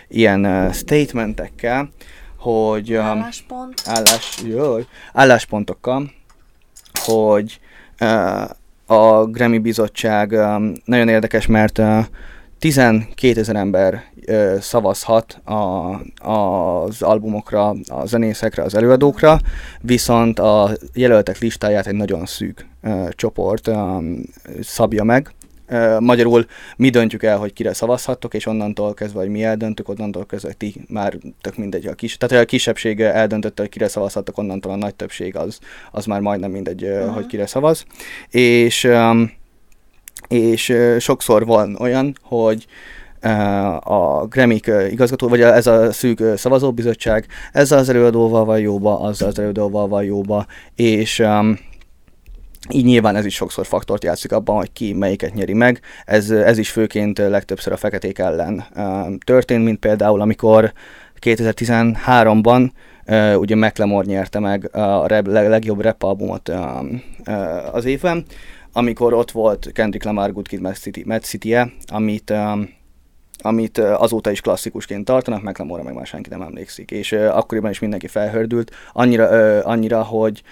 ilyen 0.08 0.44
uh, 0.44 0.72
statementekkel, 0.72 1.90
hogy 2.42 2.92
um, 2.92 3.04
Álláspont. 3.04 3.82
állás, 3.86 4.40
jaj, 4.46 4.86
álláspontokkal, 5.12 6.12
hogy 7.04 7.60
uh, 8.00 8.42
a 8.86 9.24
Grammy 9.26 9.58
bizottság 9.58 10.30
um, 10.30 10.72
nagyon 10.84 11.08
érdekes, 11.08 11.46
mert 11.46 11.78
uh, 11.78 12.04
12 12.58 13.40
ezer 13.40 13.56
ember 13.56 14.04
uh, 14.28 14.58
szavazhat 14.58 15.40
a, 15.44 15.90
az 16.30 17.02
albumokra, 17.02 17.74
a 17.88 18.06
zenészekre, 18.06 18.62
az 18.62 18.74
előadókra, 18.74 19.38
viszont 19.80 20.38
a 20.38 20.70
jelöltek 20.94 21.38
listáját 21.38 21.86
egy 21.86 21.94
nagyon 21.94 22.26
szűk 22.26 22.66
uh, 22.82 23.08
csoport 23.08 23.68
um, 23.68 24.20
szabja 24.60 25.04
meg. 25.04 25.34
Magyarul 25.98 26.46
mi 26.76 26.90
döntjük 26.90 27.22
el, 27.22 27.38
hogy 27.38 27.52
kire 27.52 27.72
szavazhattok, 27.72 28.34
és 28.34 28.46
onnantól 28.46 28.94
kezdve, 28.94 29.20
hogy 29.20 29.28
mi 29.28 29.44
eldöntük, 29.44 29.88
onnantól 29.88 30.26
kezdve, 30.26 30.52
ti 30.52 30.74
már 30.88 31.18
tök 31.40 31.56
mindegy. 31.56 31.86
A 31.86 31.94
kis, 31.94 32.16
tehát 32.16 32.44
a 32.44 32.46
kisebbség 32.46 33.00
eldöntötte, 33.00 33.62
hogy 33.62 33.70
kire 33.70 33.88
szavazhattok, 33.88 34.38
onnantól 34.38 34.72
a 34.72 34.76
nagy 34.76 34.94
többség 34.94 35.36
az, 35.36 35.58
az 35.90 36.04
már 36.06 36.20
majdnem 36.20 36.50
mindegy, 36.50 36.82
uh, 36.84 37.04
Mhm. 37.04 37.14
hogy 37.14 37.26
kire 37.26 37.46
szavaz. 37.46 37.84
És, 38.30 38.88
és 40.28 40.76
sokszor 40.98 41.46
van 41.46 41.76
olyan, 41.80 42.16
hogy 42.22 42.66
a 43.80 44.26
Grammy 44.26 44.60
igazgató, 44.90 45.28
vagy 45.28 45.40
ez 45.40 45.66
a 45.66 45.92
szűk 45.92 46.22
szavazóbizottság, 46.36 47.26
ezzel 47.52 47.78
az 47.78 47.88
előadóval 47.88 48.44
van 48.44 48.58
jóba, 48.58 49.00
azzal 49.00 49.28
az 49.28 49.38
előadóval 49.38 49.88
van 49.88 50.04
jóba, 50.04 50.46
és 50.74 51.22
így 52.70 52.84
nyilván 52.84 53.16
ez 53.16 53.24
is 53.24 53.34
sokszor 53.34 53.66
faktort 53.66 54.04
játszik 54.04 54.32
abban, 54.32 54.56
hogy 54.56 54.72
ki 54.72 54.92
melyiket 54.92 55.34
nyeri 55.34 55.52
meg. 55.52 55.80
Ez, 56.04 56.30
ez 56.30 56.58
is 56.58 56.70
főként 56.70 57.18
legtöbbször 57.18 57.72
a 57.72 57.76
feketék 57.76 58.18
ellen 58.18 58.64
történt, 59.24 59.64
mint 59.64 59.78
például 59.78 60.20
amikor 60.20 60.72
2013-ban 61.20 62.70
uh, 63.06 63.38
ugye 63.38 63.56
McLemore 63.56 64.06
nyerte 64.06 64.38
meg 64.38 64.76
a 64.76 65.06
rap, 65.06 65.26
legjobb 65.26 65.80
rap 65.80 66.02
albumot 66.02 66.48
uh, 66.48 66.56
uh, 67.26 67.74
az 67.74 67.84
évben, 67.84 68.24
amikor 68.72 69.14
ott 69.14 69.30
volt 69.30 69.70
Kendrick 69.72 70.04
Lamar 70.04 70.32
Good 70.32 70.48
Kid 70.48 70.60
Mad, 70.60 70.74
City, 70.74 71.02
Mad 71.06 71.22
City-e, 71.22 71.72
amit 71.86 72.30
um, 72.30 72.68
amit 73.44 73.78
azóta 73.78 74.30
is 74.30 74.40
klasszikusként 74.40 75.04
tartanak, 75.04 75.42
McLemore 75.42 75.82
meg 75.82 75.94
már 75.94 76.06
senki 76.06 76.28
nem 76.28 76.42
emlékszik. 76.42 76.90
És 76.90 77.12
uh, 77.12 77.36
akkoriban 77.36 77.70
is 77.70 77.78
mindenki 77.78 78.06
felhördült, 78.06 78.70
annyira, 78.92 79.28
uh, 79.28 79.70
annyira 79.70 80.02
hogy 80.02 80.42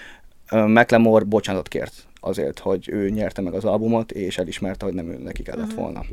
McLemore 0.55 1.23
bocsánatot 1.23 1.67
kért 1.67 1.93
azért, 2.23 2.59
hogy 2.59 2.89
ő 2.89 3.09
nyerte 3.09 3.41
meg 3.41 3.53
az 3.53 3.65
albumot, 3.65 4.11
és 4.11 4.37
elismerte, 4.37 4.85
hogy 4.85 4.93
nem 4.93 5.09
ő 5.09 5.17
neki 5.17 5.43
kellett 5.43 5.65
uh-huh. 5.65 5.81
volna. 5.81 6.03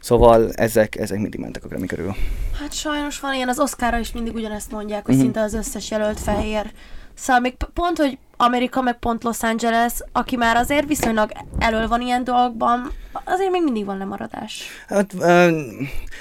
Szóval 0.00 0.52
ezek, 0.52 0.96
ezek 0.96 1.18
mindig 1.18 1.40
mentek 1.40 1.64
a 1.64 1.68
Grammy 1.68 1.86
körül. 1.86 2.14
Hát 2.60 2.72
sajnos 2.72 3.20
van 3.20 3.34
ilyen, 3.34 3.48
az 3.48 3.58
Oscarra 3.58 3.98
is 3.98 4.12
mindig 4.12 4.34
ugyanezt 4.34 4.70
mondják, 4.70 5.04
hogy 5.04 5.14
uh-huh. 5.14 5.30
szinte 5.30 5.40
az 5.40 5.54
összes 5.54 5.90
jelölt 5.90 6.20
fehér. 6.20 6.72
Szóval 7.16 7.40
még 7.40 7.54
pont, 7.74 7.98
hogy 7.98 8.18
Amerika, 8.36 8.80
meg 8.80 8.98
pont 8.98 9.22
Los 9.24 9.42
Angeles, 9.42 9.92
aki 10.12 10.36
már 10.36 10.56
azért 10.56 10.86
viszonylag 10.86 11.30
elől 11.58 11.88
van 11.88 12.00
ilyen 12.00 12.24
dolgokban, 12.24 12.90
azért 13.24 13.50
még 13.50 13.62
mindig 13.62 13.84
van 13.84 13.98
lemaradás. 13.98 14.68
Hát, 14.88 15.14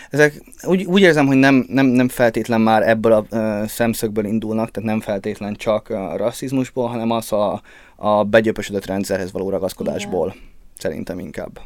ezek 0.09 0.43
úgy, 0.61 0.83
úgy 0.83 1.01
érzem, 1.01 1.25
hogy 1.25 1.35
nem, 1.35 1.65
nem, 1.67 1.85
nem 1.85 2.09
feltétlen 2.09 2.61
már 2.61 2.87
ebből 2.87 3.11
a 3.11 3.25
szemszögből 3.67 4.25
indulnak, 4.25 4.71
tehát 4.71 4.89
nem 4.89 5.01
feltétlen 5.01 5.55
csak 5.55 5.89
a 5.89 6.17
rasszizmusból, 6.17 6.87
hanem 6.87 7.11
az 7.11 7.31
a, 7.31 7.61
a 7.95 8.23
begyöpösödött 8.23 8.85
rendszerhez 8.85 9.31
való 9.31 9.49
ragaszkodásból. 9.49 10.27
Igen. 10.27 10.41
Szerintem 10.77 11.19
inkább. 11.19 11.59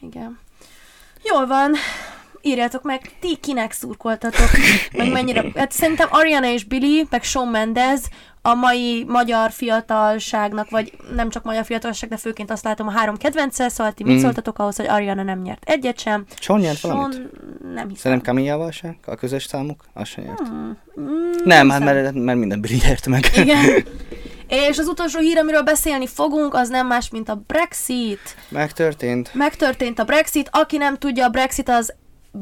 Igen. 0.00 0.38
Jól 1.22 1.46
van 1.46 1.74
írjátok 2.42 2.82
meg, 2.82 3.10
ti 3.20 3.36
kinek 3.36 3.72
szurkoltatok, 3.72 4.48
meg 4.96 5.12
mennyire. 5.12 5.44
Hát 5.56 5.72
szerintem 5.72 6.08
Ariana 6.10 6.46
és 6.46 6.64
Billy, 6.64 7.06
meg 7.10 7.22
Shawn 7.22 7.48
Mendez 7.48 8.08
a 8.42 8.54
mai 8.54 9.04
magyar 9.08 9.50
fiatalságnak, 9.50 10.70
vagy 10.70 10.92
nem 11.14 11.30
csak 11.30 11.44
magyar 11.44 11.64
fiatalság, 11.64 12.08
de 12.08 12.16
főként 12.16 12.50
azt 12.50 12.64
látom 12.64 12.86
a 12.86 12.90
három 12.90 13.16
kedvence, 13.16 13.68
szóval 13.68 13.92
ti 13.92 14.04
mit 14.04 14.16
mm. 14.16 14.20
szóltatok 14.20 14.58
ahhoz, 14.58 14.76
hogy 14.76 14.86
Ariana 14.86 15.22
nem 15.22 15.40
nyert 15.42 15.62
egyet 15.64 15.98
sem. 15.98 16.24
Sean 16.40 16.60
nyert 16.60 16.78
Sean, 16.78 16.96
valamit? 16.96 17.18
Nem 17.62 17.88
hiszem. 17.88 17.94
Szerintem 17.94 18.26
Camillával 18.26 18.70
se? 18.70 18.96
A 19.06 19.14
közös 19.14 19.44
számuk? 19.44 19.84
Az 19.92 20.08
sem 20.08 20.24
nyert. 20.24 20.48
Hmm. 20.48 20.76
Mm, 21.00 21.30
nem, 21.44 21.70
hát 21.70 21.80
mert, 21.80 22.14
mert 22.14 22.38
minden 22.38 22.60
Billy 22.60 22.78
nyert 22.84 23.06
meg. 23.06 23.30
Igen. 23.36 23.64
És 24.48 24.78
az 24.78 24.86
utolsó 24.86 25.18
hír, 25.18 25.38
amiről 25.38 25.62
beszélni 25.62 26.06
fogunk, 26.06 26.54
az 26.54 26.68
nem 26.68 26.86
más, 26.86 27.10
mint 27.10 27.28
a 27.28 27.42
Brexit. 27.46 28.36
Megtörtént. 28.48 29.34
Megtörtént 29.34 29.98
a 29.98 30.04
Brexit. 30.04 30.48
Aki 30.52 30.76
nem 30.76 30.96
tudja, 30.96 31.24
a 31.24 31.28
Brexit 31.28 31.68
az 31.68 31.94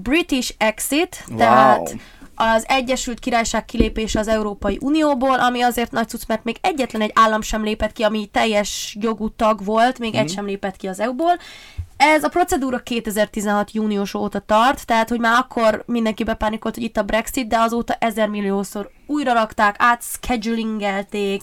British 0.03 0.55
Exit, 0.59 1.25
wow. 1.29 1.39
tehát 1.39 1.97
az 2.35 2.65
Egyesült 2.69 3.19
Királyság 3.19 3.65
kilépése 3.65 4.19
az 4.19 4.29
Európai 4.29 4.79
Unióból, 4.81 5.41
ami 5.41 5.63
azért 5.63 5.93
nagy 5.93 6.09
cucc, 6.09 6.23
mert 6.27 6.45
még 6.45 6.57
egyetlen 6.61 7.03
egy 7.03 7.11
állam 7.15 7.43
sem 7.43 7.65
lépett 7.65 7.93
ki, 7.93 8.03
ami 8.03 8.27
teljes 8.27 8.97
jogú 9.01 9.29
tag 9.29 9.65
volt, 9.65 9.99
még 9.99 10.15
mm. 10.15 10.19
egy 10.19 10.25
mhm. 10.25 10.35
sem 10.35 10.47
lépett 10.47 10.77
ki 10.77 10.87
az 10.87 11.01
EU-ból. 11.01 11.39
Ez 11.97 12.25
a 12.25 12.29
procedúra 12.29 12.79
2016 12.79 13.73
június 13.73 14.15
óta 14.15 14.39
tart, 14.39 14.87
tehát 14.87 15.09
hogy 15.09 15.21
már 15.21 15.39
akkor 15.39 15.83
mindenki 15.87 16.25
bepánikolt, 16.25 16.75
hogy 16.75 16.85
itt 16.85 16.97
a 16.97 17.03
Brexit, 17.03 17.49
de 17.49 17.59
azóta 17.59 17.95
ezer 17.95 18.29
milliószor 18.29 18.91
újra 19.07 19.33
rakták, 19.33 19.77
átschedulingelték, 19.79 21.43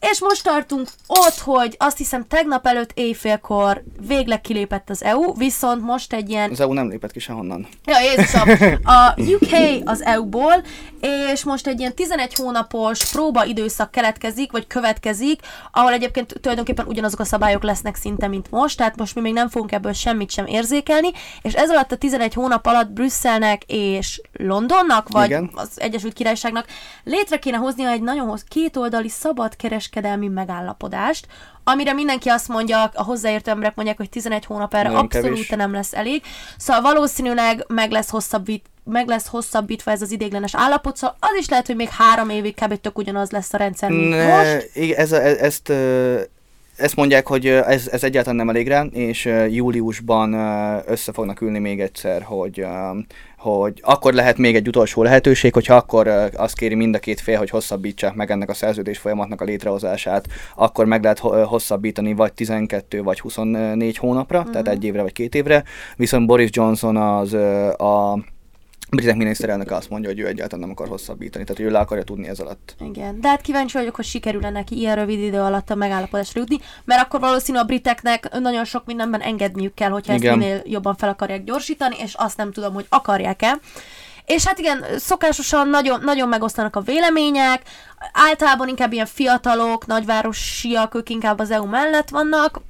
és 0.00 0.20
most 0.20 0.44
tartunk 0.44 0.88
ott, 1.06 1.38
hogy 1.38 1.74
azt 1.78 1.96
hiszem 1.96 2.26
tegnap 2.26 2.66
előtt 2.66 2.90
éjfélkor 2.94 3.82
végleg 4.06 4.40
kilépett 4.40 4.90
az 4.90 5.02
EU, 5.02 5.34
viszont 5.34 5.82
most 5.82 6.12
egy 6.12 6.30
ilyen... 6.30 6.50
Az 6.50 6.60
EU 6.60 6.72
nem 6.72 6.88
lépett 6.88 7.12
ki 7.12 7.18
sehonnan. 7.18 7.68
Ja, 7.84 8.00
Jézusom! 8.00 8.48
A 8.98 9.14
UK 9.20 9.82
az 9.84 10.02
EU-ból, 10.02 10.64
és 11.32 11.44
most 11.44 11.66
egy 11.66 11.80
ilyen 11.80 11.94
11 11.94 12.34
hónapos 12.34 13.10
próba 13.10 13.44
időszak 13.44 13.90
keletkezik, 13.90 14.52
vagy 14.52 14.66
következik, 14.66 15.40
ahol 15.72 15.92
egyébként 15.92 16.34
tulajdonképpen 16.40 16.86
ugyanazok 16.86 17.20
a 17.20 17.24
szabályok 17.24 17.62
lesznek 17.62 17.96
szinte, 17.96 18.28
mint 18.28 18.50
most, 18.50 18.76
tehát 18.76 18.96
most 18.96 19.14
mi 19.14 19.20
még 19.20 19.32
nem 19.32 19.48
fogunk 19.48 19.72
ebből 19.72 19.92
semmit 19.92 20.30
sem 20.30 20.46
érzékelni, 20.46 21.10
és 21.42 21.52
ez 21.52 21.70
alatt 21.70 21.92
a 21.92 21.96
11 21.96 22.34
hónap 22.34 22.66
alatt 22.66 22.90
Brüsszelnek 22.90 23.62
és 23.66 24.20
Londonnak, 24.32 25.08
vagy 25.08 25.26
Igen. 25.26 25.50
az 25.54 25.68
Egyesült 25.74 26.12
Királyságnak 26.12 26.66
létre 27.04 27.38
kéne 27.38 27.56
hoznia 27.56 27.90
egy 27.90 28.02
nagyon 28.02 28.26
hoz 28.28 28.44
kétoldali 28.48 29.08
szabad 29.08 29.56
kereskedelmi 29.90 30.28
megállapodást, 30.28 31.26
amire 31.64 31.92
mindenki 31.92 32.28
azt 32.28 32.48
mondja, 32.48 32.90
a 32.94 33.02
hozzáértő 33.02 33.50
emberek 33.50 33.74
mondják, 33.74 33.96
hogy 33.96 34.08
11 34.08 34.44
hónap 34.44 34.74
erre 34.74 34.88
nem 34.88 34.96
abszolút 34.96 35.30
kevés. 35.30 35.48
nem 35.48 35.72
lesz 35.72 35.94
elég. 35.94 36.22
Szóval 36.56 36.82
valószínűleg 36.82 37.64
meg 37.68 37.90
lesz 37.90 38.10
hosszabbít, 38.10 38.64
meg 38.84 39.08
lesz 39.08 39.26
hosszabbítva 39.26 39.90
ez 39.90 40.02
az 40.02 40.10
idéglenes 40.10 40.54
állapot, 40.54 40.96
szóval 40.96 41.16
az 41.20 41.36
is 41.38 41.48
lehet, 41.48 41.66
hogy 41.66 41.76
még 41.76 41.88
három 41.88 42.30
évig 42.30 42.54
kb. 42.54 42.80
tök 42.80 42.98
ugyanaz 42.98 43.30
lesz 43.30 43.52
a 43.52 43.56
rendszer, 43.56 43.90
mint 43.90 44.08
ne, 44.08 44.36
most. 44.36 44.70
Igen, 44.74 44.98
ez, 44.98 45.12
ez, 45.12 45.36
ezt 45.36 45.72
ezt 46.76 46.96
mondják, 46.96 47.26
hogy 47.26 47.46
ez, 47.46 47.88
ez 47.88 48.04
egyáltalán 48.04 48.36
nem 48.36 48.48
elég 48.48 48.68
rá, 48.68 48.82
és 48.82 49.24
júliusban 49.50 50.32
össze 50.86 51.12
fognak 51.12 51.40
ülni 51.40 51.58
még 51.58 51.80
egyszer, 51.80 52.22
hogy 52.22 52.66
hogy 53.38 53.80
akkor 53.84 54.12
lehet 54.12 54.38
még 54.38 54.54
egy 54.54 54.68
utolsó 54.68 55.02
lehetőség, 55.02 55.52
hogyha 55.52 55.74
akkor 55.74 56.08
azt 56.36 56.56
kéri 56.56 56.74
mind 56.74 56.94
a 56.94 56.98
két 56.98 57.20
fél, 57.20 57.38
hogy 57.38 57.50
hosszabbítsák 57.50 58.14
meg 58.14 58.30
ennek 58.30 58.48
a 58.48 58.54
szerződés 58.54 58.98
folyamatnak 58.98 59.40
a 59.40 59.44
létrehozását, 59.44 60.26
akkor 60.54 60.84
meg 60.84 61.02
lehet 61.02 61.18
hosszabbítani 61.18 62.14
vagy 62.14 62.32
12 62.32 63.02
vagy 63.02 63.20
24 63.20 63.96
hónapra, 63.96 64.38
uh-huh. 64.38 64.52
tehát 64.52 64.66
mhm. 64.66 64.76
egy 64.76 64.84
évre 64.84 65.02
vagy 65.02 65.12
két 65.12 65.34
évre, 65.34 65.64
viszont 65.96 66.26
Boris 66.26 66.50
Johnson 66.52 66.96
az 66.96 67.34
a 67.78 68.18
britek 68.90 69.16
miniszterelnök 69.16 69.70
azt 69.70 69.90
mondja, 69.90 70.08
hogy 70.08 70.18
ő 70.18 70.26
egyáltalán 70.26 70.60
nem 70.60 70.70
akar 70.70 70.88
hosszabbítani, 70.88 71.44
tehát 71.44 71.62
ő 71.62 71.70
le 71.70 71.78
akarja 71.78 72.04
tudni 72.04 72.28
ez 72.28 72.38
alatt. 72.38 72.74
Igen, 72.80 73.20
de 73.20 73.28
hát 73.28 73.40
kíváncsi 73.40 73.76
vagyok, 73.76 73.94
hogy 73.94 74.04
sikerül-e 74.04 74.50
neki 74.50 74.78
ilyen 74.78 74.96
rövid 74.96 75.18
idő 75.18 75.40
alatt 75.40 75.70
a 75.70 75.74
megállapodásra 75.74 76.40
jutni, 76.40 76.58
mert 76.84 77.02
akkor 77.02 77.20
valószínű 77.20 77.58
a 77.58 77.64
briteknek 77.64 78.38
nagyon 78.38 78.64
sok 78.64 78.84
mindenben 78.84 79.20
engedniük 79.20 79.74
kell, 79.74 79.90
hogyha 79.90 80.14
igen. 80.14 80.30
ezt 80.30 80.38
minél 80.38 80.62
jobban 80.64 80.96
fel 80.96 81.08
akarják 81.08 81.44
gyorsítani, 81.44 81.96
és 81.98 82.14
azt 82.14 82.36
nem 82.36 82.52
tudom, 82.52 82.74
hogy 82.74 82.86
akarják-e. 82.88 83.58
És 84.26 84.46
hát 84.46 84.58
igen, 84.58 84.84
szokásosan 84.96 85.68
nagyon, 85.68 86.00
nagyon 86.04 86.28
megosztanak 86.28 86.76
a 86.76 86.80
vélemények, 86.80 87.62
általában 88.12 88.68
inkább 88.68 88.92
ilyen 88.92 89.06
fiatalok, 89.06 89.86
nagyvárosiak, 89.86 90.94
ők 90.94 91.08
inkább 91.08 91.38
az 91.38 91.50
EU 91.50 91.66
mellett 91.66 92.08
vannak, 92.08 92.60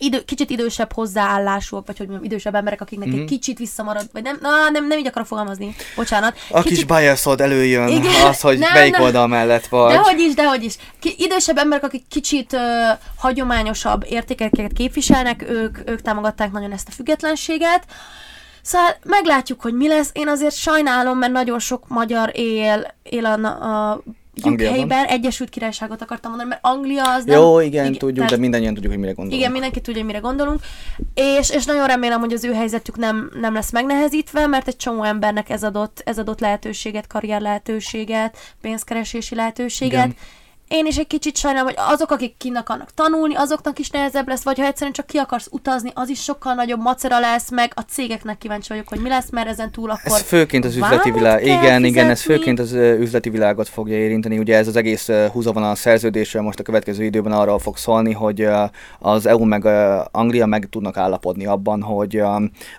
idő, 0.00 0.24
kicsit 0.24 0.50
idősebb 0.50 0.92
hozzáállásúak, 0.92 1.86
vagy 1.86 1.98
hogy 1.98 2.06
mondjam, 2.06 2.30
idősebb 2.30 2.54
emberek, 2.54 2.80
akiknek 2.80 3.08
mm-hmm. 3.08 3.16
egy 3.16 3.24
mhm. 3.24 3.32
kicsit 3.32 3.58
visszamarad, 3.58 4.08
vagy 4.12 4.22
nem, 4.22 4.38
na, 4.40 4.70
nem, 4.72 4.86
nem 4.86 4.98
így 4.98 5.06
akarok 5.06 5.28
fogalmazni, 5.28 5.74
bocsánat. 5.96 6.36
A 6.50 6.62
kicsit... 6.62 6.76
kis 6.76 6.86
biasod 6.86 7.40
előjön, 7.40 7.88
Igen, 7.88 8.26
az, 8.26 8.40
hogy 8.40 8.58
nem, 8.58 8.72
melyik 8.72 8.92
nem. 8.92 9.02
oldal 9.02 9.26
mellett 9.26 9.66
vagy. 9.66 9.92
Dehogy 9.92 10.20
is, 10.20 10.34
dehogy 10.34 10.64
is. 10.64 10.76
Ki, 11.00 11.14
idősebb 11.18 11.58
emberek, 11.58 11.84
akik 11.84 12.04
kicsit 12.08 12.52
uh, 12.52 12.60
hagyományosabb 13.16 14.04
értékeket 14.08 14.72
képviselnek, 14.72 15.44
ők, 15.48 15.78
ők 15.86 16.02
támogatták 16.02 16.52
nagyon 16.52 16.72
ezt 16.72 16.88
a 16.88 16.92
függetlenséget. 16.92 17.84
Szóval 18.62 18.96
meglátjuk, 19.04 19.60
hogy 19.60 19.74
mi 19.74 19.88
lesz. 19.88 20.10
Én 20.12 20.28
azért 20.28 20.54
sajnálom, 20.54 21.18
mert 21.18 21.32
nagyon 21.32 21.58
sok 21.58 21.88
magyar 21.88 22.30
él, 22.32 22.94
él 23.02 23.24
a, 23.24 23.46
a 23.46 24.02
UK-ben 24.42 25.04
Egyesült 25.04 25.50
Királyságot 25.50 26.02
akartam 26.02 26.30
mondani, 26.30 26.50
mert 26.50 26.64
Anglia 26.64 27.14
az 27.14 27.24
nem... 27.24 27.38
Jó, 27.38 27.60
igen, 27.60 27.84
igen 27.84 27.98
tudjuk, 27.98 28.16
tehát, 28.16 28.30
de 28.30 28.36
mindannyian 28.36 28.74
tudjuk, 28.74 28.92
hogy 28.92 29.00
mire 29.00 29.12
gondolunk. 29.12 29.40
Igen, 29.40 29.52
mindenki 29.52 29.80
tudja, 29.80 30.00
hogy 30.00 30.10
mire 30.10 30.18
gondolunk. 30.20 30.60
És, 31.14 31.50
és 31.50 31.64
nagyon 31.64 31.86
remélem, 31.86 32.20
hogy 32.20 32.32
az 32.32 32.44
ő 32.44 32.52
helyzetük 32.52 32.96
nem, 32.96 33.30
nem 33.40 33.54
lesz 33.54 33.72
megnehezítve, 33.72 34.46
mert 34.46 34.68
egy 34.68 34.76
csomó 34.76 35.02
embernek 35.02 35.50
ez 35.50 35.64
adott, 35.64 36.02
ez 36.04 36.18
adott 36.18 36.40
lehetőséget, 36.40 37.06
karrier 37.06 37.40
lehetőséget, 37.40 38.38
pénzkeresési 38.60 39.34
lehetőséget. 39.34 39.92
Igen 39.92 40.14
én 40.68 40.86
is 40.86 40.96
egy 40.96 41.06
kicsit 41.06 41.36
sajnálom, 41.36 41.66
hogy 41.66 41.76
azok, 41.78 42.10
akik 42.10 42.36
kint 42.36 42.56
akarnak 42.56 42.90
tanulni, 42.94 43.34
azoknak 43.34 43.78
is 43.78 43.90
nehezebb 43.90 44.28
lesz, 44.28 44.42
vagy 44.42 44.58
ha 44.58 44.64
egyszerűen 44.64 44.92
csak 44.92 45.06
ki 45.06 45.18
akarsz 45.18 45.48
utazni, 45.50 45.90
az 45.94 46.08
is 46.08 46.22
sokkal 46.22 46.54
nagyobb 46.54 46.80
macera 46.80 47.20
lesz, 47.20 47.50
meg 47.50 47.72
a 47.74 47.80
cégeknek 47.80 48.38
kíváncsi 48.38 48.68
vagyok, 48.68 48.88
hogy 48.88 49.00
mi 49.00 49.08
lesz, 49.08 49.30
mert 49.30 49.48
ezen 49.48 49.70
túl 49.70 49.90
akkor 49.90 50.16
Ez 50.16 50.20
főként 50.20 50.64
az 50.64 50.76
üzleti 50.76 51.10
világ, 51.10 51.42
igen, 51.42 51.58
fizetni. 51.58 51.88
igen, 51.88 52.10
ez 52.10 52.22
főként 52.22 52.58
az 52.58 52.72
üzleti 52.72 53.30
világot 53.30 53.68
fogja 53.68 53.96
érinteni, 53.96 54.38
ugye 54.38 54.56
ez 54.56 54.68
az 54.68 54.76
egész 54.76 55.08
a 55.08 55.74
szerződésről 55.74 56.42
most 56.42 56.58
a 56.58 56.62
következő 56.62 57.04
időben 57.04 57.32
arról 57.32 57.58
fog 57.58 57.76
szólni, 57.76 58.12
hogy 58.12 58.48
az 58.98 59.26
EU 59.26 59.44
meg 59.44 59.64
Anglia 60.10 60.46
meg 60.46 60.68
tudnak 60.70 60.96
állapodni 60.96 61.46
abban, 61.46 61.82
hogy 61.82 62.22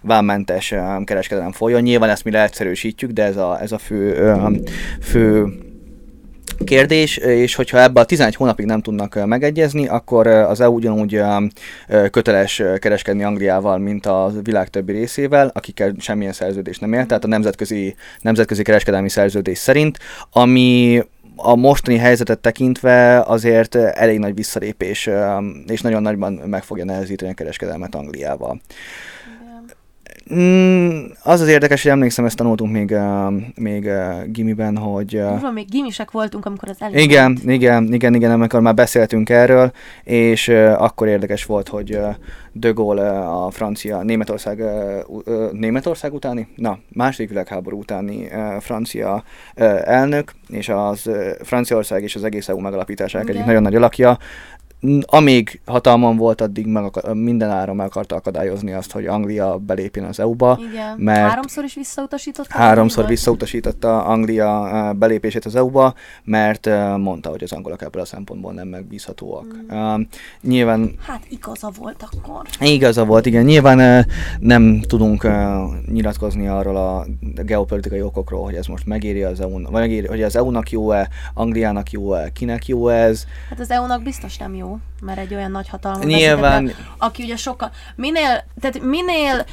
vámmentes 0.01 0.73
kereskedelem 1.03 1.51
folyjon. 1.51 1.81
Nyilván 1.81 2.09
ezt 2.09 2.23
mi 2.23 2.31
leegyszerűsítjük, 2.31 3.11
de 3.11 3.23
ez 3.23 3.37
a, 3.37 3.61
ez 3.61 3.71
a 3.71 3.77
fő, 3.77 4.33
fő 5.01 5.47
kérdés, 6.63 7.17
és 7.17 7.55
hogyha 7.55 7.81
ebbe 7.81 7.99
a 7.99 8.05
11 8.05 8.35
hónapig 8.35 8.65
nem 8.65 8.81
tudnak 8.81 9.25
megegyezni, 9.25 9.87
akkor 9.87 10.27
az 10.27 10.61
EU 10.61 10.73
ugyanúgy 10.73 11.21
köteles 12.11 12.61
kereskedni 12.79 13.23
Angliával, 13.23 13.77
mint 13.77 14.05
a 14.05 14.31
világ 14.43 14.69
többi 14.69 14.91
részével, 14.91 15.51
akikkel 15.53 15.93
semmilyen 15.97 16.33
szerződés 16.33 16.79
nem 16.79 16.93
él, 16.93 17.05
tehát 17.05 17.23
a 17.23 17.27
nemzetközi, 17.27 17.95
nemzetközi 18.21 18.63
kereskedelmi 18.63 19.09
szerződés 19.09 19.57
szerint, 19.57 19.99
ami 20.31 21.03
a 21.35 21.55
mostani 21.55 21.97
helyzetet 21.97 22.39
tekintve 22.39 23.19
azért 23.19 23.75
elég 23.75 24.19
nagy 24.19 24.35
visszalépés, 24.35 25.09
és 25.67 25.81
nagyon 25.81 26.01
nagyban 26.01 26.33
meg 26.33 26.63
fogja 26.63 26.85
nehezíteni 26.85 27.31
a 27.31 27.35
kereskedelmet 27.35 27.95
Angliával. 27.95 28.61
Mm, 30.33 31.05
az 31.23 31.41
az 31.41 31.47
érdekes, 31.47 31.81
hogy 31.81 31.91
emlékszem, 31.91 32.25
ezt 32.25 32.37
tanultunk 32.37 32.71
még, 32.71 32.91
uh, 32.91 33.33
még 33.55 33.83
uh, 33.83 34.25
gimiben, 34.25 34.77
hogy... 34.77 35.15
Uh, 35.15 35.53
még 35.53 35.69
gimisek 35.69 36.11
voltunk, 36.11 36.45
amikor 36.45 36.69
az 36.69 36.75
elég 36.79 37.03
igen, 37.03 37.33
volt. 37.33 37.55
igen, 37.55 37.93
igen, 37.93 38.13
igen, 38.13 38.31
amikor 38.31 38.59
már 38.59 38.73
beszéltünk 38.73 39.29
erről, 39.29 39.71
és 40.03 40.47
uh, 40.47 40.75
akkor 40.77 41.07
érdekes 41.07 41.45
volt, 41.45 41.67
hogy 41.67 41.95
uh, 41.95 42.15
De 42.51 42.69
Gaulle 42.69 43.11
uh, 43.11 43.45
a 43.45 43.49
francia, 43.49 44.03
Németország, 44.03 44.59
uh, 44.59 45.19
uh, 45.25 45.51
Németország 45.51 46.13
utáni, 46.13 46.47
na, 46.55 46.79
második 46.93 47.29
világháború 47.29 47.79
utáni 47.79 48.25
uh, 48.25 48.61
francia 48.61 49.23
uh, 49.55 49.81
elnök, 49.83 50.31
és 50.49 50.69
az 50.69 51.07
uh, 51.07 51.29
Franciaország 51.43 52.03
és 52.03 52.15
az 52.15 52.23
egész 52.23 52.49
EU 52.49 52.59
megalapításának 52.59 53.29
egyik 53.29 53.45
nagyon 53.45 53.61
nagy 53.61 53.75
alakja, 53.75 54.17
amíg 55.05 55.61
hatalmon 55.65 56.17
volt, 56.17 56.41
addig 56.41 56.65
meg 56.65 56.83
akar, 56.83 57.13
minden 57.13 57.49
áron 57.49 57.75
meg 57.75 57.85
akarta 57.85 58.15
akadályozni 58.15 58.71
azt, 58.73 58.91
hogy 58.91 59.05
Anglia 59.05 59.57
belépjen 59.57 60.05
az 60.05 60.19
EU-ba. 60.19 60.59
Igen. 60.71 60.95
mert- 60.97 61.29
Háromszor 61.29 61.63
is 61.63 61.75
visszautasított. 61.75 62.47
Háromszor 62.47 63.05
visszautasította 63.05 64.03
Anglia 64.03 64.93
belépését 64.97 65.45
az 65.45 65.55
EU-ba, 65.55 65.93
mert 66.23 66.69
mondta, 66.97 67.29
hogy 67.29 67.43
az 67.43 67.51
angolok 67.51 67.81
ebből 67.81 68.01
a 68.01 68.05
szempontból 68.05 68.53
nem 68.53 68.67
megbízhatóak. 68.67 69.45
Mm. 69.73 70.01
Nyilván 70.41 70.91
Hát 71.07 71.21
igaza 71.29 71.71
volt 71.79 72.05
akkor. 72.11 72.41
Igaza 72.59 73.05
volt, 73.05 73.25
igen. 73.25 73.43
Nyilván 73.43 73.79
eh, 73.79 74.05
nem 74.39 74.81
tudunk 74.87 75.23
eh, 75.23 75.57
nyilatkozni 75.91 76.47
arról 76.47 76.75
a 76.75 77.05
geopolitikai 77.43 78.01
okokról, 78.01 78.43
hogy 78.43 78.55
ez 78.55 78.65
most 78.65 78.85
megéri 78.85 79.23
az 79.23 79.39
EU-nak, 79.39 79.71
vagy 79.71 79.81
megéri, 79.81 80.07
hogy 80.07 80.21
az 80.23 80.35
EU-nak 80.35 80.71
jó-e, 80.71 81.09
Angliának 81.33 81.91
jó-e, 81.91 82.29
kinek 82.29 82.67
jó 82.67 82.87
ez. 82.87 83.25
Hát 83.49 83.59
az 83.59 83.71
EU-nak 83.71 84.03
biztos 84.03 84.37
nem 84.37 84.55
jó, 84.55 84.64
mert 85.01 85.19
egy 85.19 85.33
olyan 85.33 85.51
nagy 85.51 85.69
hatalom 85.69 86.01
Nyilván- 86.01 86.75
aki 86.97 87.23
ugye 87.23 87.35
sokkal, 87.35 87.71
minél, 87.95 88.43
tehát 88.61 88.81
minél 88.81 89.45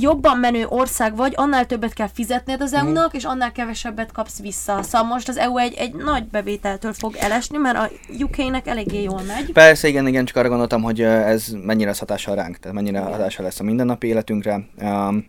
jobban 0.00 0.38
menő 0.38 0.66
ország 0.68 1.16
vagy, 1.16 1.32
annál 1.36 1.66
többet 1.66 1.92
kell 1.92 2.08
fizetned 2.14 2.60
az 2.60 2.72
Mhm. 2.72 2.86
EU-nak, 2.86 3.14
és 3.14 3.24
annál 3.24 3.52
kevesebbet 3.52 4.12
kapsz 4.12 4.40
vissza. 4.40 4.82
Szóval 4.82 5.06
most 5.08 5.28
az 5.28 5.36
EU 5.36 5.58
egy, 5.58 5.74
egy 5.74 5.94
nagy 5.94 6.24
bevételtől 6.28 6.92
fog 6.92 7.16
elesni, 7.16 7.56
mert 7.56 7.76
a 7.76 7.88
UK-nek 8.20 8.66
eléggé 8.66 9.02
jól 9.02 9.20
megy. 9.26 9.52
Persze, 9.52 9.88
igen, 9.88 10.06
igen, 10.06 10.24
csak 10.24 10.36
arra 10.36 10.48
gondoltam, 10.48 10.82
hogy 10.82 11.00
ez 11.02 11.46
mennyire 11.62 11.88
lesz 11.88 11.98
hatással 11.98 12.34
ránk, 12.34 12.56
tehát 12.58 12.76
mennyire 12.76 13.00
hatással 13.00 13.44
lesz 13.44 13.60
a 13.60 13.64
mindennapi 13.64 14.06
életünkre. 14.06 14.60
Um, 14.80 15.26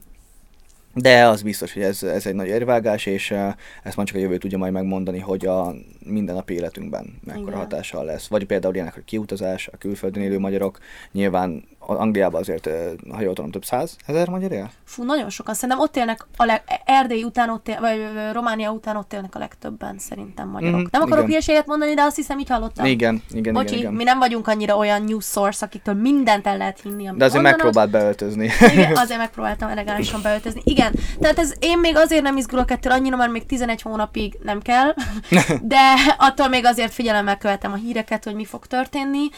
de 0.98 1.26
az 1.28 1.42
biztos, 1.42 1.74
hogy 1.74 1.82
ez, 1.82 2.04
ez 2.04 2.26
egy 2.26 2.36
nagy 2.36 2.48
érvágás, 2.48 3.06
és 3.06 3.32
uh, 3.32 3.54
ezt 3.84 3.98
már 3.98 4.06
csak 4.06 4.16
a 4.16 4.20
jövő 4.20 4.38
tudja 4.38 4.58
majd 4.58 4.74
megmondani, 4.74 5.20
hogy 5.20 5.46
a 5.46 5.74
mindennapi 6.00 6.54
életünkben 6.54 7.20
mekkora 7.24 7.48
Igen. 7.48 7.60
hatással 7.60 8.06
lesz. 8.06 8.28
Vagy 8.28 8.46
például 8.46 8.74
ilyenek, 8.74 8.94
hogy 8.94 9.04
kiutazás, 9.04 9.68
a 9.68 9.78
külföldön 9.78 10.24
élő 10.24 10.40
magyarok, 10.40 10.80
nyilván 11.12 11.64
Angliában 11.94 12.42
azért, 12.42 12.70
ha 13.12 13.22
jól 13.22 13.34
tudom, 13.34 13.52
több 13.52 13.66
száz 13.66 13.96
ezer 14.06 14.30
magyar 14.30 14.52
él? 14.52 14.70
Fú, 14.84 15.04
nagyon 15.04 15.30
sokan. 15.30 15.54
Szerintem 15.54 15.80
ott 15.80 15.98
élnek, 15.98 16.26
a 16.38 16.46
leg, 16.46 16.64
Erdély 16.86 17.24
után 17.24 17.50
ott 17.50 17.68
él, 17.68 17.78
vagy 17.80 18.02
Románia 18.34 18.72
után 18.72 18.96
ott 18.96 19.14
élnek 19.14 19.36
a 19.36 19.40
legtöbben, 19.40 19.98
szerintem 19.98 20.48
magyarok. 20.50 20.80
Mhm, 20.80 20.88
nem 20.92 21.02
akarok 21.02 21.26
hülyeséget 21.26 21.66
mondani, 21.66 21.94
de 21.94 22.02
azt 22.02 22.16
hiszem, 22.16 22.40
így 22.40 22.50
hallottam. 22.50 22.86
Igen, 22.86 23.24
igen, 23.32 23.54
Bocsi, 23.54 23.68
igen, 23.68 23.80
igen. 23.80 23.94
mi 23.94 24.04
nem 24.04 24.20
vagyunk 24.20 24.48
annyira 24.48 24.78
olyan 24.78 25.04
news 25.04 25.26
source, 25.26 25.66
akiktől 25.66 25.94
mindent 25.96 26.48
el 26.48 26.58
lehet 26.58 26.82
hinni, 26.82 27.08
amit 27.08 27.20
De 27.20 27.26
azért 27.26 27.44
mondanak. 27.44 27.64
megpróbált 27.64 27.92
beöltözni. 27.92 28.52
Igen, 28.74 28.96
azért 29.04 29.20
megpróbáltam 29.20 29.70
elegánsan 29.70 30.22
beöltözni. 30.22 30.62
Igen, 30.64 30.94
tehát 31.20 31.40
ez 31.40 31.54
én 31.60 31.80
még 31.80 31.96
azért 31.96 32.24
nem 32.24 32.38
izgulok 32.38 32.72
ettől 32.72 32.92
annyira, 32.94 33.16
mert 33.16 33.32
még 33.32 33.46
11 33.46 33.82
hónapig 33.82 34.38
nem 34.44 34.62
kell, 34.62 34.94
de 35.62 35.80
attól 36.18 36.48
még 36.48 36.66
azért 36.66 36.94
figyelemmel 36.94 37.38
követem 37.38 37.72
a 37.72 37.76
híreket, 37.76 38.24
hogy 38.24 38.36
mi 38.36 38.46
fog 38.46 38.66
történni, 38.66 39.30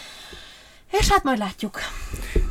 és 0.91 1.09
hát 1.09 1.23
majd 1.23 1.37
látjuk. 1.37 1.79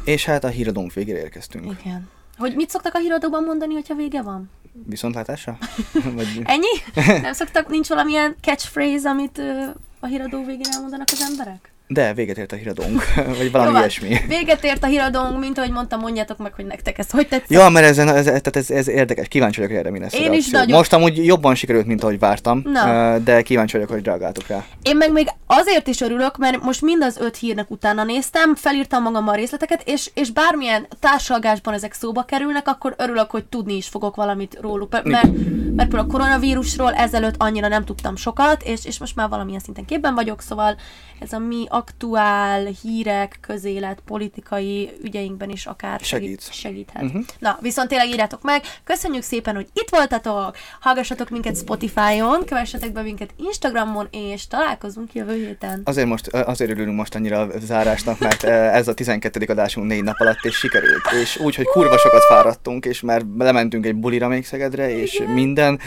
és 0.04 0.24
hát 0.24 0.44
a 0.44 0.48
híradónk 0.48 0.92
végére 0.92 1.18
érkeztünk. 1.18 1.80
Igen. 1.80 2.08
Hogy 2.38 2.54
mit 2.54 2.70
szoktak 2.70 2.94
a 2.94 2.98
híradóban 2.98 3.44
mondani, 3.44 3.74
hogyha 3.74 3.94
vége 3.94 4.22
van? 4.22 4.50
Viszontlátásra? 4.86 5.58
Vagy... 6.14 6.40
Ennyi? 6.44 6.66
Nem 7.22 7.32
szoktak, 7.32 7.68
nincs 7.68 7.88
valamilyen 7.88 8.36
catchphrase, 8.40 9.08
amit 9.08 9.38
ö, 9.38 9.64
a 10.00 10.06
híradó 10.06 10.44
végén 10.44 10.72
elmondanak 10.72 11.08
az 11.12 11.22
emberek? 11.30 11.72
De 11.88 12.14
véget 12.14 12.38
ért 12.38 12.52
a 12.52 12.56
híradónk, 12.56 13.02
vagy 13.38 13.50
valami 13.50 13.70
Jó 13.72 13.78
ilyesmi. 13.78 14.16
Véget 14.28 14.64
ért 14.64 14.84
a 14.84 14.86
híradónk, 14.86 15.38
mint 15.38 15.58
ahogy 15.58 15.70
mondtam, 15.70 16.00
mondjátok 16.00 16.38
meg, 16.38 16.52
hogy 16.54 16.66
nektek 16.66 16.98
ez 16.98 17.10
hogy 17.10 17.28
tetszik. 17.28 17.50
Ja, 17.50 17.68
mert 17.68 17.86
ezen, 17.86 18.08
ez, 18.08 18.24
tehát 18.24 18.56
ez, 18.56 18.70
ez 18.70 18.88
érdekes, 18.88 19.28
kíváncsi 19.28 19.60
vagyok, 19.60 19.70
hogy 19.76 19.80
erre 19.80 19.90
mi 19.90 19.98
lesz 19.98 20.14
Én 20.14 20.32
is 20.32 20.50
nagyon. 20.50 20.76
Most 20.76 20.92
amúgy 20.92 21.24
jobban 21.24 21.54
sikerült, 21.54 21.86
mint 21.86 22.02
ahogy 22.02 22.18
vártam, 22.18 22.62
Na. 22.64 23.18
de 23.18 23.42
kíváncsi 23.42 23.76
vagyok, 23.76 23.90
hogy 23.90 24.04
reagáltok 24.04 24.46
rá. 24.46 24.64
Én 24.82 24.96
meg 24.96 25.12
még 25.12 25.28
azért 25.46 25.86
is 25.86 26.00
örülök, 26.00 26.36
mert 26.36 26.62
most 26.62 26.82
mind 26.82 27.02
az 27.02 27.16
öt 27.20 27.36
hírnek 27.36 27.70
utána 27.70 28.04
néztem, 28.04 28.54
felírtam 28.54 29.02
magammal 29.02 29.34
a 29.34 29.36
részleteket, 29.36 29.82
és, 29.84 30.10
és 30.14 30.30
bármilyen 30.30 30.86
társalgásban 31.00 31.74
ezek 31.74 31.92
szóba 31.92 32.22
kerülnek, 32.22 32.68
akkor 32.68 32.94
örülök, 32.98 33.30
hogy 33.30 33.44
tudni 33.44 33.76
is 33.76 33.86
fogok 33.88 34.16
valamit 34.16 34.58
róluk. 34.60 34.92
Mert, 34.92 35.04
mert, 35.04 35.24
mert 35.76 35.88
például 35.88 36.08
a 36.08 36.12
koronavírusról 36.12 36.92
ezelőtt 36.92 37.34
annyira 37.38 37.68
nem 37.68 37.84
tudtam 37.84 38.16
sokat, 38.16 38.62
és, 38.62 38.84
és 38.84 38.98
most 38.98 39.16
már 39.16 39.28
valamilyen 39.28 39.60
szinten 39.60 39.84
képben 39.84 40.14
vagyok, 40.14 40.40
szóval 40.40 40.76
ez 41.20 41.32
a 41.32 41.38
mi 41.38 41.64
aktuál 41.68 42.64
hírek, 42.82 43.38
közélet, 43.40 43.98
politikai 44.04 44.90
ügyeinkben 45.02 45.50
is 45.50 45.66
akár 45.66 46.00
Segít. 46.00 46.40
segít, 46.40 46.54
segíthet. 46.54 47.02
Mhm. 47.02 47.18
Na, 47.38 47.58
viszont 47.60 47.88
tényleg 47.88 48.08
írjátok 48.08 48.42
meg. 48.42 48.62
Köszönjük 48.84 49.22
szépen, 49.22 49.54
hogy 49.54 49.66
itt 49.72 49.88
voltatok. 49.90 50.56
Hallgassatok 50.80 51.30
minket 51.30 51.56
Spotify-on, 51.56 52.44
kövessetek 52.44 52.92
be 52.92 53.02
minket 53.02 53.30
Instagramon, 53.36 54.08
és 54.10 54.46
találkozunk 54.46 55.14
jövő 55.14 55.34
héten. 55.34 55.80
Azért, 55.84 56.06
most, 56.06 56.26
azért 56.26 56.70
örülünk 56.70 56.96
most 56.96 57.14
annyira 57.14 57.40
a 57.40 57.48
zárásnak, 57.58 58.18
mert 58.18 58.44
ez 58.44 58.88
a 58.88 58.94
12. 58.94 59.44
adásunk 59.48 59.86
négy 59.86 60.02
nap 60.02 60.20
alatt, 60.20 60.44
és 60.44 60.54
sikerült. 60.56 61.02
És 61.22 61.36
úgy, 61.38 61.54
hogy 61.54 61.66
kurva 61.66 61.98
sokat 61.98 62.22
fáradtunk, 62.24 62.84
és 62.84 63.00
már 63.00 63.22
lementünk 63.38 63.86
egy 63.86 63.94
bulira 63.94 64.28
még 64.28 64.46
Szegedre, 64.46 64.98
és 65.00 65.22
minden, 65.34 65.80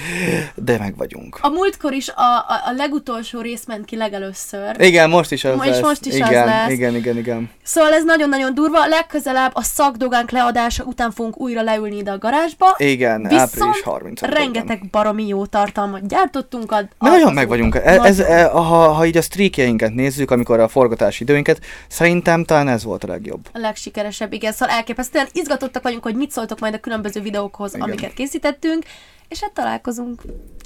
de 0.55 0.77
meg 0.77 0.97
vagyunk. 0.97 1.37
A 1.41 1.49
múltkor 1.49 1.93
is 1.93 2.09
a, 2.09 2.21
a, 2.21 2.61
a 2.65 2.71
legutolsó 2.77 3.41
rész 3.41 3.65
ment 3.65 3.85
ki 3.85 3.95
legelőször. 3.95 4.81
Igen, 4.81 5.09
most 5.19 5.31
is 5.31 5.43
az 5.43 5.55
is 5.55 5.69
lesz. 5.69 5.81
most 5.81 6.05
is 6.05 6.21
az 6.21 6.29
igen, 6.29 6.45
lesz. 6.45 6.71
Igen, 6.71 6.95
igen, 6.95 7.17
igen. 7.17 7.49
Szóval 7.63 7.93
ez 7.93 8.03
nagyon-nagyon 8.03 8.53
durva. 8.53 8.87
Legközelebb 8.87 9.51
a 9.53 9.61
szakdogánk 9.61 10.31
leadása 10.31 10.83
után 10.83 11.11
fogunk 11.11 11.39
újra 11.39 11.61
leülni 11.61 11.97
ide 11.97 12.11
a 12.11 12.17
garázsba. 12.17 12.75
Igen, 12.77 13.21
Viszont 13.21 13.41
április 13.41 13.81
30 13.81 14.21
rengeteg 14.21 14.89
baromi 14.91 15.27
jó 15.27 15.45
tartalmat 15.45 16.07
gyártottunk. 16.07 16.71
A, 16.71 16.79
Mi 16.99 17.09
nagyon 17.09 17.33
meg 17.33 17.47
vagyunk. 17.47 17.75
Ez, 17.75 18.03
ez, 18.03 18.17
Nagyon. 18.17 18.33
e, 18.33 18.45
ha, 18.45 18.91
ha 18.91 19.05
így 19.05 19.17
a 19.17 19.21
streakjeinket 19.21 19.93
nézzük, 19.93 20.31
amikor 20.31 20.59
a 20.59 20.67
forgatási 20.67 21.23
időinket, 21.23 21.59
szerintem 21.87 22.43
talán 22.43 22.67
ez 22.67 22.83
volt 22.83 23.03
a 23.03 23.07
legjobb. 23.07 23.47
a 23.53 23.59
legsikeresebb, 23.59 24.33
igen, 24.33 24.51
szóval 24.51 24.75
elképesztően 24.75 25.27
izgatottak 25.31 25.83
vagyunk, 25.83 26.03
hogy 26.03 26.15
mit 26.15 26.31
szóltok 26.31 26.59
majd 26.59 26.73
a 26.73 26.79
különböző 26.79 27.21
videókhoz, 27.21 27.73
Igen. 27.75 27.87
amiket 27.87 28.13
készítettünk, 28.13 28.83
és 29.27 29.41
hát 29.41 29.51
találkozunk 29.51 30.21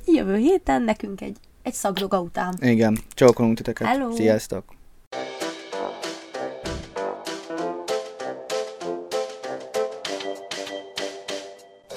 jövő 0.05 0.35
héten 0.35 0.81
nekünk 0.81 1.21
egy, 1.21 1.37
egy 1.63 1.73
szakdoga 1.73 2.19
után. 2.19 2.57
Igen, 2.61 2.97
csókolunk 3.09 3.57
titeket. 3.57 3.87
Hello. 3.87 4.11
Sziasztok! 4.15 4.63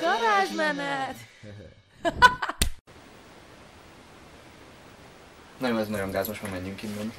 Garázsmenet! 0.00 1.16
Na 5.60 5.68
jó, 5.68 5.76
ez 5.76 5.88
nagyon 5.88 6.10
gáz, 6.10 6.28
most 6.28 6.42
már 6.42 6.50
menjünk 6.50 6.82
innen. 6.82 7.12